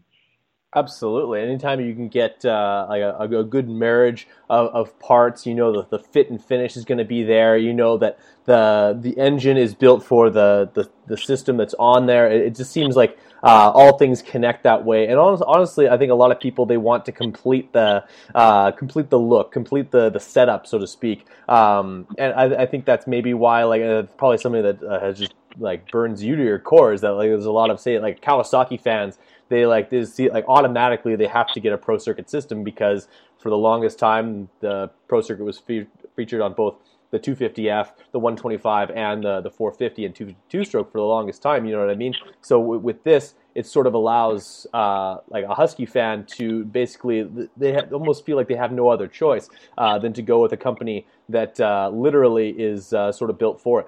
Absolutely. 0.75 1.41
Anytime 1.41 1.79
you 1.81 1.93
can 1.93 2.07
get 2.07 2.43
uh, 2.43 2.87
like 2.89 3.01
a, 3.01 3.15
a, 3.19 3.43
good 3.43 3.69
marriage 3.69 4.27
of, 4.49 4.67
of, 4.69 4.99
parts, 4.99 5.45
you 5.45 5.53
know 5.53 5.71
that 5.73 5.91
the 5.91 5.99
fit 5.99 6.31
and 6.31 6.43
finish 6.43 6.75
is 6.75 6.83
going 6.83 6.97
to 6.97 7.05
be 7.05 7.21
there. 7.23 7.55
You 7.55 7.73
know 7.73 7.97
that 7.97 8.17
the 8.45 8.97
the 8.99 9.17
engine 9.19 9.55
is 9.55 9.75
built 9.75 10.03
for 10.03 10.31
the 10.31 10.71
the, 10.73 10.89
the 11.05 11.17
system 11.17 11.57
that's 11.57 11.75
on 11.75 12.07
there. 12.07 12.27
It, 12.27 12.41
it 12.41 12.55
just 12.55 12.71
seems 12.71 12.95
like 12.95 13.19
uh, 13.43 13.71
all 13.71 13.99
things 13.99 14.23
connect 14.23 14.63
that 14.63 14.83
way. 14.83 15.07
And 15.07 15.19
honestly, 15.19 15.89
I 15.89 15.97
think 15.97 16.11
a 16.11 16.15
lot 16.15 16.31
of 16.31 16.39
people 16.39 16.65
they 16.65 16.77
want 16.77 17.05
to 17.05 17.11
complete 17.11 17.71
the 17.73 18.03
uh, 18.33 18.71
complete 18.71 19.11
the 19.11 19.19
look, 19.19 19.51
complete 19.51 19.91
the 19.91 20.09
the 20.09 20.19
setup, 20.19 20.65
so 20.65 20.79
to 20.79 20.87
speak. 20.87 21.27
Um, 21.47 22.07
and 22.17 22.33
I, 22.33 22.63
I, 22.63 22.65
think 22.65 22.85
that's 22.85 23.05
maybe 23.05 23.35
why 23.35 23.63
like 23.65 23.83
uh, 23.83 24.03
probably 24.17 24.39
something 24.39 24.63
that 24.63 24.81
uh, 24.81 24.99
has 25.01 25.19
just 25.19 25.33
like 25.59 25.91
burns 25.91 26.23
you 26.23 26.35
to 26.35 26.43
your 26.43 26.57
core 26.57 26.93
is 26.93 27.01
that 27.01 27.11
like 27.11 27.29
there's 27.29 27.45
a 27.45 27.51
lot 27.51 27.69
of 27.69 27.79
say 27.79 27.99
like 27.99 28.21
Kawasaki 28.21 28.81
fans 28.81 29.19
they 29.49 29.65
like 29.65 29.89
they 29.89 30.05
see 30.05 30.29
like 30.29 30.45
automatically 30.47 31.15
they 31.15 31.27
have 31.27 31.51
to 31.53 31.59
get 31.59 31.73
a 31.73 31.77
pro 31.77 31.97
circuit 31.97 32.29
system 32.29 32.63
because 32.63 33.07
for 33.37 33.49
the 33.49 33.57
longest 33.57 33.99
time 33.99 34.49
the 34.59 34.89
pro 35.07 35.21
circuit 35.21 35.43
was 35.43 35.59
fe- 35.59 35.87
featured 36.15 36.41
on 36.41 36.53
both 36.53 36.75
the 37.13 37.19
250F, 37.19 37.91
the 38.11 38.17
125, 38.17 38.89
and 38.89 39.23
the, 39.23 39.39
the 39.41 39.51
450 39.51 40.05
and 40.05 40.15
252 40.15 40.65
stroke 40.65 40.91
for 40.91 40.97
the 40.97 41.03
longest 41.03 41.43
time. 41.43 41.63
You 41.63 41.73
know 41.73 41.79
what 41.81 41.91
I 41.91 41.95
mean? 41.95 42.15
So 42.41 42.59
w- 42.59 42.79
with 42.79 43.03
this, 43.03 43.35
it 43.53 43.67
sort 43.67 43.85
of 43.85 43.93
allows 43.93 44.65
uh, 44.73 45.17
like 45.29 45.45
a 45.45 45.53
Husky 45.53 45.85
fan 45.85 46.25
to 46.37 46.65
basically 46.65 47.29
they 47.55 47.73
ha- 47.73 47.85
almost 47.91 48.25
feel 48.25 48.35
like 48.35 48.47
they 48.47 48.55
have 48.55 48.71
no 48.71 48.89
other 48.89 49.07
choice 49.07 49.47
uh, 49.77 49.99
than 49.99 50.11
to 50.13 50.23
go 50.23 50.41
with 50.41 50.53
a 50.53 50.57
company 50.57 51.05
that 51.29 51.59
uh, 51.59 51.91
literally 51.93 52.49
is 52.49 52.93
uh, 52.93 53.11
sort 53.11 53.29
of 53.29 53.37
built 53.37 53.61
for 53.61 53.81
it. 53.81 53.87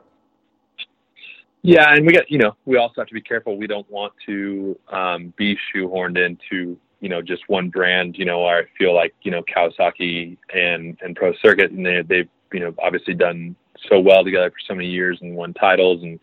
Yeah, 1.66 1.94
and 1.94 2.06
we 2.06 2.14
got 2.14 2.30
you 2.30 2.38
know 2.38 2.56
we 2.66 2.78
also 2.78 3.02
have 3.02 3.08
to 3.08 3.14
be 3.14 3.22
careful. 3.22 3.58
We 3.58 3.66
don't 3.66 3.90
want 3.90 4.14
to 4.28 4.78
um, 4.90 5.34
be 5.36 5.58
shoehorned 5.74 6.24
into 6.24 6.78
you 7.00 7.10
know 7.10 7.22
just 7.24 7.50
one 7.50 7.70
brand. 7.70 8.18
You 8.18 8.26
know, 8.26 8.46
I 8.46 8.64
feel 8.78 8.94
like 8.94 9.16
you 9.24 9.32
know 9.32 9.42
Kawasaki 9.44 10.38
and 10.54 10.98
and 11.02 11.16
Pro 11.16 11.34
Circuit, 11.42 11.72
and 11.72 11.84
they 11.84 12.04
they've 12.08 12.30
you 12.54 12.60
know 12.60 12.74
obviously 12.80 13.16
done 13.16 13.56
so 13.90 14.00
well 14.00 14.24
together 14.24 14.52
for 14.52 14.58
so 14.68 14.76
many 14.76 14.88
years 14.88 15.18
and 15.22 15.36
won 15.36 15.56
titles, 15.56 16.04
and 16.04 16.20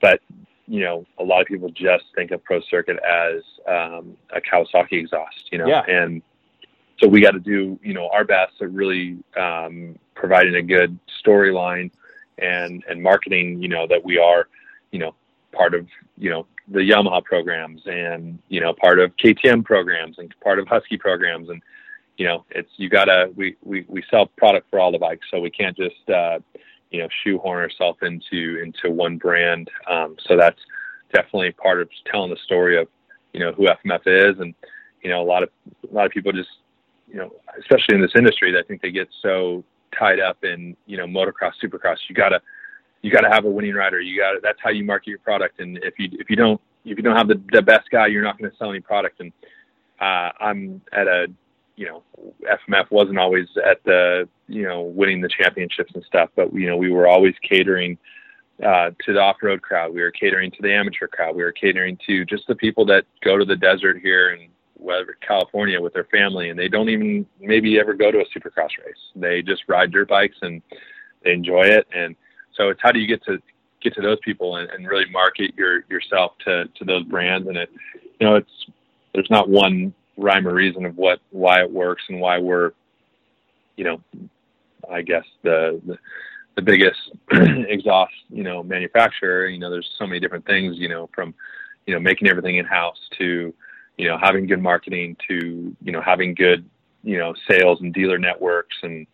but 0.00 0.20
you 0.68 0.80
know 0.80 1.04
a 1.18 1.24
lot 1.24 1.40
of 1.40 1.48
people 1.48 1.68
just 1.70 2.04
think 2.14 2.30
of 2.30 2.42
Pro 2.44 2.60
Circuit 2.60 2.98
as 3.02 3.42
um, 3.66 4.16
a 4.30 4.40
Kawasaki 4.40 5.00
exhaust. 5.00 5.50
You 5.50 5.58
know, 5.58 5.66
yeah. 5.66 5.82
and 5.88 6.22
so 7.00 7.08
we 7.08 7.20
got 7.20 7.32
to 7.32 7.40
do 7.40 7.76
you 7.82 7.92
know 7.92 8.08
our 8.10 8.24
best 8.24 8.52
at 8.62 8.70
really 8.70 9.18
um, 9.36 9.98
providing 10.14 10.54
a 10.54 10.62
good 10.62 10.96
storyline 11.26 11.90
and 12.38 12.82
and 12.88 13.02
marketing 13.02 13.62
you 13.62 13.68
know 13.68 13.86
that 13.86 14.04
we 14.04 14.18
are 14.18 14.48
you 14.90 14.98
know 14.98 15.14
part 15.54 15.74
of 15.74 15.86
you 16.18 16.30
know 16.30 16.46
the 16.68 16.80
Yamaha 16.80 17.22
programs 17.22 17.82
and 17.86 18.38
you 18.48 18.60
know 18.60 18.74
part 18.74 18.98
of 18.98 19.16
KTM 19.16 19.64
programs 19.64 20.18
and 20.18 20.34
part 20.42 20.58
of 20.58 20.66
Husky 20.68 20.96
programs. 20.96 21.48
And 21.48 21.62
you 22.16 22.26
know 22.26 22.44
it's 22.50 22.70
you 22.76 22.88
gotta 22.88 23.30
we 23.36 23.56
we 23.62 23.84
we 23.88 24.02
sell 24.10 24.26
product 24.26 24.68
for 24.70 24.80
all 24.80 24.92
the 24.92 24.98
bikes. 24.98 25.26
So 25.30 25.40
we 25.40 25.50
can't 25.50 25.76
just 25.76 26.08
uh 26.08 26.38
you 26.90 27.00
know 27.00 27.08
shoehorn 27.24 27.62
ourselves 27.62 27.98
into 28.02 28.62
into 28.62 28.90
one 28.90 29.16
brand. 29.18 29.70
Um 29.88 30.16
so 30.26 30.36
that's 30.36 30.60
definitely 31.12 31.52
part 31.52 31.80
of 31.80 31.88
telling 32.10 32.30
the 32.30 32.38
story 32.44 32.78
of 32.78 32.88
you 33.32 33.40
know 33.40 33.52
who 33.52 33.66
FMF 33.66 34.06
is. 34.06 34.38
And 34.40 34.54
you 35.02 35.10
know 35.10 35.22
a 35.22 35.26
lot 35.26 35.42
of 35.42 35.50
a 35.90 35.94
lot 35.94 36.06
of 36.06 36.12
people 36.12 36.32
just 36.32 36.50
you 37.08 37.16
know 37.16 37.30
especially 37.58 37.94
in 37.94 38.00
this 38.00 38.16
industry 38.16 38.56
I 38.58 38.62
think 38.66 38.80
they 38.80 38.90
get 38.90 39.08
so 39.22 39.64
tied 39.98 40.20
up 40.20 40.42
in 40.44 40.76
you 40.86 40.96
know 40.96 41.06
motocross, 41.06 41.52
supercross. 41.62 41.96
You 42.08 42.14
gotta 42.14 42.40
you 43.02 43.10
gotta 43.10 43.28
have 43.28 43.44
a 43.44 43.50
winning 43.50 43.74
rider. 43.74 44.00
You 44.00 44.18
got 44.18 44.32
to 44.32 44.40
that's 44.42 44.58
how 44.62 44.70
you 44.70 44.84
market 44.84 45.08
your 45.08 45.18
product. 45.18 45.60
And 45.60 45.78
if 45.78 45.98
you 45.98 46.08
if 46.12 46.30
you 46.30 46.36
don't 46.36 46.60
if 46.84 46.96
you 46.96 47.02
don't 47.02 47.16
have 47.16 47.28
the 47.28 47.40
the 47.52 47.62
best 47.62 47.90
guy, 47.90 48.06
you're 48.06 48.22
not 48.22 48.38
going 48.38 48.50
to 48.50 48.56
sell 48.56 48.70
any 48.70 48.80
product. 48.80 49.20
And 49.20 49.32
uh, 50.00 50.30
I'm 50.40 50.80
at 50.92 51.06
a 51.06 51.26
you 51.76 51.86
know 51.86 52.02
FMF 52.42 52.90
wasn't 52.90 53.18
always 53.18 53.46
at 53.64 53.82
the 53.84 54.28
you 54.48 54.62
know 54.62 54.82
winning 54.82 55.20
the 55.20 55.28
championships 55.28 55.92
and 55.94 56.04
stuff, 56.04 56.30
but 56.36 56.52
you 56.54 56.66
know 56.66 56.76
we 56.76 56.90
were 56.90 57.06
always 57.06 57.34
catering 57.48 57.98
uh, 58.64 58.90
to 59.04 59.12
the 59.12 59.18
off-road 59.18 59.62
crowd. 59.62 59.92
We 59.92 60.00
were 60.02 60.12
catering 60.12 60.50
to 60.52 60.62
the 60.62 60.72
amateur 60.72 61.08
crowd. 61.08 61.34
We 61.34 61.42
were 61.42 61.52
catering 61.52 61.98
to 62.06 62.24
just 62.24 62.46
the 62.46 62.54
people 62.54 62.86
that 62.86 63.04
go 63.22 63.36
to 63.36 63.44
the 63.44 63.56
desert 63.56 63.98
here 64.00 64.30
and 64.30 64.48
whether 64.76 65.16
California 65.26 65.80
with 65.80 65.92
their 65.92 66.04
family, 66.04 66.50
and 66.50 66.58
they 66.58 66.68
don't 66.68 66.88
even 66.88 67.26
maybe 67.40 67.78
ever 67.78 67.94
go 67.94 68.10
to 68.10 68.18
a 68.18 68.24
supercross 68.26 68.70
race. 68.84 68.96
They 69.16 69.42
just 69.42 69.62
ride 69.68 69.92
dirt 69.92 70.08
bikes 70.08 70.36
and 70.42 70.62
they 71.22 71.32
enjoy 71.32 71.62
it. 71.62 71.86
And 71.94 72.16
so 72.54 72.68
it's 72.68 72.80
how 72.82 72.92
do 72.92 72.98
you 72.98 73.06
get 73.06 73.24
to 73.24 73.38
get 73.82 73.94
to 73.94 74.02
those 74.02 74.18
people 74.24 74.56
and, 74.56 74.70
and 74.70 74.86
really 74.86 75.10
market 75.10 75.54
your 75.56 75.84
yourself 75.88 76.32
to 76.44 76.66
to 76.66 76.84
those 76.84 77.04
brands? 77.04 77.48
And 77.48 77.56
it, 77.56 77.70
you 78.20 78.26
know, 78.26 78.36
it's 78.36 78.66
there's 79.14 79.30
not 79.30 79.48
one 79.48 79.94
rhyme 80.16 80.46
or 80.46 80.54
reason 80.54 80.84
of 80.84 80.96
what 80.96 81.20
why 81.30 81.60
it 81.60 81.70
works 81.70 82.02
and 82.08 82.20
why 82.20 82.38
we're, 82.38 82.72
you 83.76 83.84
know, 83.84 84.00
I 84.90 85.02
guess 85.02 85.24
the, 85.42 85.80
the 85.86 85.98
the 86.56 86.62
biggest 86.62 86.98
exhaust, 87.32 88.14
you 88.28 88.42
know, 88.42 88.62
manufacturer. 88.62 89.46
You 89.46 89.58
know, 89.58 89.70
there's 89.70 89.90
so 89.98 90.06
many 90.06 90.20
different 90.20 90.46
things, 90.46 90.76
you 90.78 90.88
know, 90.88 91.08
from, 91.14 91.34
you 91.86 91.94
know, 91.94 92.00
making 92.00 92.28
everything 92.28 92.56
in 92.56 92.64
house 92.64 92.98
to, 93.18 93.52
you 93.96 94.08
know, 94.08 94.18
having 94.18 94.46
good 94.46 94.62
marketing 94.62 95.16
to, 95.28 95.74
you 95.82 95.92
know, 95.92 96.00
having 96.00 96.34
good, 96.34 96.68
you 97.02 97.18
know, 97.18 97.34
sales 97.48 97.80
and 97.80 97.92
dealer 97.92 98.18
networks. 98.18 98.76
And 98.82 99.06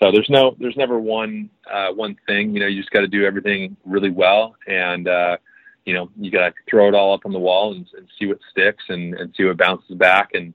so 0.00 0.12
there's 0.12 0.30
no, 0.30 0.56
there's 0.58 0.76
never 0.76 0.98
one, 0.98 1.50
uh, 1.70 1.88
one 1.92 2.16
thing, 2.26 2.54
you 2.54 2.60
know, 2.60 2.66
you 2.66 2.80
just 2.80 2.92
got 2.92 3.00
to 3.00 3.08
do 3.08 3.24
everything 3.24 3.76
really 3.84 4.10
well. 4.10 4.54
And, 4.66 5.08
uh, 5.08 5.36
you 5.84 5.94
know, 5.94 6.10
you 6.18 6.30
got 6.30 6.48
to 6.48 6.54
throw 6.68 6.88
it 6.88 6.94
all 6.94 7.14
up 7.14 7.26
on 7.26 7.32
the 7.32 7.38
wall 7.38 7.72
and, 7.72 7.86
and 7.96 8.08
see 8.18 8.26
what 8.26 8.38
sticks 8.50 8.84
and, 8.88 9.14
and 9.14 9.34
see 9.36 9.44
what 9.44 9.56
bounces 9.56 9.96
back 9.96 10.30
and, 10.34 10.54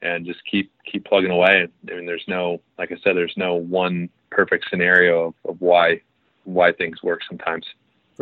and 0.00 0.26
just 0.26 0.40
keep, 0.50 0.72
keep 0.90 1.04
plugging 1.04 1.30
away. 1.30 1.68
I 1.88 1.94
mean, 1.94 2.06
there's 2.06 2.24
no, 2.26 2.60
like 2.78 2.90
I 2.90 2.96
said, 3.04 3.14
there's 3.14 3.36
no 3.36 3.54
one 3.54 4.08
perfect 4.30 4.66
scenario 4.68 5.28
of, 5.28 5.34
of 5.44 5.60
why, 5.60 6.00
why 6.44 6.72
things 6.72 7.02
work 7.02 7.20
sometimes. 7.28 7.64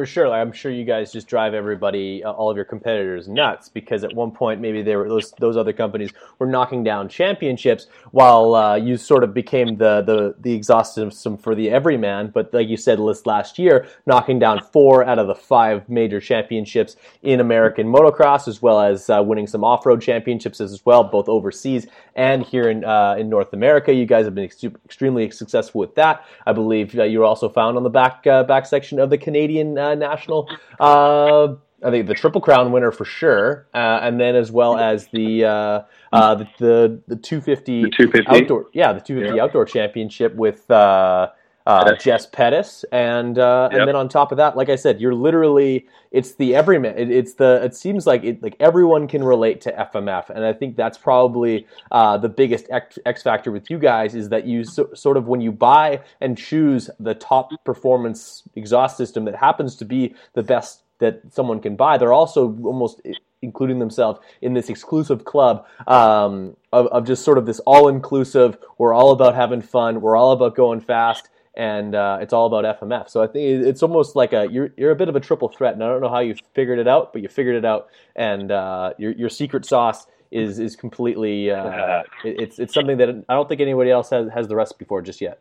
For 0.00 0.06
sure, 0.06 0.30
like, 0.30 0.40
I'm 0.40 0.50
sure 0.50 0.72
you 0.72 0.86
guys 0.86 1.12
just 1.12 1.28
drive 1.28 1.52
everybody, 1.52 2.24
uh, 2.24 2.32
all 2.32 2.48
of 2.48 2.56
your 2.56 2.64
competitors, 2.64 3.28
nuts 3.28 3.68
because 3.68 4.02
at 4.02 4.14
one 4.14 4.30
point 4.30 4.58
maybe 4.58 4.80
they 4.80 4.96
were 4.96 5.06
those 5.10 5.32
those 5.32 5.58
other 5.58 5.74
companies 5.74 6.10
were 6.38 6.46
knocking 6.46 6.82
down 6.82 7.06
championships 7.10 7.86
while 8.10 8.54
uh, 8.54 8.76
you 8.76 8.96
sort 8.96 9.24
of 9.24 9.34
became 9.34 9.76
the 9.76 10.00
the 10.00 10.34
the 10.40 10.54
exhaust 10.54 10.94
system 10.94 11.36
for 11.36 11.54
the 11.54 11.68
everyman. 11.68 12.28
But 12.28 12.54
like 12.54 12.66
you 12.66 12.78
said, 12.78 12.98
list 12.98 13.26
last 13.26 13.58
year, 13.58 13.88
knocking 14.06 14.38
down 14.38 14.62
four 14.72 15.04
out 15.04 15.18
of 15.18 15.26
the 15.26 15.34
five 15.34 15.86
major 15.86 16.18
championships 16.18 16.96
in 17.20 17.38
American 17.38 17.86
motocross, 17.86 18.48
as 18.48 18.62
well 18.62 18.80
as 18.80 19.10
uh, 19.10 19.22
winning 19.22 19.46
some 19.46 19.64
off 19.64 19.84
road 19.84 20.00
championships 20.00 20.62
as 20.62 20.80
well, 20.86 21.04
both 21.04 21.28
overseas 21.28 21.86
and 22.14 22.42
here 22.42 22.70
in 22.70 22.86
uh, 22.86 23.16
in 23.18 23.28
North 23.28 23.52
America. 23.52 23.92
You 23.92 24.06
guys 24.06 24.24
have 24.24 24.34
been 24.34 24.44
ex- 24.44 24.64
extremely 24.64 25.30
successful 25.30 25.78
with 25.78 25.94
that. 25.96 26.24
I 26.46 26.54
believe 26.54 26.98
uh, 26.98 27.02
you 27.02 27.18
were 27.18 27.26
also 27.26 27.50
found 27.50 27.76
on 27.76 27.82
the 27.82 27.90
back 27.90 28.26
uh, 28.26 28.44
back 28.44 28.64
section 28.64 28.98
of 28.98 29.10
the 29.10 29.18
Canadian 29.18 29.76
national. 29.94 30.48
Uh, 30.78 31.54
I 31.82 31.90
think 31.90 32.06
the 32.06 32.14
Triple 32.14 32.40
Crown 32.40 32.72
winner 32.72 32.92
for 32.92 33.04
sure, 33.04 33.66
uh, 33.72 34.00
and 34.02 34.20
then 34.20 34.36
as 34.36 34.52
well 34.52 34.76
as 34.76 35.06
the 35.08 35.44
uh, 35.44 35.82
uh, 36.12 36.34
the, 36.34 36.48
the, 36.58 37.00
the 37.08 37.16
250, 37.16 37.84
the 37.84 37.90
250 37.90 38.42
outdoor, 38.44 38.66
yeah, 38.72 38.92
the 38.92 39.00
250 39.00 39.36
yeah. 39.36 39.42
outdoor 39.42 39.64
championship 39.64 40.34
with 40.34 40.70
uh, 40.70 41.28
uh, 41.66 41.94
Jess 41.96 42.26
Pettis, 42.26 42.84
and 42.90 43.38
uh, 43.38 43.68
yep. 43.70 43.80
and 43.80 43.88
then 43.88 43.96
on 43.96 44.08
top 44.08 44.32
of 44.32 44.38
that, 44.38 44.56
like 44.56 44.68
I 44.68 44.76
said, 44.76 45.00
you're 45.00 45.14
literally 45.14 45.86
it's 46.10 46.34
the 46.34 46.54
everyman. 46.54 46.98
It, 46.98 47.10
it's 47.10 47.34
the 47.34 47.62
it 47.62 47.74
seems 47.74 48.06
like 48.06 48.24
it, 48.24 48.42
like 48.42 48.56
everyone 48.60 49.06
can 49.06 49.22
relate 49.22 49.60
to 49.62 49.72
FMF, 49.72 50.30
and 50.30 50.44
I 50.44 50.52
think 50.52 50.76
that's 50.76 50.98
probably 50.98 51.66
uh, 51.92 52.16
the 52.18 52.28
biggest 52.28 52.66
X, 52.70 52.98
X, 53.04 53.22
factor 53.22 53.52
with 53.52 53.70
you 53.70 53.78
guys 53.78 54.14
is 54.14 54.30
that 54.30 54.46
you 54.46 54.64
so, 54.64 54.88
sort 54.94 55.16
of 55.16 55.28
when 55.28 55.40
you 55.40 55.52
buy 55.52 56.00
and 56.20 56.36
choose 56.36 56.88
the 56.98 57.14
top 57.14 57.50
performance 57.64 58.42
exhaust 58.56 58.96
system 58.96 59.24
that 59.26 59.36
happens 59.36 59.76
to 59.76 59.84
be 59.84 60.14
the 60.32 60.42
best 60.42 60.82
that 60.98 61.20
someone 61.30 61.60
can 61.60 61.76
buy, 61.76 61.98
they're 61.98 62.12
also 62.12 62.56
almost 62.64 63.00
including 63.42 63.78
themselves 63.78 64.20
in 64.42 64.52
this 64.52 64.68
exclusive 64.68 65.24
club 65.24 65.64
um, 65.86 66.54
of, 66.72 66.86
of 66.88 67.06
just 67.06 67.24
sort 67.24 67.38
of 67.38 67.46
this 67.46 67.58
all 67.60 67.88
inclusive. 67.88 68.58
We're 68.76 68.92
all 68.92 69.12
about 69.12 69.34
having 69.34 69.62
fun. 69.62 70.00
We're 70.00 70.16
all 70.16 70.32
about 70.32 70.54
going 70.54 70.80
fast 70.80 71.28
and 71.54 71.94
uh, 71.94 72.18
it's 72.20 72.32
all 72.32 72.46
about 72.46 72.80
FMF. 72.80 73.08
So 73.08 73.22
I 73.22 73.26
think 73.26 73.66
it's 73.66 73.82
almost 73.82 74.16
like 74.16 74.32
a 74.32 74.48
you're 74.50 74.70
you're 74.76 74.92
a 74.92 74.96
bit 74.96 75.08
of 75.08 75.16
a 75.16 75.20
triple 75.20 75.48
threat, 75.48 75.74
and 75.74 75.82
I 75.82 75.88
don't 75.88 76.00
know 76.00 76.08
how 76.08 76.20
you 76.20 76.34
figured 76.54 76.78
it 76.78 76.88
out, 76.88 77.12
but 77.12 77.22
you 77.22 77.28
figured 77.28 77.56
it 77.56 77.64
out, 77.64 77.88
and 78.16 78.50
uh, 78.50 78.94
your 78.98 79.12
your 79.12 79.28
secret 79.28 79.64
sauce 79.64 80.06
is 80.30 80.58
is 80.58 80.76
completely 80.76 81.50
uh, 81.50 82.02
it's 82.24 82.58
it's 82.58 82.74
something 82.74 82.98
that 82.98 83.24
I 83.28 83.34
don't 83.34 83.48
think 83.48 83.60
anybody 83.60 83.90
else 83.90 84.10
has 84.10 84.30
has 84.32 84.48
the 84.48 84.56
recipe 84.56 84.84
for 84.84 85.02
just 85.02 85.20
yet. 85.20 85.40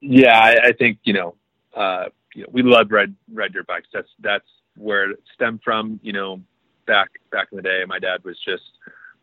Yeah, 0.00 0.38
I, 0.38 0.68
I 0.68 0.72
think 0.72 0.98
you 1.04 1.14
know, 1.14 1.34
uh, 1.74 2.06
you 2.34 2.42
know, 2.42 2.48
we 2.52 2.62
love 2.62 2.90
red 2.90 3.14
red 3.32 3.52
dirt 3.52 3.66
bikes. 3.66 3.88
That's 3.92 4.10
that's 4.20 4.46
where 4.76 5.12
it 5.12 5.22
stemmed 5.34 5.60
from. 5.64 5.98
You 6.02 6.12
know, 6.12 6.42
back 6.86 7.10
back 7.32 7.48
in 7.50 7.56
the 7.56 7.62
day, 7.62 7.82
my 7.86 7.98
dad 7.98 8.22
was 8.24 8.38
just 8.44 8.64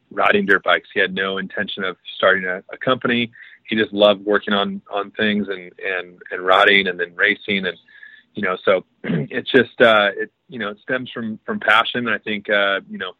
riding 0.09 0.45
dirt 0.45 0.63
bikes. 0.63 0.89
He 0.93 0.99
had 0.99 1.13
no 1.13 1.37
intention 1.37 1.83
of 1.83 1.97
starting 2.15 2.45
a, 2.45 2.63
a 2.71 2.77
company 2.77 3.31
he 3.67 3.75
just 3.75 3.93
loved 3.93 4.23
working 4.25 4.53
on 4.53 4.81
on 4.91 5.11
things 5.11 5.47
and 5.49 5.71
and 5.83 6.19
and 6.31 6.41
riding 6.41 6.87
and 6.87 6.99
then 6.99 7.15
racing 7.15 7.65
and 7.65 7.77
you 8.33 8.43
know 8.43 8.57
so 8.63 8.85
it's 9.03 9.51
just 9.51 9.79
uh 9.81 10.09
it 10.15 10.31
you 10.49 10.59
know 10.59 10.69
it 10.69 10.77
stems 10.81 11.09
from 11.11 11.39
from 11.45 11.59
passion 11.59 12.07
i 12.07 12.17
think 12.17 12.49
uh 12.49 12.79
you 12.89 12.97
know 12.97 13.13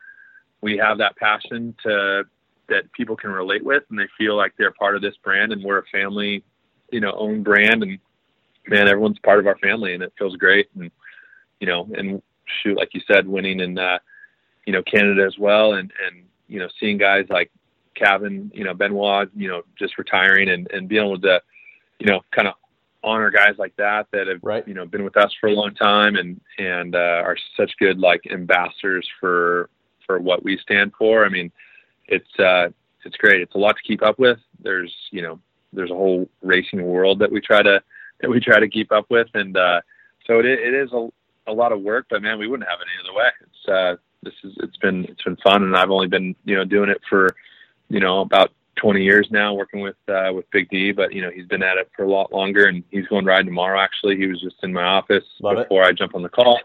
we 0.62 0.78
have 0.78 0.98
that 0.98 1.16
passion 1.18 1.76
to 1.84 2.24
that 2.70 2.92
people 2.94 3.16
can 3.16 3.30
relate 3.30 3.64
with 3.64 3.84
and 3.90 4.00
they 4.00 4.08
feel 4.18 4.36
like 4.36 4.54
they're 4.58 4.72
part 4.72 4.96
of 4.96 5.02
this 5.02 5.16
brand 5.24 5.52
and 5.52 5.64
we're 5.64 5.80
a 5.80 5.86
family, 5.92 6.44
you 6.92 7.00
know, 7.00 7.12
owned 7.12 7.44
brand 7.44 7.84
and 7.84 8.00
man, 8.68 8.88
everyone's 8.88 9.20
part 9.20 9.40
of 9.40 9.48
our 9.48 9.58
family 9.58 9.94
and 9.94 10.02
it 10.02 10.14
feels 10.18 10.36
great. 10.38 10.70
And, 10.80 10.90
you 11.60 11.68
know, 11.68 11.88
and 11.96 12.22
shoot, 12.62 12.78
like 12.78 12.94
you 12.94 13.02
said, 13.06 13.28
winning 13.28 13.60
in, 13.60 13.78
uh, 13.78 14.00
you 14.66 14.74
know, 14.74 14.82
Canada 14.84 15.26
as 15.26 15.38
well. 15.38 15.74
And, 15.74 15.92
and, 16.06 16.24
you 16.48 16.60
know, 16.60 16.70
seeing 16.80 16.98
guys 16.98 17.26
like 17.30 17.52
Kaven, 17.96 18.54
you 18.54 18.64
know, 18.64 18.74
Benoit, 18.74 19.30
you 19.36 19.48
know, 19.48 19.64
just 19.78 19.98
retiring 19.98 20.50
and, 20.50 20.70
and 20.72 20.88
being 20.88 21.06
able 21.06 21.20
to, 21.22 21.42
you 22.00 22.08
know, 22.08 22.22
kind 22.32 22.48
of 22.48 22.56
honor 23.04 23.30
guys 23.30 23.56
like 23.58 23.76
that 23.76 24.08
that 24.12 24.28
have 24.28 24.40
right. 24.42 24.68
you 24.68 24.74
know 24.74 24.86
been 24.86 25.04
with 25.04 25.18
us 25.18 25.34
for 25.40 25.48
a 25.48 25.54
long 25.54 25.74
time 25.76 26.16
and 26.16 26.40
and 26.58 26.96
uh, 26.96 27.22
are 27.24 27.38
such 27.58 27.72
good 27.78 28.00
like 28.00 28.22
ambassadors 28.32 29.08
for 29.20 29.70
for 30.06 30.20
what 30.20 30.44
we 30.44 30.58
stand 30.58 30.94
for. 30.98 31.26
I 31.26 31.30
mean, 31.30 31.52
it's 32.08 32.40
uh, 32.40 32.70
it's 33.04 33.18
great. 33.18 33.42
It's 33.42 33.56
a 33.56 33.60
lot 33.60 33.76
to 33.76 33.84
keep 33.84 34.04
up 34.04 34.20
with. 34.20 34.40
There's 34.62 34.94
you 35.12 35.22
know 35.22 35.40
there's 35.74 35.92
a 35.92 35.96
whole 35.96 36.30
racing 36.42 36.84
world 36.84 37.20
that 37.20 37.32
we 37.32 37.42
try 37.42 37.62
to 37.62 37.82
that 38.22 38.30
we 38.30 38.40
try 38.40 38.60
to 38.60 38.70
keep 38.70 38.92
up 38.92 39.06
with, 39.10 39.28
and 39.34 39.58
uh, 39.58 39.82
so 40.26 40.40
it 40.40 40.46
it 40.46 40.74
is 40.74 40.92
a 40.94 41.10
a 41.48 41.54
lot 41.54 41.72
of 41.72 41.82
work. 41.82 42.06
But 42.10 42.22
man, 42.22 42.40
we 42.40 42.48
wouldn't 42.48 42.70
have 42.70 42.80
it 42.80 42.88
any 42.88 43.10
other 43.10 43.18
way. 43.18 43.30
It's 43.42 43.70
uh, 43.70 43.96
this 44.24 44.34
is 44.44 44.58
it's 44.64 44.78
been 44.78 45.06
it's 45.06 45.24
been 45.24 45.38
fun, 45.38 45.64
and 45.64 45.76
I've 45.76 45.92
only 45.92 46.08
been 46.08 46.36
you 46.46 46.56
know 46.56 46.64
doing 46.64 46.90
it 46.90 47.02
for 47.10 47.36
you 47.90 48.00
know 48.00 48.22
about 48.22 48.52
20 48.78 49.04
years 49.04 49.28
now 49.32 49.54
working 49.54 49.82
with 49.82 49.96
uh, 50.08 50.32
with 50.34 50.50
Big 50.52 50.70
D, 50.70 50.92
but 50.92 51.14
you 51.14 51.22
know 51.22 51.30
he's 51.30 51.46
been 51.46 51.64
at 51.64 51.78
it 51.78 51.90
for 51.96 52.04
a 52.04 52.10
lot 52.10 52.32
longer, 52.32 52.66
and 52.66 52.84
he's 52.90 53.08
going 53.08 53.26
riding 53.26 53.46
tomorrow. 53.46 53.80
Actually, 53.80 54.18
he 54.18 54.28
was 54.28 54.42
just 54.42 54.56
in 54.64 54.74
my 54.74 54.84
office 54.84 55.24
Love 55.42 55.58
before 55.58 55.84
it. 55.84 55.88
I 55.88 55.92
jump 55.94 56.16
on 56.16 56.24
the 56.24 56.30
call. 56.30 56.60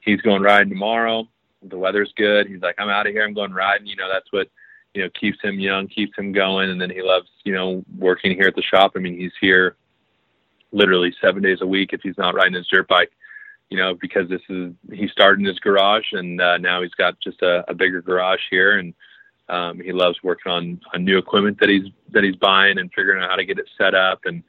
He's 0.00 0.20
going 0.20 0.42
riding 0.42 0.70
tomorrow. 0.70 1.28
The 1.62 1.78
weather's 1.78 2.12
good. 2.16 2.46
He's 2.46 2.60
like, 2.60 2.74
I'm 2.78 2.88
out 2.88 3.06
of 3.06 3.12
here. 3.12 3.24
I'm 3.24 3.34
going 3.34 3.52
riding. 3.52 3.86
You 3.86 3.96
know, 3.96 4.08
that's 4.10 4.30
what 4.32 4.48
you 4.94 5.02
know 5.02 5.10
keeps 5.18 5.38
him 5.42 5.60
young, 5.60 5.88
keeps 5.88 6.16
him 6.16 6.32
going, 6.32 6.70
and 6.70 6.80
then 6.80 6.90
he 6.90 7.02
loves 7.02 7.28
you 7.44 7.54
know 7.54 7.84
working 7.98 8.34
here 8.34 8.48
at 8.48 8.56
the 8.56 8.62
shop. 8.62 8.92
I 8.96 9.00
mean, 9.00 9.18
he's 9.18 9.32
here 9.40 9.76
literally 10.72 11.14
seven 11.20 11.42
days 11.42 11.58
a 11.60 11.66
week 11.66 11.92
if 11.92 12.00
he's 12.02 12.18
not 12.18 12.34
riding 12.34 12.54
his 12.54 12.68
dirt 12.68 12.88
bike. 12.88 13.12
You 13.70 13.78
know, 13.78 13.94
because 13.94 14.28
this 14.28 14.42
is 14.48 14.72
he 14.92 15.08
started 15.08 15.40
in 15.40 15.46
his 15.46 15.58
garage, 15.58 16.06
and 16.12 16.40
uh, 16.40 16.58
now 16.58 16.82
he's 16.82 16.94
got 16.94 17.18
just 17.20 17.42
a, 17.42 17.64
a 17.68 17.74
bigger 17.74 18.02
garage 18.02 18.42
here, 18.50 18.78
and 18.78 18.94
um, 19.48 19.80
he 19.80 19.92
loves 19.92 20.18
working 20.22 20.50
on, 20.50 20.80
on 20.92 21.04
new 21.04 21.18
equipment 21.18 21.58
that 21.60 21.68
he's 21.68 21.92
that 22.12 22.24
he's 22.24 22.36
buying 22.36 22.78
and 22.78 22.90
figuring 22.94 23.22
out 23.22 23.30
how 23.30 23.36
to 23.36 23.44
get 23.44 23.58
it 23.58 23.68
set 23.76 23.94
up. 23.94 24.20
And 24.24 24.42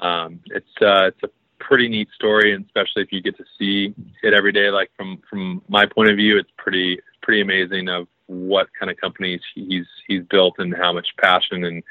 um, 0.00 0.40
it's 0.46 0.82
uh, 0.82 1.06
it's 1.06 1.22
a 1.22 1.30
pretty 1.58 1.88
neat 1.88 2.08
story, 2.14 2.54
and 2.54 2.64
especially 2.64 3.02
if 3.02 3.12
you 3.12 3.22
get 3.22 3.36
to 3.38 3.44
see 3.58 3.94
it 4.22 4.34
every 4.34 4.52
day. 4.52 4.70
Like 4.70 4.90
from 4.96 5.22
from 5.28 5.62
my 5.68 5.86
point 5.86 6.10
of 6.10 6.16
view, 6.16 6.38
it's 6.38 6.50
pretty 6.58 7.00
pretty 7.22 7.40
amazing 7.40 7.88
of 7.88 8.08
what 8.26 8.68
kind 8.78 8.90
of 8.90 8.96
companies 8.96 9.40
he's 9.54 9.86
he's 10.06 10.22
built 10.24 10.54
and 10.58 10.74
how 10.76 10.92
much 10.92 11.08
passion 11.20 11.64
and 11.64 11.82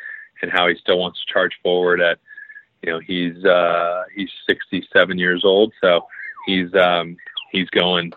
and 0.41 0.51
how 0.51 0.67
he 0.67 0.75
still 0.75 0.99
wants 0.99 1.19
to 1.19 1.33
charge 1.33 1.57
forward 1.63 2.01
at 2.01 2.19
you 2.81 2.91
know 2.91 2.99
he's 2.99 3.43
uh 3.45 4.03
he's 4.13 4.29
67 4.47 5.17
years 5.17 5.43
old 5.45 5.73
so 5.81 6.05
he's 6.45 6.73
um 6.75 7.15
he's 7.51 7.69
going 7.69 8.11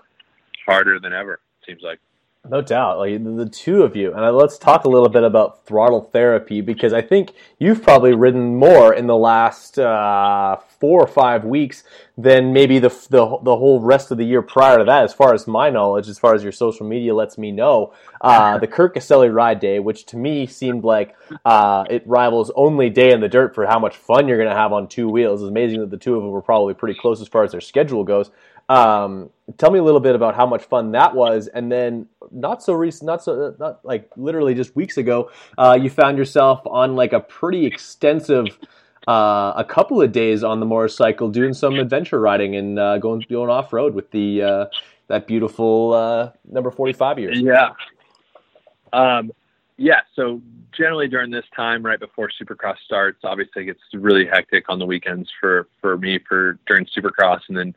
harder 0.67 0.99
than 0.99 1.13
ever 1.13 1.41
seems 1.65 1.81
like 1.83 2.01
No 2.51 2.63
doubt, 2.63 2.99
like 2.99 3.23
the, 3.23 3.47
two 3.47 3.83
of 3.83 3.95
you, 3.95 4.15
and 4.15 4.37
let's 4.37 4.59
talk 4.59 4.85
a 4.85 4.89
little 4.89 5.09
bit 5.09 5.23
about 5.23 5.67
throttle 5.67 6.01
therapy 6.01 6.61
because 6.61 6.93
I 6.93 7.03
think 7.03 7.33
you've 7.59 7.83
probably 7.83 8.15
ridden 8.15 8.57
more 8.57 8.95
in 8.95 9.07
the 9.07 9.17
last 9.17 9.79
uh, 9.79 10.57
four 10.81 11.03
or 11.03 11.07
five 11.07 11.45
weeks 11.45 11.85
than 12.17 12.53
maybe 12.53 12.79
the, 12.79 12.89
the 13.11 13.39
the 13.43 13.57
whole 13.57 13.81
rest 13.81 14.11
of 14.11 14.19
the 14.19 14.25
year 14.25 14.41
prior 14.41 14.79
to 14.79 14.85
that. 14.85 15.05
As 15.05 15.13
far 15.13 15.35
as 15.35 15.47
my 15.47 15.69
knowledge, 15.69 16.09
as 16.09 16.19
far 16.19 16.35
as 16.35 16.43
your 16.43 16.53
social 16.53 16.87
media 16.87 17.15
lets 17.15 17.37
me 17.37 17.53
know, 17.53 17.93
uh, 18.23 18.57
the 18.61 18.67
Kurt 18.67 18.95
Caselli 18.95 19.29
Ride 19.29 19.61
Day, 19.61 19.79
which 19.79 20.07
to 20.07 20.17
me 20.17 20.47
seemed 20.47 20.85
like 20.85 21.17
uh, 21.45 21.85
it 21.91 22.03
rivals 22.07 22.51
only 22.57 22.89
Day 22.89 23.13
in 23.13 23.21
the 23.21 23.29
Dirt 23.29 23.55
for 23.55 23.67
how 23.67 23.79
much 23.79 23.97
fun 23.97 24.27
you're 24.27 24.39
going 24.39 24.51
to 24.51 24.57
have 24.57 24.73
on 24.73 24.89
two 24.89 25.09
wheels. 25.09 25.43
It's 25.43 25.51
amazing 25.51 25.81
that 25.81 25.91
the 25.91 25.99
two 25.99 26.17
of 26.17 26.23
them 26.23 26.31
were 26.31 26.43
probably 26.43 26.75
pretty 26.75 26.99
close 26.99 27.21
as 27.21 27.29
far 27.29 27.45
as 27.45 27.53
their 27.53 27.61
schedule 27.61 28.05
goes. 28.05 28.31
Um, 28.69 29.31
tell 29.57 29.71
me 29.71 29.79
a 29.79 29.83
little 29.83 30.01
bit 30.01 30.15
about 30.15 30.35
how 30.35 30.47
much 30.47 30.65
fun 30.65 30.93
that 30.93 31.15
was, 31.15 31.49
and 31.49 31.73
then 31.73 32.07
not 32.31 32.63
so 32.63 32.75
recent, 32.75 33.07
not 33.07 33.23
so 33.23 33.55
not 33.59 33.85
like 33.85 34.11
literally 34.17 34.55
just 34.55 34.77
weeks 34.77 34.99
ago, 34.99 35.31
uh, 35.57 35.79
you 35.81 35.89
found 35.89 36.19
yourself 36.19 36.61
on 36.67 36.95
like 36.97 37.13
a 37.13 37.21
pretty 37.21 37.67
extensive. 37.67 38.47
Uh, 39.07 39.55
a 39.57 39.65
couple 39.65 40.03
of 40.03 40.13
days 40.13 40.45
on 40.45 40.61
the 40.61 40.67
motorcycle, 40.67 41.31
doing 41.31 41.55
some 41.55 41.77
adventure 41.77 42.21
riding 42.21 42.57
and 42.57 42.79
uh, 42.79 42.99
going 42.99 43.25
going 43.31 43.49
off 43.49 43.73
road 43.73 43.95
with 43.95 44.11
the 44.11 44.43
uh, 44.43 44.67
that 45.07 45.27
beautiful 45.27 45.95
uh, 45.95 46.31
number 46.45 46.71
forty 46.71 46.93
five 46.93 47.19
years. 47.19 47.41
Yeah. 47.41 47.71
Um, 48.93 49.33
yeah. 49.79 50.01
So 50.15 50.43
generally 50.77 51.09
during 51.09 51.31
this 51.31 51.47
time, 51.57 51.83
right 51.83 51.99
before 51.99 52.29
Supercross 52.39 52.77
starts, 52.85 53.21
obviously 53.25 53.63
it 53.63 53.67
gets 53.67 53.81
really 53.95 54.27
hectic 54.27 54.69
on 54.69 54.79
the 54.79 54.85
weekends 54.85 55.31
for 55.41 55.69
for 55.81 55.97
me 55.97 56.19
for 56.29 56.59
during 56.67 56.85
Supercross, 56.85 57.41
and 57.49 57.57
then 57.57 57.75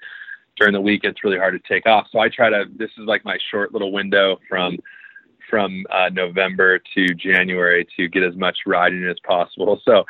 during 0.58 0.74
the 0.74 0.82
week 0.82 1.02
it's 1.04 1.24
really 1.24 1.38
hard 1.38 1.54
to 1.54 1.74
take 1.74 1.86
off. 1.86 2.08
So 2.12 2.20
I 2.20 2.30
try 2.30 2.50
to. 2.50 2.66
This 2.76 2.92
is 2.98 3.06
like 3.06 3.26
my 3.26 3.38
short 3.50 3.74
little 3.74 3.92
window 3.92 4.38
from 4.48 4.78
from 5.50 5.86
uh, 5.90 6.10
November 6.10 6.80
to 6.96 7.14
January 7.14 7.86
to 7.98 8.08
get 8.08 8.24
as 8.24 8.36
much 8.36 8.60
riding 8.66 9.06
as 9.06 9.18
possible. 9.26 9.82
So 9.86 10.06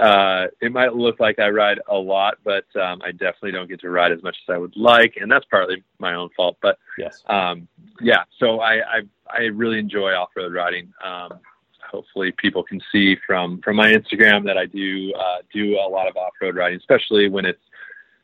uh, 0.00 0.46
it 0.60 0.72
might 0.72 0.94
look 0.94 1.20
like 1.20 1.38
I 1.38 1.48
ride 1.50 1.80
a 1.88 1.94
lot, 1.96 2.38
but 2.44 2.64
um, 2.80 3.00
I 3.04 3.12
definitely 3.12 3.52
don't 3.52 3.68
get 3.68 3.80
to 3.82 3.90
ride 3.90 4.12
as 4.12 4.22
much 4.22 4.36
as 4.48 4.52
I 4.52 4.58
would 4.58 4.74
like, 4.76 5.16
and 5.20 5.30
that's 5.30 5.44
partly 5.50 5.82
my 5.98 6.14
own 6.14 6.30
fault. 6.36 6.56
But 6.62 6.78
yes, 6.98 7.22
um, 7.26 7.68
yeah. 8.00 8.24
So 8.38 8.60
I, 8.60 8.74
I 8.76 9.00
I 9.30 9.40
really 9.52 9.78
enjoy 9.78 10.12
off 10.12 10.30
road 10.34 10.54
riding. 10.54 10.92
Um, 11.04 11.40
hopefully, 11.90 12.32
people 12.38 12.62
can 12.62 12.80
see 12.90 13.16
from 13.26 13.60
from 13.60 13.76
my 13.76 13.92
Instagram 13.92 14.44
that 14.46 14.56
I 14.56 14.66
do 14.66 15.12
uh, 15.12 15.38
do 15.52 15.78
a 15.78 15.88
lot 15.88 16.08
of 16.08 16.16
off 16.16 16.32
road 16.40 16.56
riding, 16.56 16.78
especially 16.78 17.28
when 17.28 17.44
it's 17.44 17.62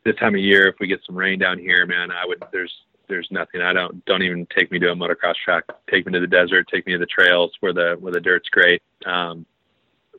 this 0.09 0.16
time 0.16 0.34
of 0.34 0.40
year. 0.40 0.66
If 0.68 0.76
we 0.80 0.86
get 0.86 1.00
some 1.06 1.16
rain 1.16 1.38
down 1.38 1.59
here, 1.59 1.84
man, 1.86 2.11
I 2.11 2.26
would 2.26 2.42
there's 2.52 2.72
there's 3.09 3.28
nothing. 3.30 3.61
I 3.61 3.72
don't 3.72 4.04
don't 4.06 4.22
even 4.22 4.46
take 4.56 4.70
me 4.70 4.78
to 4.78 4.90
a 4.90 4.94
motocross 4.94 5.34
track. 5.44 5.64
Take 5.90 6.06
me 6.06 6.12
to 6.12 6.20
the 6.20 6.26
desert. 6.26 6.66
Take 6.72 6.86
me 6.86 6.92
to 6.94 6.98
the 6.98 7.06
trails 7.06 7.52
where 7.61 7.72
the 7.72 7.96
where 8.00 8.12
the 8.12 8.20
dirt's 8.20 8.48
great. 8.48 8.82
Um, 9.06 9.44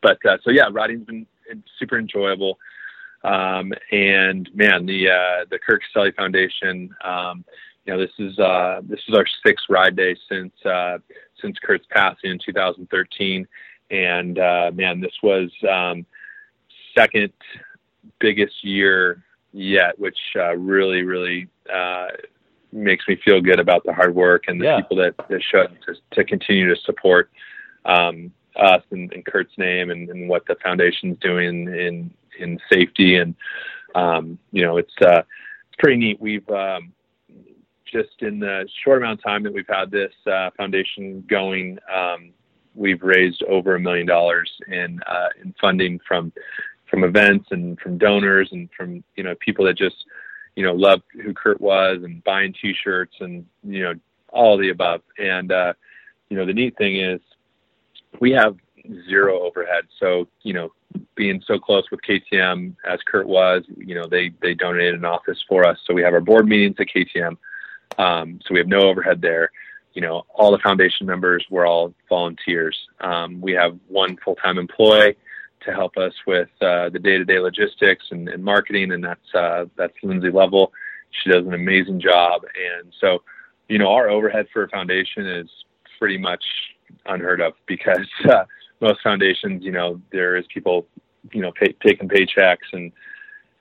but 0.02 0.24
uh, 0.26 0.38
so 0.44 0.52
yeah, 0.52 0.66
riding's 0.72 1.06
been 1.06 1.26
super 1.80 1.98
enjoyable. 1.98 2.60
Um, 3.24 3.74
and 3.92 4.50
man, 4.54 4.86
the 4.86 5.10
uh, 5.10 5.46
the 5.50 5.60
Kurt 5.60 5.82
Caselli 5.84 6.12
Foundation. 6.12 6.96
Um, 7.04 7.44
you 7.86 7.94
know, 7.94 8.00
this 8.00 8.12
is 8.20 8.38
uh, 8.38 8.82
this 8.84 9.00
is 9.08 9.16
our 9.16 9.26
sixth 9.46 9.66
ride 9.70 9.96
day 9.96 10.16
since 10.30 10.54
uh, 10.66 11.00
since 11.42 11.58
Kurt's 11.64 11.88
passing 11.90 12.32
in 12.32 12.40
2013, 12.46 13.48
and 13.90 14.38
uh, 14.38 14.72
man, 14.74 15.02
this 15.02 15.14
was 15.24 15.50
um, 15.68 16.06
second 16.96 17.34
biggest 18.20 18.64
year 18.64 19.24
yet, 19.52 19.98
which 20.00 20.18
uh, 20.36 20.56
really 20.56 21.04
really 21.04 21.48
uh, 21.74 22.08
makes 22.72 23.08
me 23.08 23.18
feel 23.24 23.42
good 23.42 23.60
about 23.60 23.84
the 23.84 23.94
hard 23.94 24.14
work 24.16 24.44
and 24.48 24.60
the 24.62 24.66
Yeah. 24.66 24.78
people 24.82 24.98
that, 24.98 25.16
that 25.30 25.42
showed 25.44 25.76
to, 25.86 25.96
to 26.12 26.24
continue 26.24 26.68
to 26.74 26.80
support 26.82 27.32
um, 27.86 28.32
us 28.56 28.84
and, 28.92 29.12
and 29.14 29.26
Kurt's 29.26 29.58
name 29.58 29.90
and, 29.90 30.10
and 30.10 30.30
what 30.30 30.46
the 30.48 30.56
foundation's 30.64 31.18
doing 31.20 31.68
in 31.68 32.12
in 32.40 32.60
safety 32.72 33.16
and 33.16 33.36
um, 33.96 34.38
you 34.52 34.62
know 34.62 34.78
it's 34.78 34.94
uh, 35.02 35.22
it's 35.68 35.76
pretty 35.80 35.98
neat. 35.98 36.22
We've 36.22 36.48
um, 36.50 36.94
just 37.92 38.22
in 38.22 38.40
the 38.40 38.68
short 38.84 39.00
amount 39.00 39.20
of 39.20 39.24
time 39.24 39.44
that 39.44 39.54
we've 39.54 39.68
had 39.68 39.90
this 39.90 40.14
uh, 40.32 40.52
foundation 40.56 41.24
going, 41.28 41.80
um, 41.92 42.30
we've 42.76 43.02
raised 43.02 43.42
over 43.44 43.76
a 43.76 43.80
million 43.80 44.06
dollars 44.06 44.52
in 44.68 45.00
uh, 45.08 45.30
in 45.44 45.54
funding 45.60 46.00
from 46.08 46.32
from 46.90 47.04
events 47.04 47.48
and 47.52 47.80
from 47.80 47.98
donors 47.98 48.50
and 48.52 48.70
from 48.76 49.04
you 49.16 49.24
know 49.24 49.36
people 49.40 49.66
that 49.66 49.78
just 49.78 50.06
you 50.56 50.64
know 50.64 50.74
loved 50.74 51.04
who 51.14 51.34
Kurt 51.34 51.62
was 51.62 52.00
and 52.04 52.24
buying 52.24 52.54
T-shirts 52.54 53.16
and 53.20 53.46
you 53.64 53.84
know 53.84 53.94
all 54.30 54.58
the 54.58 54.70
above. 54.70 55.02
And 55.18 55.52
uh, 55.52 55.74
you 56.30 56.38
know 56.38 56.46
the 56.46 56.54
neat 56.54 56.78
thing 56.78 57.00
is 57.00 57.22
we 58.20 58.32
have 58.32 58.58
zero 59.08 59.42
overhead. 59.42 59.86
So 60.00 60.28
you 60.44 60.54
know 60.54 60.72
being 61.16 61.42
so 61.46 61.60
close 61.60 61.90
with 61.92 62.02
KTM 62.02 62.76
as 62.88 63.00
Kurt 63.06 63.28
was, 63.28 63.64
you 63.78 63.96
know 63.96 64.08
they 64.08 64.32
they 64.42 64.54
donated 64.54 64.96
an 64.96 65.06
office 65.06 65.44
for 65.48 65.66
us. 65.66 65.78
So 65.86 65.94
we 65.94 66.02
have 66.02 66.14
our 66.14 66.22
board 66.22 66.48
meetings 66.48 66.76
at 66.80 66.88
KTM. 66.88 67.38
Um, 67.98 68.40
so 68.46 68.54
we 68.54 68.60
have 68.60 68.68
no 68.68 68.82
overhead 68.82 69.22
there. 69.22 69.52
You 69.94 70.02
know, 70.04 70.26
all 70.34 70.52
the 70.52 70.60
foundation 70.60 71.08
members 71.08 71.46
were 71.50 71.66
all 71.66 71.94
volunteers. 72.08 72.78
Um, 73.02 73.42
we 73.42 73.54
have 73.54 73.78
one 73.88 74.18
full-time 74.24 74.58
employee 74.58 75.18
to 75.66 75.74
help 75.74 75.98
us 75.98 76.14
with 76.26 76.50
uh, 76.62 76.90
the 76.90 77.00
day-to-day 77.00 77.40
logistics 77.40 78.06
and, 78.12 78.30
and 78.30 78.44
marketing, 78.44 78.92
and 78.92 79.04
that's 79.04 79.36
uh, 79.36 79.66
that's 79.76 79.94
Lindsay 80.04 80.32
Level. 80.32 80.72
She 81.12 81.32
does 81.32 81.46
an 81.46 81.54
amazing 81.54 82.00
job, 82.00 82.42
and 82.44 82.94
so 83.00 83.24
you 83.68 83.78
know 83.78 83.90
our 83.90 84.10
overhead 84.10 84.48
for 84.54 84.64
a 84.64 84.70
foundation 84.70 85.28
is 85.28 85.50
pretty 85.98 86.18
much 86.18 86.44
unheard 87.06 87.42
of 87.42 87.54
because 87.66 88.08
uh, 88.30 88.46
most 88.82 89.02
foundations, 89.02 89.64
you 89.64 89.72
know, 89.72 90.02
there 90.12 90.38
is 90.38 90.46
people, 90.54 90.88
you 91.32 91.42
know, 91.42 91.52
pay, 91.52 91.76
taking 91.86 92.08
paychecks 92.08 92.58
and 92.72 92.92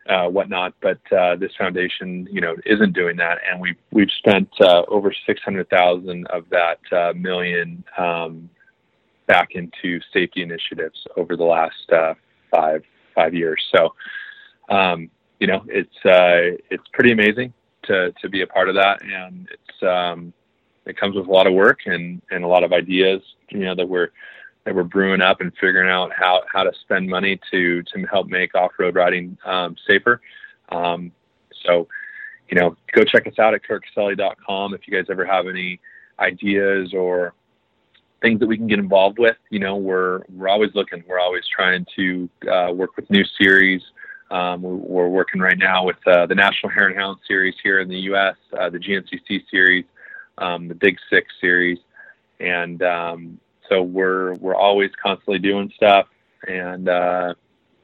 uh, 0.09 0.29
whatnot. 0.29 0.75
But 0.81 1.01
uh, 1.13 1.37
this 1.37 1.53
foundation, 1.59 2.29
you 2.31 2.41
know, 2.41 2.57
isn't 2.65 2.93
doing 2.93 3.17
that, 3.17 3.39
and 3.51 3.61
we've 3.61 3.77
we've 3.91 4.11
spent 4.19 4.49
uh, 4.61 4.83
over 4.89 5.13
six 5.27 5.41
hundred 5.43 5.69
thousand 5.69 6.27
of 6.29 6.45
that 6.51 6.79
million 7.17 7.85
um, 7.97 8.49
back 9.29 9.51
into 9.53 10.01
safety 10.13 10.43
initiatives 10.43 11.07
over 11.17 11.37
the 11.37 11.45
last 11.45 11.93
uh, 11.93 12.15
five 12.51 12.83
five 13.15 13.35
years. 13.35 13.63
So, 13.75 13.95
um, 14.75 15.11
you 15.39 15.47
know, 15.47 15.65
it's 15.69 16.05
uh, 16.05 16.59
it's 16.71 16.85
pretty 16.93 17.13
amazing 17.13 17.53
to 17.85 18.13
to 18.21 18.29
be 18.29 18.43
a 18.43 18.47
part 18.47 18.69
of 18.69 18.75
that, 18.75 19.03
and 19.03 19.49
it's 19.53 19.83
um, 19.83 20.33
it 20.87 20.99
comes 20.99 21.15
with 21.15 21.27
a 21.27 21.31
lot 21.31 21.47
of 21.47 21.53
work 21.53 21.81
and 21.87 22.21
and 22.31 22.43
a 22.43 22.49
lot 22.49 22.65
of 22.65 22.73
ideas, 22.73 23.23
you 23.51 23.61
know, 23.61 23.75
that 23.77 23.89
we're 23.89 24.09
that 24.65 24.75
we're 24.75 24.83
brewing 24.83 25.21
up 25.21 25.41
and 25.41 25.53
figuring 25.61 25.91
out 25.91 26.11
how 26.13 26.43
how 26.53 26.65
to 26.65 26.73
spend 26.81 27.09
money 27.09 27.39
to 27.51 27.83
to 27.85 28.05
help 28.07 28.27
make 28.27 28.55
off 28.55 28.73
road 28.79 28.95
riding 28.97 29.37
um, 29.45 29.77
safer. 29.89 30.21
Um, 30.71 31.13
so, 31.67 31.89
you 32.51 32.59
know, 32.59 32.77
go 32.93 33.05
check 33.05 33.27
us 33.27 33.39
out 33.39 33.55
at 33.55 33.63
kurtcaselli.com 33.63 34.75
if 34.75 34.87
you 34.87 34.95
guys 34.95 35.07
ever 35.11 35.25
have 35.25 35.47
any 35.47 35.81
ideas 36.19 36.93
or 36.95 37.35
things 38.21 38.41
that 38.41 38.47
we 38.47 38.57
can 38.57 38.67
get 38.67 38.79
involved 38.79 39.19
with. 39.19 39.37
You 39.51 39.61
know, 39.61 39.77
we're 39.77 40.23
we're 40.35 40.49
always 40.49 40.75
looking. 40.75 41.05
We're 41.07 41.21
always 41.21 41.45
trying 41.47 41.87
to 41.97 42.29
uh, 42.51 42.73
work 42.73 42.97
with 42.97 43.09
new 43.11 43.25
series. 43.41 43.83
Um, 44.31 44.61
we're, 44.61 45.09
working 45.09 45.41
right 45.41 45.57
now 45.57 45.85
with 45.85 45.97
uh, 46.07 46.27
the 46.27 46.35
National 46.35 46.71
Hare 46.71 46.89
and 46.89 46.99
Hound 46.99 47.19
series 47.27 47.55
here 47.63 47.81
in 47.81 47.89
the 47.89 47.99
U.S., 48.01 48.37
uh, 48.61 48.69
the 48.69 48.79
GNCC 48.79 49.45
series, 49.51 49.87
um, 50.37 50.69
the 50.69 50.75
Big 50.75 50.99
Six 51.09 51.27
series, 51.41 51.79
and 52.39 52.83
um, 52.83 53.41
so 53.69 53.83
we're 53.83 54.35
we're 54.35 54.55
always 54.55 54.91
constantly 55.03 55.39
doing 55.39 55.73
stuff. 55.77 56.09
And 56.47 56.89
uh, 56.89 57.35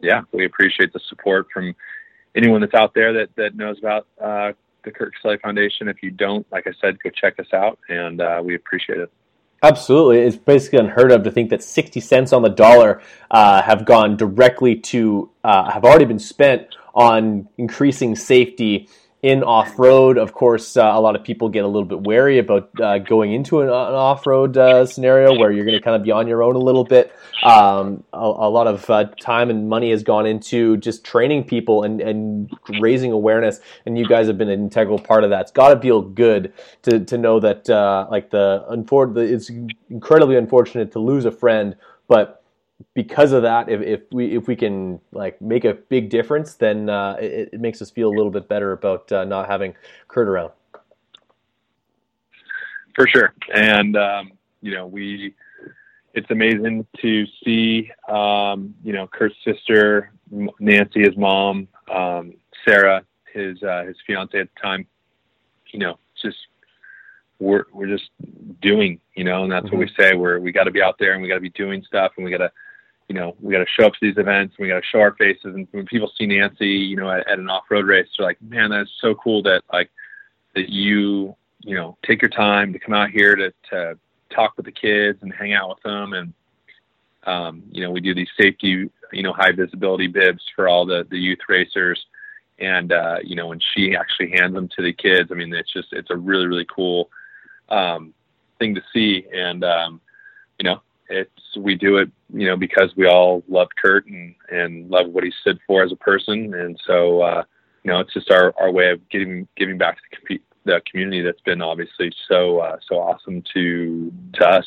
yeah, 0.01 0.23
we 0.33 0.45
appreciate 0.45 0.93
the 0.93 1.01
support 1.09 1.47
from 1.53 1.75
anyone 2.35 2.61
that's 2.61 2.75
out 2.75 2.93
there 2.95 3.13
that 3.15 3.35
that 3.37 3.57
knows 3.57 3.79
about 3.79 4.07
uh, 4.21 4.53
the 4.85 4.91
Kurt 4.91 5.15
Caselli 5.15 5.39
Foundation. 5.39 5.89
If 5.89 6.03
you 6.03 6.11
don't, 6.11 6.47
like 6.53 6.67
I 6.67 6.73
said, 6.81 6.99
go 7.03 7.11
check 7.11 7.39
us 7.39 7.53
out, 7.55 7.79
and 7.89 8.21
uh, 8.21 8.43
we 8.45 8.55
appreciate 8.55 8.99
it. 8.99 9.11
Absolutely. 9.65 10.19
It's 10.19 10.37
basically 10.37 10.81
unheard 10.81 11.11
of 11.11 11.23
to 11.23 11.31
think 11.31 11.49
that 11.49 11.63
60 11.63 11.99
cents 12.01 12.35
on 12.35 12.43
the 12.43 12.51
dollar 12.51 13.01
uh, 13.31 13.63
have 13.63 13.87
gone 13.87 14.15
directly 14.15 14.77
to, 14.77 15.31
uh, 15.43 15.71
have 15.71 15.87
already 15.87 16.05
been 16.05 16.19
spent 16.19 16.77
on 16.95 17.49
increasing 17.57 18.15
safety 18.15 18.91
in 19.25 19.43
off 19.43 19.79
road. 19.79 20.19
Of 20.19 20.35
course, 20.35 20.77
uh, 20.77 20.83
a 20.85 21.01
lot 21.01 21.17
of 21.17 21.25
people 21.25 21.49
get 21.49 21.65
a 21.65 21.67
little 21.67 21.89
bit 21.89 22.03
wary 22.03 22.39
about 22.39 22.69
uh, 22.79 22.99
going 22.99 23.33
into 23.33 23.63
an, 23.63 23.69
an 23.69 23.73
off 23.73 24.27
road 24.27 24.55
uh, 24.59 24.85
scenario 24.85 25.39
where 25.39 25.51
you're 25.51 25.65
going 25.65 25.79
to 25.79 25.83
kind 25.83 25.97
of 25.97 26.03
be 26.03 26.11
on 26.11 26.29
your 26.29 26.43
own 26.43 26.57
a 26.57 26.59
little 26.59 26.85
bit. 26.85 27.11
Um, 27.43 28.05
a, 28.13 28.19
a, 28.19 28.51
lot 28.51 28.67
of 28.67 28.89
uh, 28.91 29.05
time 29.19 29.49
and 29.49 29.67
money 29.67 29.93
has 29.93 30.03
gone 30.03 30.27
into 30.27 30.77
just 30.77 31.05
training 31.05 31.45
people 31.45 31.85
and, 31.85 32.03
and 32.03 32.53
raising 32.81 33.13
awareness, 33.13 33.61
and 33.87 33.97
you 33.97 34.07
guys 34.07 34.27
have 34.27 34.37
been 34.37 34.51
an 34.51 34.61
integral 34.61 34.99
part 34.99 35.25
of 35.25 35.31
that. 35.31 35.41
It's 35.41 35.53
got 35.53 35.73
to 35.73 35.81
feel 35.81 36.03
good 36.03 36.53
to, 36.83 37.01
to 37.01 37.17
know 37.17 37.41
that, 37.41 37.71
uh, 37.71 38.07
like 38.11 38.29
the, 38.29 38.67
unfor- 38.71 39.17
it's 39.17 39.51
incredibly 39.89 40.37
unfortunate 40.37 40.93
to 40.93 40.99
lose 40.99 41.25
a 41.25 41.33
friend, 41.33 41.77
but 42.09 42.44
because 42.95 43.33
of 43.33 43.43
that, 43.43 43.69
if, 43.69 43.81
if 43.81 44.01
we 44.13 44.37
if 44.37 44.47
we 44.47 44.57
can 44.57 45.01
like 45.13 45.41
make 45.41 45.65
a 45.65 45.75
big 45.75 46.11
difference, 46.11 46.55
then 46.55 46.89
uh, 46.89 47.17
it, 47.21 47.51
it, 47.53 47.61
makes 47.61 47.81
us 47.81 47.91
feel 47.91 48.09
a 48.09 48.15
little 48.15 48.31
bit 48.31 48.49
better 48.49 48.73
about 48.73 49.11
uh, 49.13 49.25
not 49.25 49.49
having 49.49 49.75
Kurt 50.09 50.29
around. 50.29 50.53
For 52.95 53.07
sure, 53.09 53.35
and 53.53 53.97
um, 53.97 54.33
you 54.61 54.75
know 54.75 54.87
we, 54.87 55.35
it's 56.15 56.31
amazing 56.31 56.87
to 57.01 57.27
see 57.45 57.91
um, 58.09 58.75
you 58.85 58.93
know 58.93 59.07
Kurt's 59.07 59.37
sister, 59.45 60.13
Nancy, 60.59 61.03
his 61.03 61.17
mom, 61.17 61.69
um, 61.93 62.35
Sarah, 62.65 63.05
his 63.33 63.63
uh, 63.63 63.85
his 63.85 63.97
fiance 64.07 64.39
at 64.39 64.49
the 64.55 64.61
time. 64.61 64.87
You 65.73 65.81
know, 65.81 65.99
just 66.21 66.39
we're 67.39 67.65
we're 67.73 67.87
just 67.87 68.11
doing, 68.63 69.01
you 69.15 69.25
know, 69.25 69.43
and 69.45 69.53
that's 69.53 69.67
mm-hmm. 69.67 69.77
what 69.77 69.81
we 69.81 69.87
mm-hmm. 69.87 70.03
say. 70.03 70.15
We're 70.15 70.39
we 70.41 70.53
got 70.53 70.65
to 70.65 70.71
be 70.71 70.83
out 70.83 70.97
there 70.99 71.15
and 71.15 71.23
we 71.23 71.29
got 71.29 71.37
to 71.37 71.41
be 71.41 71.51
doing 71.51 71.83
stuff 71.85 72.13
and 72.17 72.25
we 72.25 72.31
got 72.31 72.39
to, 72.39 72.53
you 73.09 73.15
know, 73.15 73.37
we 73.41 73.53
got 73.53 73.59
to 73.59 73.67
show 73.67 73.87
up 73.87 73.93
to 73.95 73.99
these 74.01 74.19
events 74.19 74.57
we 74.59 74.69
got 74.69 74.81
to 74.81 74.87
show 74.87 75.01
our 75.01 75.15
faces. 75.15 75.55
And 75.55 75.69
when 75.73 75.87
people 75.87 76.11
see 76.17 76.27
Nancy, 76.27 76.69
you 76.69 76.97
know, 76.97 77.11
at, 77.11 77.29
at 77.29 77.39
an 77.39 77.51
off 77.51 77.65
road 77.71 77.87
race, 77.87 78.09
they're 78.17 78.27
like, 78.27 78.41
man, 78.43 78.71
that's 78.71 78.91
so 79.01 79.15
cool 79.15 79.43
that 79.43 79.63
like 79.73 79.91
that 80.55 80.69
you, 80.69 81.37
you 81.61 81.77
know, 81.77 81.97
take 82.07 82.23
your 82.23 82.31
time 82.31 82.73
to 82.73 82.79
come 82.79 82.95
out 82.95 83.11
here 83.11 83.37
to 83.37 83.53
to 83.71 83.99
talk 84.31 84.57
with 84.57 84.67
the 84.67 84.73
kids 84.73 85.19
and 85.23 85.33
hang 85.33 85.53
out 85.53 85.69
with 85.69 85.83
them 85.83 86.13
and. 86.13 86.33
Um, 87.27 87.63
you 87.73 87.83
know, 87.83 87.91
we 87.91 88.03
do 88.03 88.15
these 88.15 88.29
safety, 88.39 88.91
you 89.11 89.23
know, 89.23 89.33
high 89.33 89.53
visibility 89.53 90.09
bibs 90.09 90.43
for 90.55 90.69
all 90.69 90.85
the, 90.85 91.07
the 91.11 91.17
youth 91.17 91.39
racers. 91.49 92.05
And, 92.59 92.93
uh, 92.93 93.17
you 93.25 93.35
know, 93.35 93.47
when 93.47 93.61
she 93.61 93.97
actually 93.97 94.31
hands 94.33 94.53
them 94.53 94.69
to 94.77 94.83
the 94.83 94.93
kids, 94.93 95.31
I 95.33 95.35
mean, 95.35 95.51
it's 95.55 95.73
just, 95.73 95.89
it's 95.93 96.11
a 96.11 96.17
really, 96.19 96.47
really 96.47 96.67
cool, 96.67 97.09
um, 97.71 98.13
thing 98.59 98.75
to 98.75 98.83
see. 98.93 99.25
And, 99.33 99.65
um, 99.65 100.03
it's, 101.09 101.57
we 101.57 101.75
do 101.75 101.99
it, 101.99 102.11
you 102.33 102.47
know, 102.47 102.57
because 102.57 102.95
we 102.97 103.07
all 103.07 103.43
love 103.49 103.69
Kurt 103.81 104.07
and, 104.07 104.35
and 104.51 104.91
love 104.91 105.09
what 105.09 105.25
he 105.25 105.33
stood 105.41 105.59
for 105.67 105.83
as 105.83 105.93
a 105.93 105.97
person. 105.97 106.55
And 106.55 106.81
so, 106.87 107.23
uh, 107.23 107.45
you 107.83 107.91
know, 107.91 108.01
it's 108.01 108.15
just 108.15 108.31
our, 108.31 108.55
our 108.59 108.71
way 108.71 108.91
of 108.91 109.09
giving, 109.11 109.47
giving 109.57 109.79
back 109.79 109.97
to 109.97 110.19
the, 110.29 110.41
the 110.65 110.81
community 110.91 111.23
that's 111.23 111.41
been 111.43 111.63
obviously 111.63 112.13
so, 112.29 112.59
uh, 112.59 112.77
so 112.89 112.97
awesome 112.97 113.43
to, 113.55 114.13
to 114.35 114.49
us. 114.49 114.67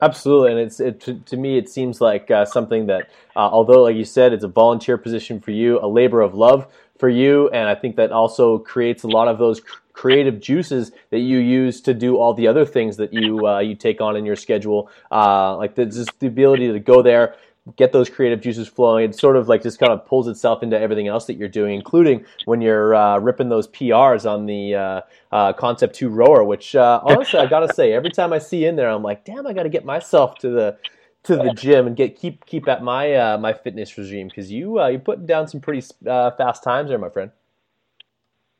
Absolutely, 0.00 0.52
and 0.52 0.60
it's 0.60 0.78
it, 0.78 1.00
to, 1.00 1.14
to 1.20 1.36
me 1.36 1.58
it 1.58 1.68
seems 1.68 2.00
like 2.00 2.30
uh, 2.30 2.44
something 2.44 2.86
that, 2.86 3.10
uh, 3.34 3.40
although 3.40 3.82
like 3.82 3.96
you 3.96 4.04
said, 4.04 4.32
it's 4.32 4.44
a 4.44 4.48
volunteer 4.48 4.96
position 4.96 5.40
for 5.40 5.50
you, 5.50 5.80
a 5.80 5.88
labor 5.88 6.20
of 6.20 6.34
love 6.34 6.68
for 6.98 7.08
you, 7.08 7.48
and 7.48 7.68
I 7.68 7.74
think 7.74 7.96
that 7.96 8.12
also 8.12 8.58
creates 8.58 9.02
a 9.02 9.08
lot 9.08 9.26
of 9.26 9.38
those 9.38 9.60
creative 9.92 10.38
juices 10.38 10.92
that 11.10 11.18
you 11.18 11.38
use 11.38 11.80
to 11.80 11.92
do 11.94 12.16
all 12.16 12.32
the 12.32 12.46
other 12.46 12.64
things 12.64 12.96
that 12.98 13.12
you 13.12 13.44
uh, 13.48 13.58
you 13.58 13.74
take 13.74 14.00
on 14.00 14.14
in 14.16 14.24
your 14.24 14.36
schedule. 14.36 14.88
Uh, 15.10 15.56
like 15.56 15.74
the, 15.74 15.86
just 15.86 16.10
the 16.20 16.28
ability 16.28 16.70
to 16.72 16.78
go 16.78 17.02
there, 17.02 17.34
get 17.76 17.92
those 17.92 18.08
creative 18.08 18.40
juices 18.40 18.68
flowing. 18.68 19.10
It 19.10 19.14
sort 19.14 19.36
of 19.36 19.48
like 19.48 19.62
just 19.62 19.78
kind 19.78 19.92
of 19.92 20.06
pulls 20.06 20.28
itself 20.28 20.62
into 20.62 20.78
everything 20.78 21.08
else 21.08 21.26
that 21.26 21.34
you're 21.34 21.48
doing, 21.48 21.74
including 21.74 22.24
when 22.44 22.60
you're 22.60 22.94
uh, 22.94 23.18
ripping 23.18 23.48
those 23.48 23.68
PRs 23.68 24.28
on 24.28 24.46
the 24.46 24.74
uh, 24.74 25.00
uh, 25.32 25.52
Concept 25.52 25.94
Two 25.94 26.08
rower. 26.08 26.44
Which 26.44 26.74
uh, 26.74 27.00
honestly, 27.02 27.40
I 27.40 27.46
gotta 27.46 27.72
say, 27.74 27.92
every 27.92 28.10
time 28.10 28.32
I 28.32 28.38
see 28.38 28.64
in 28.64 28.76
there, 28.76 28.90
I'm 28.90 29.02
like, 29.02 29.24
damn, 29.24 29.46
I 29.46 29.52
got 29.52 29.64
to 29.64 29.68
get 29.68 29.84
myself 29.84 30.36
to 30.38 30.50
the 30.50 30.78
to 31.24 31.36
the 31.36 31.52
gym 31.52 31.86
and 31.86 31.96
get 31.96 32.16
keep 32.16 32.46
keep 32.46 32.68
at 32.68 32.82
my 32.82 33.14
uh, 33.14 33.38
my 33.38 33.52
fitness 33.52 33.96
regime 33.98 34.28
because 34.28 34.50
you 34.50 34.80
uh, 34.80 34.88
you're 34.88 35.00
putting 35.00 35.26
down 35.26 35.48
some 35.48 35.60
pretty 35.60 35.86
fast 36.04 36.62
times 36.62 36.88
there, 36.88 36.98
my 36.98 37.10
friend. 37.10 37.30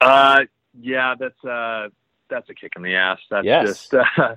Uh, 0.00 0.40
yeah, 0.80 1.14
that's 1.18 1.44
uh, 1.44 1.88
that's 2.28 2.48
a 2.50 2.54
kick 2.54 2.72
in 2.76 2.82
the 2.82 2.94
ass. 2.94 3.18
That's 3.30 3.44
yes. 3.44 3.66
just 3.66 3.94
uh, 4.18 4.36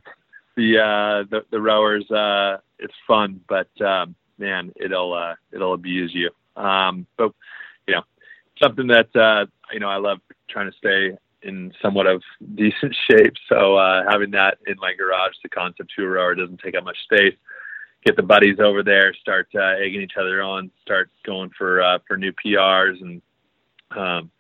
the 0.56 0.80
uh, 0.80 1.24
the 1.30 1.46
the 1.52 1.62
rowers. 1.62 2.10
Uh, 2.10 2.58
it's 2.80 2.94
fun, 3.08 3.42
but 3.48 3.70
um, 3.82 4.16
man, 4.42 4.74
it'll 4.76 5.14
uh, 5.14 5.36
it'll 5.54 5.74
abuse 5.74 6.12
you. 6.14 6.32
Um, 6.62 7.08
but 7.18 7.32
you 7.88 7.96
know, 7.96 8.02
something 8.62 8.88
that 8.88 9.16
uh, 9.16 9.46
you 9.72 9.80
know 9.80 9.88
I 9.88 9.98
love 9.98 10.20
trying 10.50 10.70
to 10.70 10.78
stay 10.78 11.18
in 11.44 11.72
somewhat 11.82 12.08
of 12.08 12.22
decent 12.56 12.96
shape. 13.10 13.34
So 13.48 13.78
uh, 13.78 14.04
having 14.10 14.32
that 14.32 14.58
in 14.68 14.76
my 14.80 14.94
garage, 14.94 15.36
the 15.44 15.50
concept 15.50 15.94
two 15.96 16.06
rower 16.06 16.36
doesn't 16.36 16.60
take 16.60 16.76
up 16.76 16.84
much 16.84 16.98
space. 17.04 17.36
Get 18.06 18.16
the 18.16 18.24
buddies 18.24 18.60
over 18.60 18.82
there, 18.82 19.14
start 19.14 19.48
uh, 19.56 19.76
egging 19.80 20.02
each 20.02 20.18
other 20.20 20.42
on, 20.42 20.72
start 20.82 21.10
going 21.24 21.52
for 21.56 21.82
uh, 21.82 22.00
for 22.08 22.18
new 22.18 22.34
PRs, 22.34 23.00
and 23.00 23.22
um, 23.92 24.32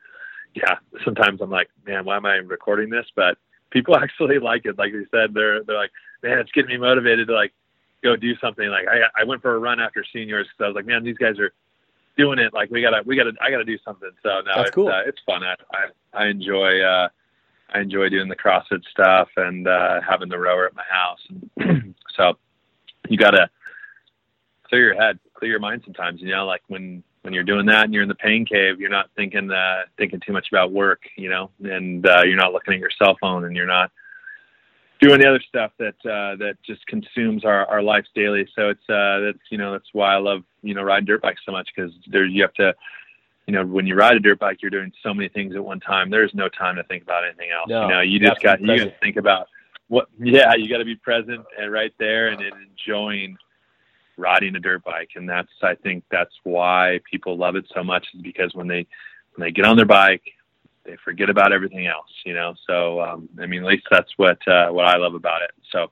yeah, 0.56 0.78
sometimes 1.06 1.42
I'm 1.42 1.52
like, 1.52 1.70
man, 1.86 2.04
why 2.04 2.18
am 2.18 2.26
I 2.26 2.36
recording 2.38 2.90
this? 2.90 3.06
But 3.16 3.38
people 3.70 3.96
actually 4.02 4.40
like 4.40 4.66
it. 4.66 4.80
Like 4.80 4.92
you 4.94 5.06
said, 5.12 5.34
they're 5.34 5.64
they're 5.64 5.78
like, 5.78 5.92
man, 6.24 6.40
it's 6.40 6.52
getting 6.52 6.72
me 6.72 6.78
motivated 6.78 7.28
to 7.28 7.36
like 7.36 7.54
go 8.04 8.16
do 8.16 8.36
something. 8.38 8.68
Like 8.70 8.88
I 8.88 9.22
I 9.22 9.24
went 9.24 9.42
for 9.42 9.56
a 9.56 9.60
run 9.60 9.80
after 9.80 10.04
seniors 10.14 10.48
because 10.48 10.66
I 10.66 10.68
was 10.68 10.76
like, 10.76 10.86
man, 10.86 11.04
these 11.04 11.18
guys 11.18 11.40
are 11.40 11.54
doing 12.18 12.40
it. 12.40 12.54
Like 12.54 12.70
we 12.70 12.82
gotta 12.82 13.02
we 13.06 13.16
gotta 13.16 13.34
I 13.42 13.52
gotta 13.52 13.66
do 13.66 13.78
something. 13.84 14.12
So 14.24 14.30
no, 14.30 14.44
That's 14.56 14.68
it's 14.68 14.76
cool. 14.76 14.90
uh, 14.90 15.02
it's 15.06 15.22
fun. 15.26 15.44
I, 15.44 15.56
I 15.74 16.24
I 16.24 16.28
enjoy 16.28 16.82
uh 16.82 17.10
I 17.74 17.80
enjoy 17.80 18.10
doing 18.10 18.28
the 18.28 18.36
CrossFit 18.36 18.84
stuff 18.92 19.30
and 19.38 19.68
uh 19.68 20.02
having 20.02 20.30
the 20.30 20.40
rower 20.40 20.66
at 20.66 20.76
my 20.76 20.84
house. 20.90 21.20
And 21.58 21.96
so 22.18 22.38
you 23.10 23.18
gotta 23.18 23.50
clear 24.64 24.94
your 24.94 25.02
head, 25.02 25.20
clear 25.34 25.52
your 25.52 25.60
mind 25.60 25.82
sometimes. 25.86 26.22
You 26.22 26.30
know, 26.30 26.46
like 26.46 26.62
when 26.68 27.04
when 27.22 27.34
you're 27.34 27.44
doing 27.44 27.68
that 27.68 27.86
and 27.86 27.94
you're 27.94 28.04
in 28.04 28.10
the 28.10 28.16
pain 28.16 28.46
cave, 28.46 28.80
you're 28.80 28.90
not 28.90 29.10
thinking 29.16 29.52
uh, 29.52 29.84
thinking 29.98 30.20
too 30.26 30.34
much 30.34 30.48
about 30.52 30.72
work, 30.72 31.02
you 31.18 31.30
know, 31.30 31.52
and 31.64 32.06
uh, 32.06 32.24
you're 32.24 32.36
not 32.36 32.54
looking 32.54 32.74
at 32.74 32.80
your 32.80 32.90
cell 32.98 33.18
phone 33.22 33.46
and 33.46 33.56
you're 33.56 33.68
not 33.68 33.92
doing 35.02 35.20
the 35.20 35.28
other 35.28 35.42
stuff 35.48 35.72
that 35.80 35.96
uh, 36.06 36.36
that 36.38 36.58
just 36.66 36.86
consumes 36.88 37.44
our 37.44 37.66
our 37.68 37.82
lives 37.82 38.08
daily. 38.16 38.48
So 38.56 38.70
it's 38.70 38.90
uh, 38.90 39.20
that's 39.20 39.52
you 39.52 39.58
know 39.58 39.72
that's 39.72 39.90
why 39.94 40.14
I 40.14 40.18
love 40.18 40.44
you 40.62 40.74
know 40.74 40.84
riding 40.84 41.06
dirt 41.06 41.22
bikes 41.22 41.42
so 41.46 41.52
much 41.52 41.70
because 41.76 41.92
there 42.08 42.26
you 42.26 42.42
have 42.44 42.54
to. 42.56 42.74
You 43.48 43.56
know, 43.56 43.66
when 43.66 43.88
you 43.88 43.96
ride 43.96 44.16
a 44.16 44.20
dirt 44.20 44.40
bike, 44.40 44.62
you're 44.62 44.72
doing 44.72 44.94
so 45.02 45.14
many 45.14 45.28
things 45.28 45.56
at 45.56 45.66
one 45.66 45.80
time. 45.80 46.10
There's 46.10 46.34
no 46.34 46.48
time 46.48 46.76
to 46.76 46.84
think 46.84 47.04
about 47.04 47.26
anything 47.26 47.50
else. 47.52 47.68
No, 47.70 47.82
you 47.82 47.88
know, 47.90 48.02
you 48.02 48.20
just 48.20 48.42
got 48.42 48.62
you 48.62 48.68
got 48.68 48.84
to 48.86 48.94
think 49.02 49.18
about 49.18 49.48
what. 49.88 50.08
Yeah, 50.20 50.54
you 50.56 50.70
got 50.70 50.78
to 50.78 50.86
be 50.86 50.96
present 50.96 51.44
and 51.60 51.72
right 51.72 51.92
there 51.98 52.30
and, 52.30 52.40
and 52.40 52.54
enjoying 52.70 53.36
riding 54.18 54.56
a 54.56 54.60
dirt 54.60 54.84
bike 54.84 55.10
and 55.16 55.28
that's 55.28 55.50
i 55.64 55.74
think 55.74 56.04
that's 56.12 56.34
why 56.44 57.00
people 57.10 57.38
love 57.38 57.56
it 57.56 57.66
so 57.74 57.82
much 57.82 58.06
is 58.14 58.22
because 58.22 58.54
when 58.54 58.68
they 58.68 58.86
when 59.36 59.48
they 59.48 59.52
get 59.52 59.66
on 59.66 59.78
their 59.78 59.86
bike, 59.86 60.24
they 60.86 60.98
forget 61.04 61.30
about 61.30 61.54
everything 61.54 61.88
else, 61.88 62.12
you 62.26 62.34
know. 62.34 62.56
So 62.68 63.02
um, 63.02 63.30
I 63.40 63.46
mean, 63.46 63.64
at 63.64 63.68
least 63.68 63.88
that's 63.90 64.12
what 64.18 64.40
uh, 64.48 64.70
what 64.70 64.86
I 64.86 64.98
love 64.98 65.14
about 65.14 65.42
it. 65.42 65.52
So 65.72 65.92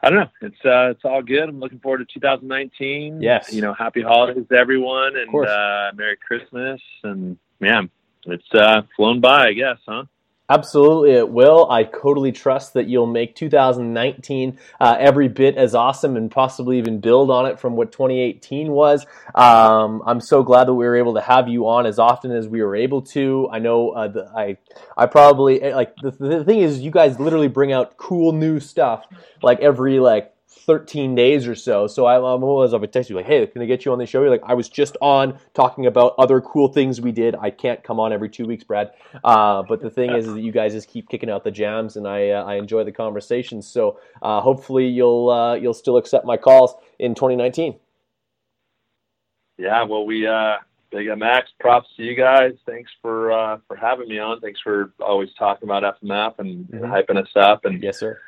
I 0.00 0.10
don't 0.10 0.20
know. 0.20 0.30
It's 0.42 0.64
uh, 0.64 0.90
it's 0.90 1.04
all 1.04 1.22
good. 1.22 1.48
I'm 1.48 1.58
looking 1.58 1.80
forward 1.80 1.98
to 1.98 2.14
2019. 2.14 3.20
Yes. 3.20 3.52
You 3.52 3.62
know, 3.62 3.74
happy 3.74 4.02
holidays 4.02 4.44
to 4.50 4.56
everyone, 4.56 5.16
and 5.16 5.28
uh, 5.34 5.90
Merry 5.94 6.16
Christmas. 6.16 6.80
And 7.02 7.38
man, 7.58 7.90
it's 8.24 8.54
uh, 8.54 8.82
flown 8.96 9.20
by, 9.20 9.48
I 9.48 9.52
guess, 9.54 9.78
huh? 9.86 10.04
Absolutely, 10.50 11.10
it 11.10 11.28
will. 11.28 11.70
I 11.70 11.84
totally 11.84 12.32
trust 12.32 12.72
that 12.72 12.86
you'll 12.88 13.06
make 13.06 13.36
2019 13.36 14.58
uh, 14.80 14.96
every 14.98 15.28
bit 15.28 15.56
as 15.56 15.74
awesome 15.74 16.16
and 16.16 16.30
possibly 16.30 16.78
even 16.78 17.00
build 17.00 17.30
on 17.30 17.44
it 17.44 17.60
from 17.60 17.76
what 17.76 17.92
2018 17.92 18.70
was. 18.72 19.04
Um, 19.34 20.02
I'm 20.06 20.22
so 20.22 20.42
glad 20.42 20.64
that 20.68 20.72
we 20.72 20.86
were 20.86 20.96
able 20.96 21.12
to 21.14 21.20
have 21.20 21.48
you 21.48 21.68
on 21.68 21.84
as 21.84 21.98
often 21.98 22.32
as 22.32 22.48
we 22.48 22.62
were 22.62 22.74
able 22.74 23.02
to. 23.02 23.46
I 23.52 23.58
know 23.58 23.90
uh, 23.90 24.08
the, 24.08 24.32
I 24.34 24.56
I 24.96 25.04
probably 25.04 25.60
eh, 25.60 25.76
like 25.76 25.94
the, 25.96 26.12
the 26.12 26.44
thing 26.44 26.60
is 26.60 26.80
you 26.80 26.90
guys 26.90 27.20
literally 27.20 27.48
bring 27.48 27.72
out 27.72 27.98
cool 27.98 28.32
new 28.32 28.58
stuff 28.58 29.04
like 29.42 29.60
every 29.60 30.00
like 30.00 30.32
13 30.48 31.14
days 31.14 31.46
or 31.46 31.54
so. 31.54 31.86
So 31.86 32.06
I, 32.06 32.16
I'm 32.16 32.42
always 32.42 32.72
up 32.72 32.82
a 32.82 32.86
text 32.86 33.10
you 33.10 33.16
like, 33.16 33.26
hey, 33.26 33.46
can 33.46 33.60
I 33.60 33.66
get 33.66 33.84
you 33.84 33.92
on 33.92 33.98
the 33.98 34.06
show? 34.06 34.20
You're 34.20 34.30
like, 34.30 34.42
I 34.44 34.54
was 34.54 34.68
just 34.68 34.96
on 35.00 35.38
talking 35.52 35.86
about 35.86 36.14
other 36.18 36.40
cool 36.40 36.68
things 36.68 37.00
we 37.00 37.12
did. 37.12 37.34
I 37.34 37.50
can't 37.50 37.82
come 37.84 38.00
on 38.00 38.12
every 38.12 38.30
two 38.30 38.46
weeks, 38.46 38.64
Brad. 38.64 38.92
Uh, 39.22 39.62
but 39.62 39.80
the 39.80 39.90
thing 39.90 40.10
is, 40.10 40.26
is 40.26 40.34
that 40.34 40.40
you 40.40 40.52
guys 40.52 40.72
just 40.72 40.88
keep 40.88 41.08
kicking 41.08 41.28
out 41.28 41.44
the 41.44 41.50
jams, 41.50 41.96
and 41.96 42.08
I 42.08 42.30
uh, 42.30 42.44
I 42.44 42.54
enjoy 42.54 42.84
the 42.84 42.92
conversations. 42.92 43.66
So 43.66 44.00
uh, 44.22 44.40
hopefully 44.40 44.86
you'll 44.86 45.28
uh, 45.30 45.54
you'll 45.54 45.74
still 45.74 45.98
accept 45.98 46.24
my 46.24 46.36
calls 46.36 46.74
in 46.98 47.14
2019. 47.14 47.78
Yeah, 49.58 49.82
well, 49.82 50.06
we 50.06 50.26
uh, 50.26 50.56
Big 50.90 51.08
Max, 51.18 51.50
props 51.60 51.88
to 51.96 52.02
you 52.02 52.16
guys. 52.16 52.52
Thanks 52.64 52.90
for 53.02 53.32
uh, 53.32 53.58
for 53.66 53.76
having 53.76 54.08
me 54.08 54.18
on. 54.18 54.40
Thanks 54.40 54.60
for 54.62 54.92
always 54.98 55.28
talking 55.38 55.68
about 55.68 56.00
FMF 56.00 56.38
and, 56.38 56.64
mm-hmm. 56.66 56.84
and 56.84 56.84
hyping 56.84 57.20
us 57.20 57.30
up. 57.36 57.64
And 57.66 57.82
yes, 57.82 57.98
sir 57.98 58.18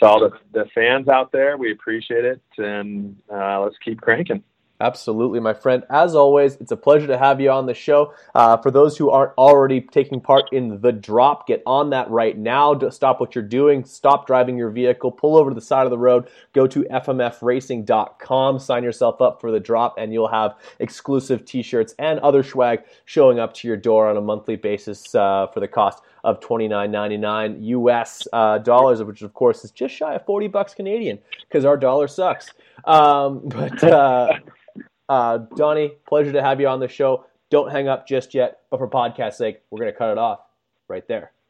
to 0.00 0.06
all 0.06 0.20
the, 0.20 0.30
the 0.52 0.66
fans 0.74 1.08
out 1.08 1.30
there, 1.30 1.56
we 1.56 1.72
appreciate 1.72 2.24
it, 2.24 2.42
and 2.58 3.16
uh, 3.32 3.60
let's 3.60 3.76
keep 3.84 4.00
cranking. 4.00 4.42
Absolutely, 4.80 5.40
my 5.40 5.52
friend. 5.52 5.84
As 5.90 6.14
always, 6.14 6.56
it's 6.56 6.72
a 6.72 6.76
pleasure 6.76 7.06
to 7.06 7.18
have 7.18 7.38
you 7.38 7.50
on 7.50 7.66
the 7.66 7.74
show. 7.74 8.14
Uh, 8.34 8.56
for 8.56 8.70
those 8.70 8.96
who 8.96 9.10
aren't 9.10 9.32
already 9.36 9.82
taking 9.82 10.22
part 10.22 10.50
in 10.52 10.80
the 10.80 10.90
drop, 10.90 11.46
get 11.46 11.62
on 11.66 11.90
that 11.90 12.10
right 12.10 12.36
now. 12.38 12.78
Stop 12.88 13.20
what 13.20 13.34
you're 13.34 13.44
doing. 13.44 13.84
Stop 13.84 14.26
driving 14.26 14.56
your 14.56 14.70
vehicle. 14.70 15.10
Pull 15.10 15.36
over 15.36 15.50
to 15.50 15.54
the 15.54 15.60
side 15.60 15.84
of 15.84 15.90
the 15.90 15.98
road. 15.98 16.28
Go 16.54 16.66
to 16.66 16.84
fmfracing.com. 16.84 18.58
Sign 18.58 18.82
yourself 18.82 19.20
up 19.20 19.38
for 19.40 19.50
the 19.50 19.60
drop, 19.60 19.96
and 19.98 20.14
you'll 20.14 20.28
have 20.28 20.54
exclusive 20.78 21.44
T-shirts 21.44 21.94
and 21.98 22.18
other 22.20 22.42
swag 22.42 22.80
showing 23.04 23.38
up 23.38 23.52
to 23.54 23.68
your 23.68 23.76
door 23.76 24.08
on 24.08 24.16
a 24.16 24.22
monthly 24.22 24.56
basis 24.56 25.14
uh, 25.14 25.46
for 25.52 25.60
the 25.60 25.68
cost 25.68 26.02
of 26.24 26.40
$29.99 26.40 27.56
US 27.60 28.26
uh, 28.32 28.58
dollars, 28.58 29.02
which 29.02 29.22
of 29.22 29.34
course 29.34 29.64
is 29.64 29.70
just 29.70 29.94
shy 29.94 30.14
of 30.14 30.24
40 30.24 30.48
bucks 30.48 30.74
Canadian 30.74 31.18
because 31.48 31.64
our 31.64 31.76
dollar 31.76 32.08
sucks. 32.08 32.50
Um, 32.84 33.40
but 33.44 33.82
uh, 33.84 34.34
uh, 35.10 35.38
Donnie, 35.56 35.92
pleasure 36.08 36.32
to 36.32 36.40
have 36.40 36.60
you 36.60 36.68
on 36.68 36.78
the 36.78 36.88
show. 36.88 37.26
Don't 37.50 37.70
hang 37.70 37.88
up 37.88 38.06
just 38.06 38.32
yet, 38.32 38.60
but 38.70 38.78
for 38.78 38.88
podcast 38.88 39.34
sake, 39.34 39.60
we're 39.70 39.80
going 39.80 39.92
to 39.92 39.98
cut 39.98 40.12
it 40.12 40.18
off 40.18 40.38
right 40.88 41.06
there. 41.08 41.32